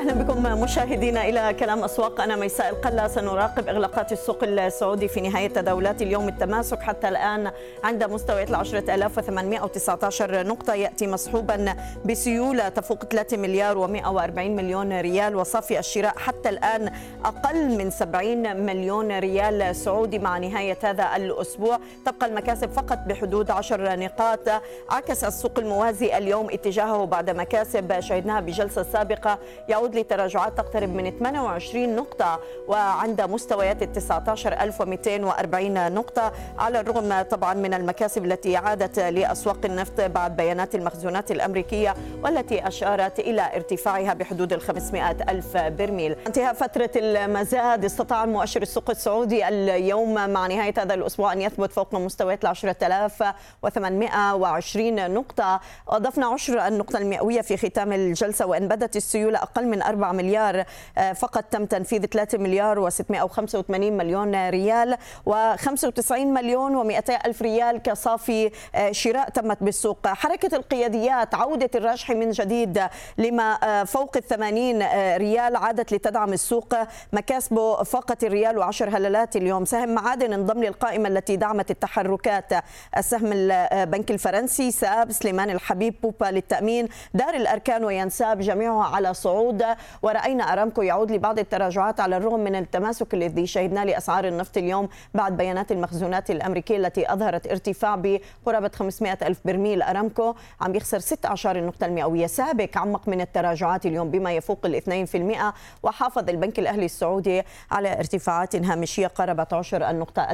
أهلا 0.00 0.12
بكم 0.12 0.42
مشاهدينا 0.62 1.28
إلى 1.28 1.54
كلام 1.54 1.84
أسواق. 1.84 2.20
أنا 2.20 2.36
ميساء 2.36 2.68
القلا 2.70 3.08
سنراقب 3.08 3.68
إغلاقات 3.68 4.12
السوق 4.12 4.38
السعودي 4.42 5.08
في 5.08 5.20
نهاية 5.20 5.48
تداولات 5.48 6.02
اليوم 6.02 6.28
التماسك. 6.28 6.82
حتى 6.82 7.08
الآن 7.08 7.50
عند 7.84 8.04
مستويات 8.04 8.50
ال 8.50 8.54
10819 8.54 10.46
نقطة 10.46 10.74
يأتي 10.74 11.06
مصحوبا 11.06 11.76
بسيولة 12.04 12.68
تفوق 12.68 13.04
3 13.04 13.36
مليار 13.36 13.86
و140 13.86 14.38
مليون 14.38 15.00
ريال 15.00 15.36
وصافي 15.36 15.78
الشراء. 15.78 16.18
حتى 16.18 16.48
الآن 16.48 16.92
أقل 17.24 17.78
من 17.78 17.90
70 17.90 18.56
مليون 18.56 19.18
ريال 19.18 19.76
سعودي 19.76 20.18
مع 20.18 20.38
نهاية 20.38 20.78
هذا 20.84 21.16
الأسبوع. 21.16 21.78
تبقى 22.06 22.26
المكاسب 22.26 22.70
فقط 22.70 22.98
بحدود 23.06 23.50
10 23.50 23.94
نقاط. 23.94 24.48
عكس 24.90 25.24
السوق 25.24 25.58
الموازي 25.58 26.18
اليوم 26.18 26.46
اتجاهه 26.50 27.04
بعد 27.04 27.30
مكاسب 27.30 28.00
شهدناها 28.00 28.40
بجلسة 28.40 28.82
سابقة. 28.82 29.38
يعود 29.68 29.89
لتراجعات 29.94 30.58
تقترب 30.58 30.88
من 30.88 31.18
28 31.18 31.96
نقطة 31.96 32.40
وعند 32.68 33.20
مستويات 33.20 33.82
ال 33.82 33.92
19240 33.92 35.94
نقطة. 35.94 36.32
على 36.58 36.80
الرغم 36.80 37.22
طبعا 37.22 37.54
من 37.54 37.74
المكاسب 37.74 38.24
التي 38.24 38.56
عادت 38.56 38.98
لأسواق 38.98 39.58
النفط 39.64 40.00
بعد 40.00 40.36
بيانات 40.36 40.74
المخزونات 40.74 41.30
الأمريكية 41.30 41.94
والتي 42.24 42.68
أشارت 42.68 43.18
إلى 43.18 43.56
ارتفاعها 43.56 44.14
بحدود 44.14 44.52
ال 44.52 44.60
500 44.60 45.10
ألف 45.10 45.56
برميل. 45.56 46.16
انتهاء 46.26 46.54
فترة 46.54 46.90
المزاد 46.96 47.84
استطاع 47.84 48.26
مؤشر 48.26 48.62
السوق 48.62 48.90
السعودي 48.90 49.48
اليوم 49.48 50.14
مع 50.14 50.46
نهاية 50.46 50.74
هذا 50.78 50.94
الأسبوع 50.94 51.32
أن 51.32 51.40
يثبت 51.40 51.72
فوق 51.72 51.94
مستويات 51.94 52.44
ال 52.44 52.48
10820 52.48 55.14
نقطة. 55.14 55.60
أضفنا 55.88 56.26
عشر 56.26 56.66
النقطة 56.66 56.98
المئوية 56.98 57.40
في 57.40 57.56
ختام 57.56 57.92
الجلسة 57.92 58.46
وإن 58.46 58.68
بدت 58.68 58.96
السيولة 58.96 59.38
أقل 59.38 59.66
من 59.66 59.79
4 59.82 60.12
مليار 60.12 60.64
آه، 60.98 61.12
فقط 61.12 61.44
تم 61.44 61.64
تنفيذ 61.66 62.04
3 62.06 62.38
مليار 62.38 62.90
و685 62.90 63.70
مليون 63.70 64.48
ريال 64.48 64.96
و95 65.30 66.12
مليون 66.12 66.92
و200 66.92 67.26
ألف 67.26 67.42
ريال 67.42 67.82
كصافي 67.82 68.50
آه، 68.74 68.92
شراء 68.92 69.28
تمت 69.28 69.62
بالسوق. 69.62 70.06
حركة 70.06 70.56
القياديات 70.56 71.34
عودة 71.34 71.70
الراجحي 71.74 72.14
من 72.14 72.30
جديد 72.30 72.82
لما 73.18 73.58
آه، 73.62 73.84
فوق 73.84 74.16
ال 74.16 74.22
80 74.22 74.82
ريال 75.16 75.56
عادت 75.56 75.92
لتدعم 75.92 76.32
السوق. 76.32 76.74
مكاسبه 77.12 77.82
فاقت 77.82 78.24
الريال 78.24 78.58
وعشر 78.58 78.96
هللات 78.96 79.36
اليوم. 79.36 79.64
سهم 79.64 79.94
معادن 79.94 80.32
انضم 80.32 80.62
للقائمة 80.62 81.08
التي 81.08 81.36
دعمت 81.36 81.70
التحركات. 81.70 82.52
السهم 82.96 83.30
البنك 83.32 84.10
الفرنسي 84.10 84.70
ساب 84.70 85.12
سليمان 85.12 85.50
الحبيب 85.50 85.94
بوبا 86.02 86.26
للتأمين. 86.26 86.88
دار 87.14 87.34
الأركان 87.34 87.84
وينساب 87.84 88.40
جميعها 88.40 88.84
على 88.84 89.14
صعود. 89.14 89.64
ورأينا 90.02 90.52
أرامكو 90.52 90.82
يعود 90.82 91.12
لبعض 91.12 91.38
التراجعات 91.38 92.00
على 92.00 92.16
الرغم 92.16 92.40
من 92.40 92.56
التماسك 92.56 93.14
الذي 93.14 93.46
شهدناه 93.46 93.84
لأسعار 93.84 94.28
النفط 94.28 94.56
اليوم 94.56 94.88
بعد 95.14 95.36
بيانات 95.36 95.72
المخزونات 95.72 96.30
الأمريكية 96.30 96.76
التي 96.76 97.12
أظهرت 97.12 97.46
ارتفاع 97.46 97.96
بقرابة 97.96 98.70
500 98.74 99.18
ألف 99.22 99.40
برميل. 99.44 99.82
أرامكو 99.82 100.34
عم 100.60 100.74
يخسر 100.74 100.98
16 100.98 101.58
النقطة 101.58 101.86
المئوية 101.86 102.26
سابق 102.26 102.78
عمق 102.78 103.08
من 103.08 103.20
التراجعات 103.20 103.86
اليوم 103.86 104.10
بما 104.10 104.32
يفوق 104.32 104.66
ال 104.66 105.06
2% 105.42 105.54
وحافظ 105.82 106.28
البنك 106.28 106.58
الأهلي 106.58 106.84
السعودي 106.84 107.42
على 107.70 107.98
ارتفاعات 107.98 108.56
هامشية 108.56 109.06
قربت 109.06 109.52
عشر 109.52 109.90
النقطة 109.90 110.26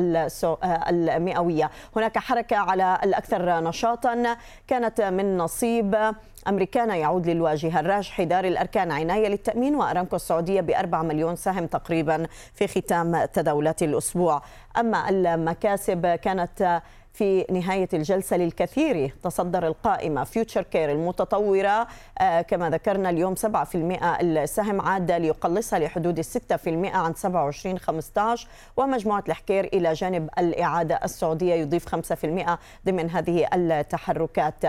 المئوية. 0.89 1.71
هناك 1.97 2.19
حركة 2.19 2.57
على 2.57 2.99
الأكثر 3.05 3.61
نشاطا 3.61 4.37
كانت 4.69 5.01
من 5.01 5.37
نصيب 5.37 6.15
أمريكانا 6.49 6.97
يعود 6.97 7.27
للواجهة 7.27 7.81
الراجحي 7.81 8.25
دار 8.25 8.45
الأركان 8.45 8.91
عناية 8.93 9.29
للتأمين 9.29 9.75
وأرامكو 9.75 10.17
السعودية 10.17 10.61
بأربع 10.61 11.03
مليون 11.03 11.37
سهم 11.37 11.67
تقريبا 11.67 12.27
في 12.55 12.67
ختام 12.67 13.25
تداولات 13.25 13.83
الأسبوع. 13.83 14.43
أما 14.79 15.09
المكاسب 15.09 16.07
كانت 16.07 16.83
في 17.17 17.47
نهاية 17.51 17.89
الجلسة 17.95 18.37
للكثير 18.37 19.15
تصدر 19.23 19.67
القائمة 19.67 20.25
Future 20.25 20.63
Care 20.63 20.93
المتطورة 20.93 21.87
آه، 22.19 22.43
كما 22.43 22.71
ذكرنا 22.71 23.11
اليوم 23.11 23.35
7% 23.35 23.45
السهم 24.21 24.81
عاد 24.81 25.13
ليقلصها 25.13 25.79
لحدود 25.79 26.21
6% 26.21 26.27
عن 26.95 27.15
27 27.15 27.79
15 27.79 28.49
ومجموعة 28.77 29.25
الحكير 29.29 29.65
إلى 29.65 29.93
جانب 29.93 30.31
الإعادة 30.39 31.01
السعودية 31.05 31.55
يضيف 31.55 31.89
5% 31.89 32.59
ضمن 32.87 33.11
هذه 33.11 33.47
التحركات. 33.55 34.65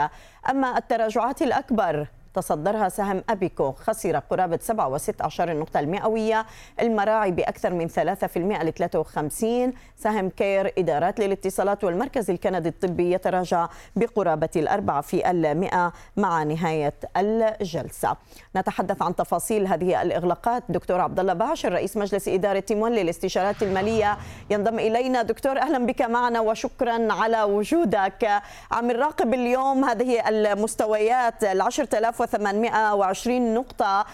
أما 0.50 0.78
التراجعات 0.78 1.42
الأكبر 1.42 2.08
تصدرها 2.38 2.90
سهم 2.90 3.24
أبيكو. 3.30 3.72
خسر 3.72 4.18
قرابة 4.18 4.60
7.16 4.68 5.40
النقطة 5.40 5.80
المئوية. 5.80 6.46
المراعي 6.82 7.32
بأكثر 7.32 7.74
من 7.74 7.88
3% 7.88 8.64
ل 8.64 8.74
53 8.74 9.74
سهم 9.96 10.30
كير 10.30 10.74
إدارات 10.78 11.20
للاتصالات 11.20 11.84
والمركز 11.84 12.30
الكندي 12.30 12.70
الطبي 12.70 13.12
يتراجع 13.12 13.68
بقرابة 13.96 14.50
الأربعة 14.56 15.02
في 15.02 15.32
المئة 15.32 15.94
مع 16.18 16.44
نهاية 16.44 16.94
الجلسة. 17.18 18.16
نتحدث 18.56 19.02
عن 19.02 19.16
تفاصيل 19.16 19.68
هذه 19.68 20.02
الإغلاقات. 20.02 20.64
دكتور 20.70 21.02
عبد 21.02 21.20
الله 21.20 21.34
باشر 21.34 21.72
رئيس 21.74 21.98
مجلس 21.98 22.28
إدارة 22.28 22.60
تيمون 22.60 22.92
للاستشارات 22.92 23.64
المالية 23.64 24.18
ينضم 24.50 24.80
إلينا. 24.80 25.22
دكتور 25.22 25.60
أهلا 25.60 25.86
بك 25.86 26.02
معنا 26.02 26.40
وشكرا 26.40 27.14
على 27.14 27.44
وجودك. 27.44 28.42
عم 28.72 28.92
نراقب 28.92 29.34
اليوم 29.34 29.86
هذه 29.86 30.30
المستويات 30.30 31.44
ال 31.44 31.62
10000 31.62 32.22
1820 32.36 33.54
نقطة 33.54 34.06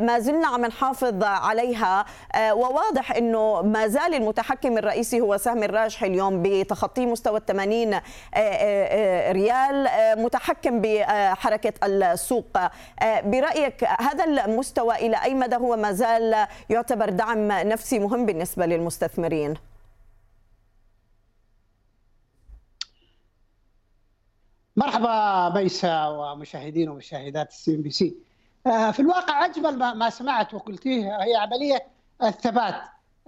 ما 0.00 0.18
زلنا 0.18 0.46
عم 0.46 0.66
نحافظ 0.66 1.22
عليها 1.24 2.04
وواضح 2.52 3.12
أنه 3.16 3.62
ما 3.62 3.86
زال 3.86 4.14
المتحكم 4.14 4.78
الرئيسي 4.78 5.20
هو 5.20 5.36
سهم 5.36 5.62
الراجحي 5.62 6.06
اليوم 6.06 6.42
بتخطي 6.42 7.06
مستوى 7.06 7.40
80 7.48 8.00
ريال 9.32 9.88
متحكم 10.18 10.80
بحركة 10.80 11.72
السوق 11.86 12.58
برأيك 13.24 13.84
هذا 13.84 14.24
المستوى 14.24 14.94
إلى 14.94 15.16
أي 15.24 15.34
مدى 15.34 15.56
هو 15.56 15.76
ما 15.76 15.92
زال 15.92 16.46
يعتبر 16.70 17.08
دعم 17.10 17.52
نفسي 17.52 17.98
مهم 17.98 18.26
بالنسبة 18.26 18.66
للمستثمرين؟ 18.66 19.71
مرحبا 24.76 25.48
ميسا 25.54 26.06
ومشاهدين 26.06 26.88
ومشاهدات 26.88 27.50
ال 27.50 27.74
CNBC. 27.74 28.14
في 28.64 29.00
الواقع 29.00 29.44
أجمل 29.44 29.78
ما 29.78 30.10
سمعت 30.10 30.54
وقلتيه 30.54 31.22
هي 31.22 31.36
عملية 31.36 31.86
الثبات. 32.22 32.74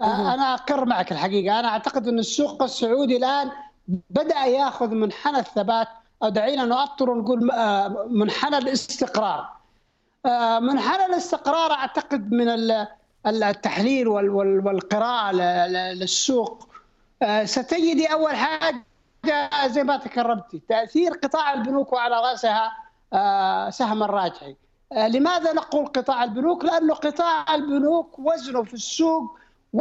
آه، 0.00 0.34
أنا 0.34 0.54
أقر 0.54 0.84
معك 0.84 1.12
الحقيقة. 1.12 1.60
أنا 1.60 1.68
أعتقد 1.68 2.08
أن 2.08 2.18
السوق 2.18 2.62
السعودي 2.62 3.16
الآن 3.16 3.50
بدأ 3.88 4.44
يأخذ 4.44 4.88
منحنى 4.88 5.38
الثبات. 5.38 5.88
أو 6.22 6.28
دعينا 6.28 6.64
نؤطر 6.64 7.10
ونقول 7.10 7.50
آه، 7.50 8.06
منحنى 8.10 8.58
الاستقرار. 8.58 9.48
آه، 10.26 10.58
منحنى 10.58 11.06
الاستقرار 11.06 11.72
أعتقد 11.72 12.32
من 12.32 12.48
التحليل 13.26 14.08
والقراءة 14.08 15.32
للسوق. 15.92 16.68
ستجدي 17.44 18.06
أول 18.06 18.36
حاجة 18.36 18.84
زي 19.66 19.84
ما 19.84 19.96
تكرمتي. 19.96 20.62
تأثير 20.68 21.12
قطاع 21.12 21.52
البنوك 21.52 21.92
وعلى 21.92 22.16
رأسها 22.16 22.72
سهم 23.70 24.02
الراجحي 24.02 24.56
لماذا 24.92 25.52
نقول 25.52 25.86
قطاع 25.86 26.24
البنوك؟ 26.24 26.64
لأنه 26.64 26.94
قطاع 26.94 27.54
البنوك 27.54 28.18
وزنه 28.18 28.62
في 28.62 28.74
السوق 28.74 29.38
41% 29.76 29.80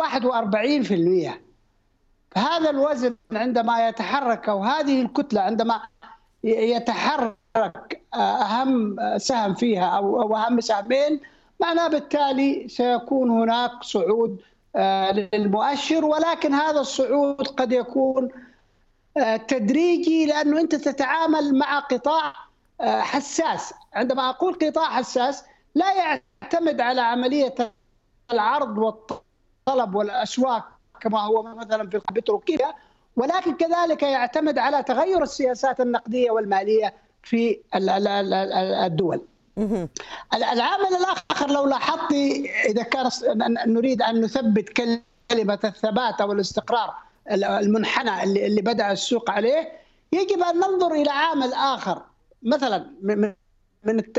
هذا 2.37 2.69
الوزن 2.69 3.15
عندما 3.31 3.87
يتحرك 3.87 4.49
أو 4.49 4.63
هذه 4.63 5.01
الكتلة 5.01 5.41
عندما 5.41 5.81
يتحرك 6.43 8.01
أهم 8.15 8.95
سهم 9.17 9.53
فيها 9.53 9.85
أو 9.85 10.35
أهم 10.35 10.61
سهمين 10.61 11.19
معناه 11.59 11.87
بالتالي 11.87 12.67
سيكون 12.67 13.29
هناك 13.29 13.83
صعود 13.83 14.41
آه، 14.75 15.11
للمؤشر. 15.11 16.05
ولكن 16.05 16.53
هذا 16.53 16.79
الصعود 16.79 17.47
قد 17.47 17.71
يكون 17.71 18.23
آه، 18.23 18.52
تدريجي 19.47 20.25
لأنه 20.25 20.59
أنت 20.61 20.75
تتعامل 20.75 21.55
مع 21.55 21.79
قطاع 21.79 22.33
آه، 22.81 23.01
حساس 23.01 23.73
عندما 23.93 24.29
أقول 24.29 24.53
قطاع 24.53 24.89
حساس 24.89 25.43
لا 25.75 25.93
يعتمد 25.93 26.81
على 26.81 27.01
عملية 27.01 27.55
العرض 28.31 28.77
والطلب 28.77 29.23
الطلب 29.67 29.95
والأسواق 29.95 30.63
كما 31.01 31.19
هو 31.19 31.43
مثلا 31.43 31.89
في 31.89 32.01
البتروكيمياء 32.09 32.75
ولكن 33.15 33.55
كذلك 33.55 34.03
يعتمد 34.03 34.57
على 34.57 34.83
تغير 34.83 35.23
السياسات 35.23 35.79
النقدية 35.81 36.31
والمالية 36.31 36.93
في 37.23 37.59
الدول. 37.75 39.21
العامل 40.33 40.95
الآخر 40.99 41.51
لو 41.51 41.65
لاحظتي 41.65 42.51
إذا 42.65 42.83
كان 42.83 43.09
نريد 43.67 44.01
أن 44.01 44.21
نثبت 44.21 44.69
كلمة 45.29 45.59
الثبات 45.63 46.21
أو 46.21 46.31
الاستقرار 46.31 46.93
المنحنى 47.31 48.23
اللي 48.23 48.61
بدأ 48.61 48.91
السوق 48.91 49.31
عليه 49.31 49.71
يجب 50.13 50.41
أن 50.41 50.55
ننظر 50.55 50.91
إلى 50.91 51.09
عامل 51.09 51.53
اخر 51.53 52.01
مثلا 52.43 52.85
من 53.01 53.33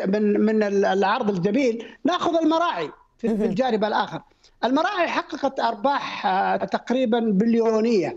من 0.06 0.40
من 0.40 0.62
العرض 0.84 1.30
الجميل 1.30 1.86
نأخذ 2.04 2.36
المراعي 2.36 2.90
في 3.18 3.26
الجانب 3.26 3.84
الآخر. 3.84 4.22
المراعي 4.64 5.08
حققت 5.08 5.60
أرباح 5.60 6.26
آه، 6.26 6.56
تقريبا 6.56 7.20
بليونية. 7.20 8.16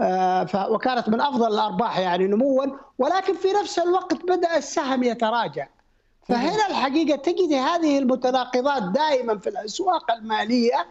آه، 0.00 0.70
وكانت 0.70 1.08
من 1.08 1.20
أفضل 1.20 1.54
الأرباح 1.54 1.98
يعني 1.98 2.26
نموا. 2.26 2.66
ولكن 2.98 3.34
في 3.34 3.48
نفس 3.52 3.78
الوقت 3.78 4.24
بدأ 4.24 4.56
السهم 4.56 5.02
يتراجع. 5.02 5.66
فهنا 6.22 6.66
الحقيقة 6.66 7.16
تجد 7.16 7.52
هذه 7.52 7.98
المتناقضات 7.98 8.82
دائما 8.82 9.38
في 9.38 9.48
الأسواق 9.50 10.12
المالية 10.12 10.86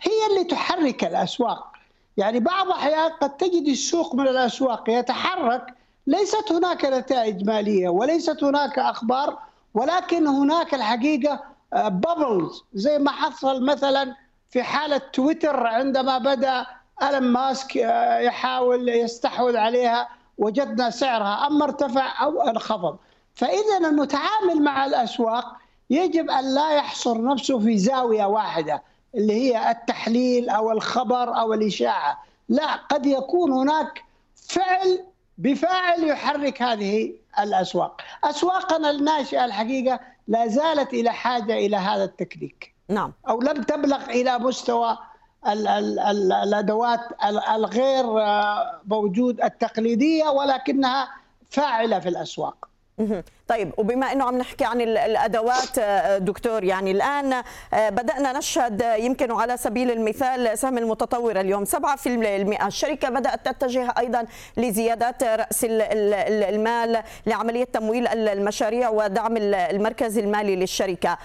هي 0.00 0.26
اللي 0.30 0.44
تحرك 0.44 1.04
الأسواق. 1.04 1.72
يعني 2.16 2.40
بعض 2.40 2.66
الأحيان 2.66 3.10
قد 3.10 3.36
تجد 3.36 3.68
السوق 3.68 4.14
من 4.14 4.28
الأسواق 4.28 4.90
يتحرك 4.90 5.74
ليست 6.06 6.52
هناك 6.52 6.84
نتائج 6.84 7.44
مالية 7.44 7.88
وليست 7.88 8.44
هناك 8.44 8.78
أخبار 8.78 9.38
ولكن 9.74 10.26
هناك 10.26 10.74
الحقيقة 10.74 11.40
بابلز 11.72 12.56
آه، 12.56 12.64
زي 12.74 12.98
ما 12.98 13.10
حصل 13.10 13.64
مثلا 13.64 14.16
في 14.50 14.62
حالة 14.62 14.98
تويتر 14.98 15.66
عندما 15.66 16.18
بدأ 16.18 16.66
ألم 17.02 17.32
ماسك 17.32 17.76
آه، 17.76 18.18
يحاول 18.18 18.88
يستحوذ 18.88 19.56
عليها 19.56 20.08
وجدنا 20.38 20.90
سعرها 20.90 21.46
أما 21.46 21.64
ارتفع 21.64 22.24
أو 22.24 22.40
انخفض. 22.42 22.96
فإذا 23.34 23.88
المتعامل 23.88 24.62
مع 24.62 24.86
الأسواق 24.86 25.56
يجب 25.90 26.30
أن 26.30 26.54
لا 26.54 26.70
يحصر 26.70 27.24
نفسه 27.24 27.58
في 27.58 27.78
زاوية 27.78 28.24
واحدة. 28.24 28.82
اللي 29.14 29.32
هي 29.32 29.70
التحليل 29.70 30.48
أو 30.50 30.72
الخبر 30.72 31.40
أو 31.40 31.52
الإشاعة. 31.52 32.24
لا 32.48 32.74
قد 32.74 33.06
يكون 33.06 33.52
هناك 33.52 34.04
فعل 34.34 35.04
بفاعل 35.38 36.04
يحرك 36.04 36.62
هذه 36.62 37.12
الأسواق. 37.38 38.00
أسواقنا 38.24 38.90
الناشئة 38.90 39.44
الحقيقة 39.44 40.00
لا 40.28 40.46
زالت 40.46 40.92
إلى 40.94 41.12
حاجة 41.12 41.52
إلى 41.54 41.76
هذا 41.76 42.04
التكنيك. 42.04 42.74
نعم. 42.88 43.12
أو 43.28 43.40
لم 43.40 43.62
تبلغ 43.62 44.04
إلى 44.10 44.38
مستوى 44.38 44.98
ال 45.46 45.68
ال 45.68 45.98
ال 45.98 46.32
الأدوات 46.32 47.00
الغير 47.54 48.20
آه، 48.20 48.80
موجود 48.86 49.40
التقليدية 49.40 50.28
ولكنها 50.28 51.08
فاعلة 51.50 51.98
في 51.98 52.08
الأسواق. 52.08 52.68
طيب 53.52 53.72
وبما 53.76 54.12
إنه 54.12 54.24
عم 54.24 54.38
نحكي 54.38 54.64
عن 54.64 54.80
الأدوات 54.80 55.78
آه، 55.78 56.18
دكتور 56.18 56.64
يعني 56.64 56.90
الآن 56.90 57.32
آه، 57.74 57.88
بدأنا 57.88 58.38
نشهد 58.38 58.82
آه، 58.82 58.94
يمكن 58.94 59.32
على 59.32 59.56
سبيل 59.56 59.90
المثال 59.90 60.58
سهم 60.58 60.78
المتطوره 60.78 61.40
اليوم 61.40 61.64
7% 61.64 62.66
الشركة 62.66 63.08
بدأت 63.08 63.48
تتجه 63.48 63.94
أيضا 63.98 64.26
لزيادات 64.56 65.22
رأس 65.22 65.66
المال 65.68 67.02
لعملية 67.26 67.64
تمويل 67.64 68.08
المشاريع 68.08 68.88
ودعم 68.88 69.36
المركز 69.36 70.18
المالي 70.18 70.56
للشركة. 70.56 71.18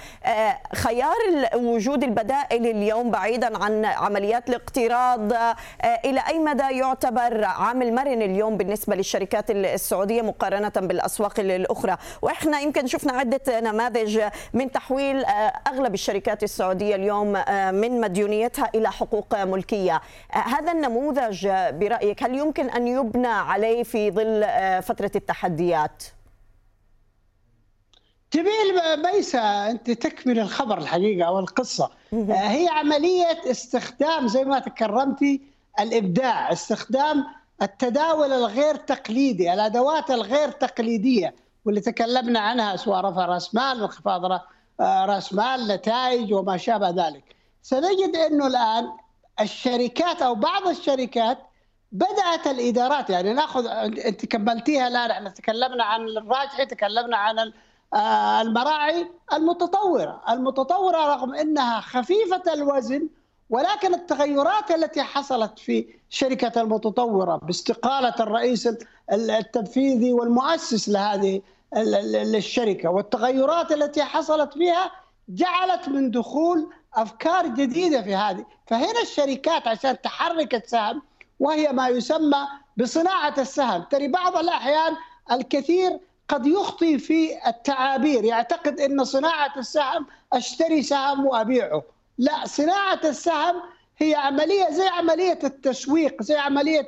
خيار 0.75 1.15
وجود 1.55 2.03
البدائل 2.03 2.67
اليوم 2.67 3.11
بعيدا 3.11 3.63
عن 3.63 3.85
عمليات 3.85 4.49
الاقتراض 4.49 5.33
إلى 6.05 6.21
أي 6.27 6.39
مدى 6.39 6.77
يعتبر 6.79 7.43
عامل 7.43 7.95
مرن 7.95 8.21
اليوم 8.21 8.57
بالنسبة 8.57 8.95
للشركات 8.95 9.51
السعودية 9.51 10.21
مقارنة 10.21 10.71
بالأسواق 10.75 11.39
الأخرى؟ 11.39 11.97
وإحنا 12.21 12.59
يمكن 12.59 12.87
شفنا 12.87 13.13
عدة 13.13 13.59
نماذج 13.59 14.21
من 14.53 14.71
تحويل 14.71 15.25
آه، 15.25 15.53
أغلب 15.67 15.93
الشركات 15.93 16.43
السعودية 16.43 16.95
اليوم 16.95 17.35
آه، 17.35 17.71
من 17.71 18.01
مديونيتها 18.01 18.69
إلى 18.75 18.91
حقوق 18.91 19.43
ملكية. 19.43 20.01
آه، 20.33 20.37
هذا 20.37 20.71
النموذج 20.71 21.47
برأيك 21.47 22.23
هل 22.23 22.35
يمكن 22.35 22.69
أن 22.69 22.87
يبنى 22.87 23.27
عليه 23.27 23.83
في 23.83 24.11
ظل 24.11 24.47
فترة 24.83 25.11
التحديات؟ 25.15 26.03
جميل 28.33 29.01
ميسا 29.03 29.71
أنت 29.71 29.91
تكمل 29.91 30.39
الخبر 30.39 30.77
الحقيقة 30.77 31.27
أو 31.27 31.39
القصة. 31.39 31.89
هي 32.29 32.67
عملية 32.67 33.51
استخدام 33.51 34.27
زي 34.27 34.43
ما 34.43 34.59
تكرمتي 34.59 35.41
الإبداع 35.79 36.51
استخدام 36.51 37.25
التداول 37.61 38.33
الغير 38.33 38.75
تقليدي 38.75 39.53
الأدوات 39.53 40.11
الغير 40.11 40.51
تقليدية. 40.51 41.35
واللي 41.67 41.81
تكلمنا 41.81 42.39
عنها 42.39 42.75
سواء 42.75 43.01
رفع 43.01 43.25
راس 43.25 43.55
مال 43.55 43.81
انخفاض 43.81 44.25
آه، 44.79 45.05
راس 45.05 45.33
مال 45.33 45.67
نتائج 45.67 46.33
وما 46.33 46.57
شابه 46.57 46.89
ذلك. 46.89 47.35
سنجد 47.61 48.15
إنه 48.15 48.47
الآن 48.47 48.91
الشركات 49.41 50.21
أو 50.21 50.35
بعض 50.35 50.67
الشركات 50.67 51.37
بدأت 51.91 52.47
الإدارات 52.47 53.09
يعني 53.09 53.33
نأخذ 53.33 53.67
أنت 54.05 54.25
كملتيها 54.25 54.87
الآن 54.87 55.11
إحنا 55.11 55.29
تكلمنا 55.29 55.83
عن 55.83 56.07
الراجحي 56.07 56.65
تكلمنا 56.65 57.17
عن 57.17 57.53
آه، 57.93 58.41
المراعي 58.41 59.07
المتطورة، 59.33 60.21
المتطورة 60.29 60.97
رغم 60.97 61.35
إنها 61.35 61.79
خفيفة 61.79 62.53
الوزن 62.53 63.09
ولكن 63.49 63.93
التغيرات 63.93 64.71
التي 64.71 65.01
حصلت 65.03 65.59
في 65.59 65.87
شركة 66.09 66.61
المتطورة 66.61 67.35
باستقالة 67.35 68.13
الرئيس 68.19 68.69
التنفيذي 69.11 70.13
والمؤسس 70.13 70.89
لهذه 70.89 71.41
للشركه 71.75 72.89
والتغيرات 72.89 73.71
التي 73.71 74.03
حصلت 74.03 74.53
فيها 74.53 74.91
جعلت 75.29 75.89
من 75.89 76.11
دخول 76.11 76.69
أفكار 76.95 77.47
جديدة 77.47 78.01
في 78.01 78.15
هذه، 78.15 78.45
فهنا 78.67 79.01
الشركات 79.01 79.67
عشان 79.67 80.01
تحرك 80.01 80.55
السهم 80.55 81.01
وهي 81.39 81.71
ما 81.71 81.87
يسمى 81.87 82.47
بصناعة 82.77 83.33
السهم، 83.37 83.83
ترى 83.83 84.07
بعض 84.07 84.37
الأحيان 84.37 84.95
الكثير 85.31 85.99
قد 86.27 86.47
يخطي 86.47 86.97
في 86.97 87.47
التعابير. 87.47 88.23
يعتقد 88.23 88.79
إن 88.79 89.03
صناعة 89.03 89.53
السهم 89.57 90.05
أشتري 90.33 90.83
سهم 90.83 91.25
وأبيعه. 91.25 91.83
لا 92.17 92.45
صناعة 92.45 92.99
السهم 93.05 93.55
هي 93.97 94.15
عملية 94.15 94.69
زي 94.69 94.87
عملية 94.87 95.39
التسويق 95.43 96.23
زي 96.23 96.35
عملية 96.37 96.85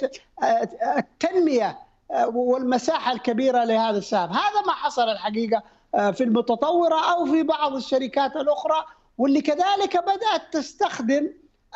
التنمية. 0.98 1.80
والمساحة 2.26 3.12
الكبيرة 3.12 3.64
لهذا 3.64 3.98
السهم 3.98 4.30
هذا 4.30 4.62
ما 4.68 4.72
حصل 4.74 5.10
الحقيقة 5.10 5.64
في 6.12 6.24
المتطورة 6.24 7.12
أو 7.14 7.26
في 7.26 7.44
بعض 7.44 7.76
الشركات 7.76 8.36
الأخرى 8.36 8.86
واللي 9.18 9.42
كذلك 9.42 9.98
بدأت 9.98 10.42
تستخدم 10.54 11.30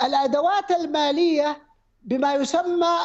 الأدوات 0.04 0.72
المالية 0.72 1.58
بما 2.04 2.34
يسمى 2.34 2.98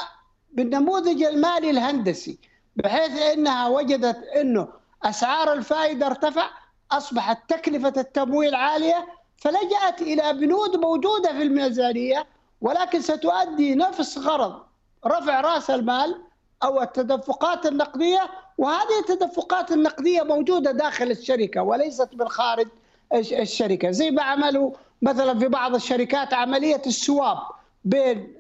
بالنموذج 0.52 1.22
المالي 1.22 1.70
الهندسي 1.70 2.38
بحيث 2.76 3.22
إنها 3.22 3.68
وجدت 3.68 4.22
إنه 4.36 4.68
أسعار 5.02 5.52
الفائدة 5.52 6.06
ارتفع 6.06 6.50
أصبحت 6.92 7.38
تكلفة 7.50 7.92
التمويل 7.96 8.54
عالية 8.54 9.06
فلجأت 9.36 10.02
إلى 10.02 10.32
بنود 10.32 10.76
موجودة 10.76 11.32
في 11.32 11.42
الميزانية 11.42 12.26
ولكن 12.60 13.00
ستؤدي 13.00 13.74
نفس 13.74 14.18
غرض 14.18 14.62
رفع 15.06 15.40
رأس 15.40 15.70
المال 15.70 16.22
أو 16.62 16.82
التدفقات 16.82 17.66
النقدية 17.66 18.20
وهذه 18.58 18.98
التدفقات 19.08 19.72
النقدية 19.72 20.22
موجودة 20.22 20.72
داخل 20.72 21.10
الشركة 21.10 21.62
وليست 21.62 22.08
من 22.14 22.28
خارج 22.28 22.66
الشركة. 23.14 23.90
زي 23.90 24.10
ما 24.10 24.22
عملوا 24.22 24.70
مثلا 25.02 25.38
في 25.38 25.48
بعض 25.48 25.74
الشركات 25.74 26.34
عملية 26.34 26.82
السواب 26.86 27.38
بين 27.84 28.34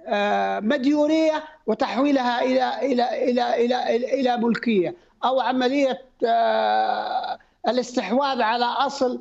مديونيه 0.68 1.44
وتحويلها 1.66 2.42
إلى 2.42 2.78
إلى 2.92 3.30
إلى 3.30 3.64
إلى 3.64 3.86
إلى, 3.96 4.20
إلى 4.20 4.36
ملكية 4.36 4.94
أو 5.24 5.40
عملية 5.40 6.02
الاستحواذ 7.68 8.42
على 8.42 8.64
أصل 8.64 9.20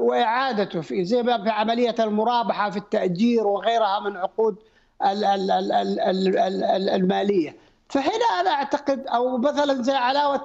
وإعادته 0.00 0.80
في 0.80 1.04
زي 1.04 1.22
ما 1.22 1.42
في 1.42 1.50
عملية 1.50 1.94
المرابحة 2.00 2.70
في 2.70 2.76
التأجير 2.76 3.46
وغيرها 3.46 4.00
من 4.00 4.16
عقود 4.16 4.56
المالية. 6.94 7.56
فهنا 7.90 8.24
أنا 8.40 8.50
أعتقد 8.50 9.06
أو 9.06 9.38
مثلا 9.38 9.82
زي 9.82 9.92
علاوة 9.92 10.42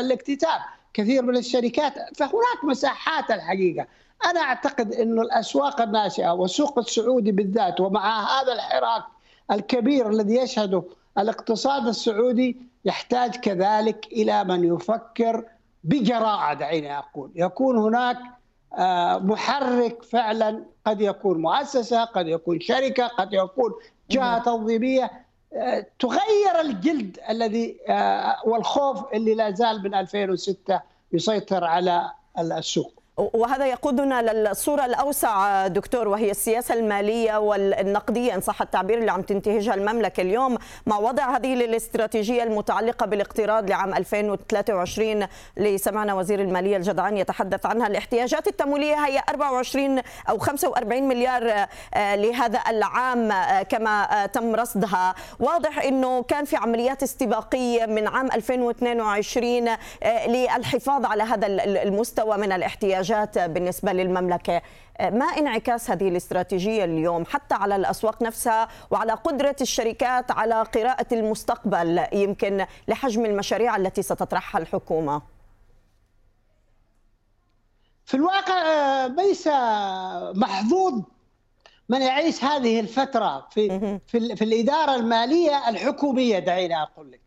الاكتتاب 0.00 0.60
كثير 0.94 1.22
من 1.22 1.36
الشركات 1.36 1.94
فهناك 2.16 2.64
مساحات 2.64 3.30
الحقيقة. 3.30 3.86
أنا 4.24 4.40
أعتقد 4.40 4.92
إنه 4.92 5.22
الأسواق 5.22 5.80
الناشئة 5.80 6.30
والسوق 6.30 6.78
السعودي 6.78 7.32
بالذات 7.32 7.80
ومع 7.80 8.20
هذا 8.20 8.52
الحراك 8.52 9.02
الكبير 9.50 10.10
الذي 10.10 10.34
يشهده 10.36 10.82
الاقتصاد 11.18 11.86
السعودي 11.86 12.56
يحتاج 12.84 13.36
كذلك 13.36 14.06
إلى 14.12 14.44
من 14.44 14.64
يفكر 14.74 15.44
بجراءه 15.84 16.54
دعيني 16.54 16.98
أقول. 16.98 17.30
يكون 17.34 17.78
هناك 17.78 18.18
محرك 19.24 20.02
فعلا 20.02 20.64
قد 20.86 21.00
يكون 21.00 21.42
مؤسسة 21.42 22.04
قد 22.04 22.28
يكون 22.28 22.60
شركة 22.60 23.06
قد 23.06 23.32
يكون 23.32 23.72
جهة 24.10 24.38
تنظيمية. 24.38 25.10
تغير 25.98 26.60
الجلد 26.60 27.18
الذي 27.28 27.76
والخوف 28.44 29.12
اللي 29.14 29.34
لا 29.34 29.50
زال 29.50 29.82
من 29.82 29.94
2006 29.94 30.80
يسيطر 31.12 31.64
على 31.64 32.10
السوق. 32.38 33.01
وهذا 33.16 33.66
يقودنا 33.66 34.32
للصورة 34.32 34.84
الأوسع 34.84 35.66
دكتور 35.66 36.08
وهي 36.08 36.30
السياسة 36.30 36.74
المالية 36.74 37.36
والنقدية 37.36 38.34
إن 38.34 38.40
صح 38.40 38.62
التعبير 38.62 38.98
اللي 38.98 39.10
عم 39.12 39.22
تنتهجها 39.22 39.74
المملكة 39.74 40.20
اليوم. 40.20 40.58
مع 40.86 40.98
وضع 40.98 41.36
هذه 41.36 41.54
الاستراتيجية 41.54 42.42
المتعلقة 42.42 43.06
بالاقتراض 43.06 43.70
لعام 43.70 43.94
2023 43.94 45.26
اللي 45.58 45.78
سمعنا 45.78 46.14
وزير 46.14 46.40
المالية 46.40 46.76
الجدعان 46.76 47.16
يتحدث 47.16 47.66
عنها. 47.66 47.86
الاحتياجات 47.86 48.48
التمويلية 48.48 48.94
هي 48.94 49.22
24 49.28 50.02
أو 50.28 50.38
45 50.38 51.02
مليار 51.08 51.66
لهذا 51.96 52.60
العام 52.68 53.32
كما 53.62 54.26
تم 54.26 54.54
رصدها. 54.54 55.14
واضح 55.40 55.84
أنه 55.84 56.22
كان 56.22 56.44
في 56.44 56.56
عمليات 56.56 57.02
استباقية 57.02 57.86
من 57.86 58.08
عام 58.08 58.26
2022 58.26 59.68
للحفاظ 60.26 61.04
على 61.04 61.22
هذا 61.22 61.46
المستوى 61.66 62.36
من 62.36 62.52
الاحتياجات. 62.52 63.02
الاحتياجات 63.12 63.50
بالنسبة 63.50 63.92
للمملكة. 63.92 64.62
ما 65.00 65.24
انعكاس 65.24 65.90
هذه 65.90 66.08
الاستراتيجية 66.08 66.84
اليوم 66.84 67.24
حتى 67.24 67.54
على 67.54 67.76
الأسواق 67.76 68.22
نفسها 68.22 68.68
وعلى 68.90 69.12
قدرة 69.12 69.56
الشركات 69.60 70.30
على 70.30 70.62
قراءة 70.62 71.06
المستقبل 71.12 72.06
يمكن 72.12 72.66
لحجم 72.88 73.24
المشاريع 73.24 73.76
التي 73.76 74.02
ستطرحها 74.02 74.60
الحكومة. 74.60 75.22
في 78.04 78.14
الواقع 78.16 79.06
ليس 79.06 79.48
محظوظ 80.34 81.02
من 81.88 82.02
يعيش 82.02 82.44
هذه 82.44 82.80
الفترة 82.80 83.48
في, 83.50 83.98
في, 84.06 84.36
في 84.36 84.44
الإدارة 84.44 84.94
المالية 84.94 85.68
الحكومية 85.68 86.38
دعينا 86.38 86.82
أقول 86.82 87.12
لك. 87.12 87.20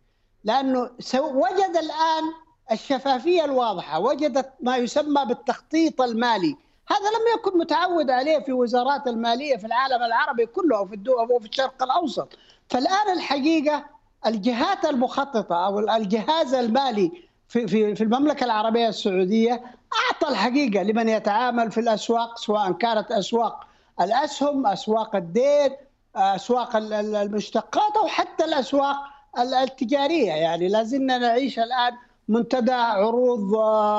لأنه 0.44 0.82
وجد 1.16 1.78
الآن 1.78 2.24
الشفافية 2.72 3.46
الواضحة 3.46 4.00
وجدت 4.00 4.50
ما 4.60 4.78
يسمى 4.78 5.26
بالتخطيط 5.26 6.02
المالي. 6.02 6.56
هذا 6.88 7.10
لم 7.10 7.40
يكن 7.40 7.58
متعود 7.60 8.10
عليه 8.10 8.40
في 8.40 8.54
وزارات 8.54 9.08
المالية 9.08 9.58
في 9.58 9.66
العالم 9.68 10.04
العربي 10.04 10.46
كله 10.46 10.82
وفي 10.82 10.96
الدول 10.96 11.32
وفي 11.32 11.48
الشرق 11.48 11.84
الأوسط. 11.84 12.38
فالآن 12.70 13.12
الحقيقة 13.18 13.86
الجهات 14.26 14.86
المخططة 14.86 15.66
أو 15.66 15.80
الجهاز 15.80 16.54
المالي 16.54 17.12
في 17.48 17.68
في 17.68 17.96
في 17.96 18.04
المملكة 18.04 18.44
العربية 18.44 18.88
السعودية 18.88 19.64
أعطى 19.94 20.28
الحقيقة 20.30 20.84
لمن 20.84 21.10
يتعامل 21.10 21.72
في 21.72 21.80
الأسواق 21.80 22.38
سواء 22.38 22.72
كانت 22.72 23.12
أسواق 23.12 23.68
الأسهم، 24.02 24.68
أسواق 24.68 25.16
الدين، 25.16 25.70
أسواق 26.16 26.76
المشتقات 26.76 27.98
أو 27.98 28.08
حتى 28.08 28.46
الأسواق 28.46 28.96
التجارية. 29.38 30.32
يعني 30.32 30.68
لازلنا 30.68 31.18
نعيش 31.18 31.60
الآن 31.60 31.94
منتدى 32.28 32.72
عروض 32.72 33.56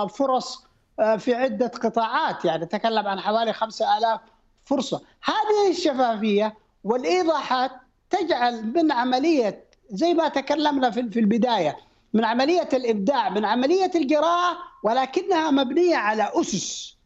فرص 0.09 0.67
في 1.19 1.35
عدة 1.35 1.67
قطاعات. 1.67 2.45
يعني 2.45 2.65
نتكلم 2.65 3.07
عن 3.07 3.21
حوالي 3.21 3.53
5000 3.53 4.21
فرصة. 4.65 5.03
هذه 5.25 5.71
الشفافية 5.71 6.55
والإيضاحات 6.85 7.71
تجعل 8.11 8.67
من 8.67 8.93
عملية 8.93 9.65
زي 9.91 10.15
ما 10.15 10.29
تكلمنا 10.29 10.91
في 10.91 11.01
البداية 11.01 11.77
من 12.13 12.25
عملية 12.25 12.69
الإبداع 12.73 13.29
من 13.29 13.45
عملية 13.45 13.91
القراءة 13.95 14.57
ولكنها 14.83 15.51
مبنية 15.51 15.97
على 15.97 16.31
أسس. 16.35 16.97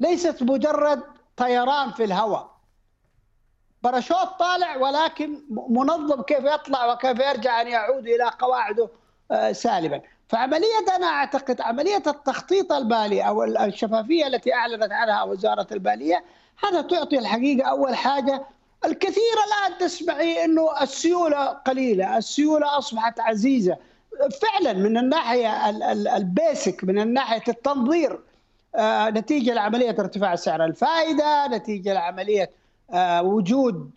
ليست 0.00 0.42
مجرد 0.42 1.02
طيران 1.36 1.92
في 1.92 2.04
الهواء. 2.04 2.58
باراشوت 3.82 4.28
طالع 4.38 4.76
ولكن 4.76 5.42
منظم 5.70 6.22
كيف 6.22 6.44
يطلع 6.44 6.92
وكيف 6.92 7.18
يرجع 7.18 7.60
أن 7.60 7.68
يعود 7.68 8.06
إلى 8.06 8.30
قواعده 8.38 8.88
سالما 9.52 10.00
فعملية 10.28 10.96
أنا 10.96 11.06
أعتقد 11.06 11.60
عملية 11.60 12.02
التخطيط 12.06 12.72
المالي 12.72 13.22
أو 13.22 13.44
الشفافية 13.44 14.26
التي 14.26 14.54
أعلنت 14.54 14.92
عنها 14.92 15.22
وزارة 15.22 15.66
المالية 15.72 16.24
هذا 16.64 16.80
تعطي 16.80 17.18
الحقيقة 17.18 17.68
أول 17.70 17.94
حاجة 17.96 18.46
الكثير 18.84 19.34
الآن 19.46 19.78
تسمعي 19.78 20.44
أنه 20.44 20.82
السيولة 20.82 21.44
قليلة 21.46 22.16
السيولة 22.18 22.78
أصبحت 22.78 23.20
عزيزة. 23.20 23.76
فعلا 24.42 24.72
من 24.72 24.98
الناحية 24.98 25.68
البيسك 26.16 26.84
من 26.84 27.12
ناحية 27.12 27.42
التنظير 27.48 28.20
نتيجة 29.10 29.54
لعملية 29.54 29.90
ارتفاع 29.90 30.34
سعر 30.34 30.64
الفائدة 30.64 31.46
نتيجة 31.46 31.92
لعملية 31.94 32.50
وجود 33.20 33.90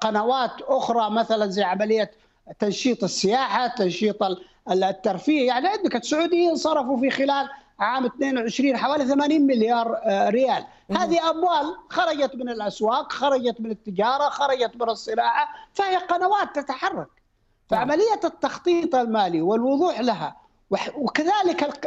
قنوات 0.00 0.62
أخرى 0.62 1.10
مثلا 1.10 1.46
زي 1.46 1.62
عملية 1.62 2.10
تنشيط 2.58 3.04
السياحة 3.04 3.66
تنشيط 3.66 4.22
الترفيه. 4.70 5.46
يعني 5.46 5.68
عندك 5.68 5.96
السعوديين 5.96 6.56
صرفوا 6.56 6.96
في 6.96 7.10
خلال 7.10 7.48
عام 7.78 8.04
22 8.04 8.76
حوالي 8.76 9.04
80 9.04 9.46
مليار 9.46 10.00
ريال. 10.06 10.64
هذه 10.90 11.30
أموال 11.30 11.76
خرجت 11.90 12.34
من 12.34 12.48
الأسواق 12.48 13.12
خرجت 13.12 13.60
من 13.60 13.70
التجارة 13.70 14.28
خرجت 14.28 14.76
من 14.76 14.88
الصناعة 14.90 15.48
فهي 15.72 15.96
قنوات 15.96 16.58
تتحرك. 16.58 17.08
فعملية 17.68 18.20
التخطيط 18.24 18.94
المالي 18.94 19.42
والوضوح 19.42 20.00
لها 20.00 20.36
وكذلك 20.96 21.86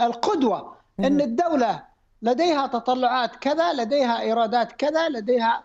القدوة 0.00 0.76
إن 1.00 1.20
الدولة 1.20 1.82
لديها 2.22 2.66
تطلعات 2.66 3.36
كذا 3.36 3.72
لديها 3.72 4.20
إيرادات 4.20 4.72
كذا 4.72 5.08
لديها 5.08 5.64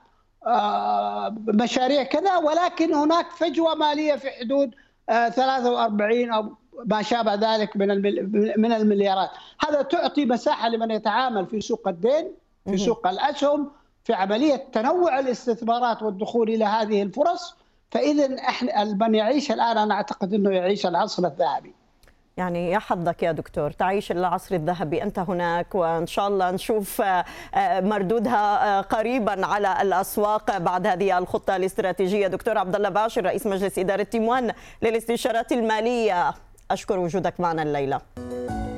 مشاريع 1.38 2.04
كذا 2.04 2.38
ولكن 2.38 2.94
هناك 2.94 3.32
فجوة 3.32 3.76
مالية 3.76 4.16
في 4.16 4.30
حدود 4.30 4.76
43 5.10 6.32
أو 6.32 6.56
ما 6.86 7.02
شابه 7.02 7.34
ذلك 7.34 7.78
من 7.78 7.88
من 8.58 8.74
المليارات. 8.74 9.30
هذا 9.68 9.82
تعطي 9.82 10.26
مساحة 10.26 10.70
لمن 10.70 10.92
يتعامل 10.92 11.46
في 11.46 11.62
سوق 11.62 11.88
الدين 11.88 12.32
في 12.66 12.78
سوق 12.78 13.08
الأسهم 13.08 13.72
في 14.04 14.14
عملية 14.14 14.56
تنوع 14.56 15.20
الاستثمارات 15.20 16.04
والدخول 16.04 16.50
إلى 16.50 16.66
هذه 16.66 17.02
الفرص. 17.02 17.56
فاذا 17.92 18.40
إحنا 18.40 18.84
من 18.84 19.16
يعيش 19.16 19.52
الآن 19.52 19.78
أنا 19.78 19.94
أعتقد 19.94 20.34
إنه 20.34 20.52
يعيش 20.52 20.86
العصر 20.86 21.28
الذهبي. 21.28 21.74
يعني 22.38 22.72
يا 22.72 22.80
حظك 22.80 23.24
يا 23.24 23.32
دكتور 23.32 23.72
تعيش 23.72 24.12
العصر 24.12 24.56
الذهبي 24.56 25.04
أنت 25.04 25.20
هناك 25.20 25.76
وإن 25.76 26.08
شاء 26.08 26.28
الله 26.28 26.52
نشوف 26.52 27.02
آه، 27.02 27.26
آه، 27.56 27.82
مردودها 27.82 28.78
آه، 28.80 28.82
قريبا 28.82 29.46
على 29.46 29.82
الأسواق 29.82 30.58
بعد 30.58 30.88
هذه 30.88 31.18
الخطة 31.18 31.56
الاستراتيجية. 31.56 32.28
دكتور 32.28 32.58
عبد 32.58 32.76
الله 32.76 32.90
باشر 32.90 33.26
رئيس 33.26 33.48
مجلس 33.48 33.80
إدارة 33.80 34.04
تيموان 34.04 34.54
للاستشارات 34.82 35.52
المالية. 35.52 36.34
أشكر 36.72 37.00
وجودك 37.00 37.40
معنا 37.40 37.64
الليلة. 37.64 38.02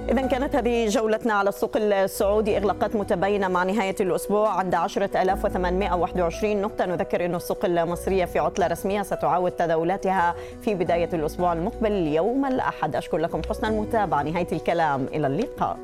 إذا 0.10 0.28
كانت 0.28 0.56
هذه 0.56 0.88
جولتنا 0.88 1.34
على 1.34 1.50
السوق 1.50 1.78
السعودي. 1.78 2.58
إغلاقات 2.58 2.96
متباينة 2.96 3.48
مع 3.48 3.64
نهاية 3.64 3.96
الأسبوع 4.00 4.50
عند 4.50 4.76
10821 4.76 6.62
نقطة. 6.62 6.86
نذكر 6.86 7.26
أن 7.26 7.36
السوق 7.36 7.66
المصرية 7.66 8.26
في 8.26 8.40
عطلة 8.40 8.68
رسمية 8.68 9.02
ستعاود 9.02 9.52
تداولاتها 9.52 10.36
في 10.62 10.76
بداية 10.76 11.10
الأسبوع 11.14 11.54
المقبل 11.54 11.92
يوم 11.92 12.46
الأحد. 12.46 12.96
أشكر 12.96 13.18
لكم 13.18 13.42
حسن 13.50 13.68
المتابعة. 13.68 14.24
نهاية 14.24 14.48
الكلام. 14.52 15.06
إلى 15.14 15.28
اللقاء. 15.28 15.78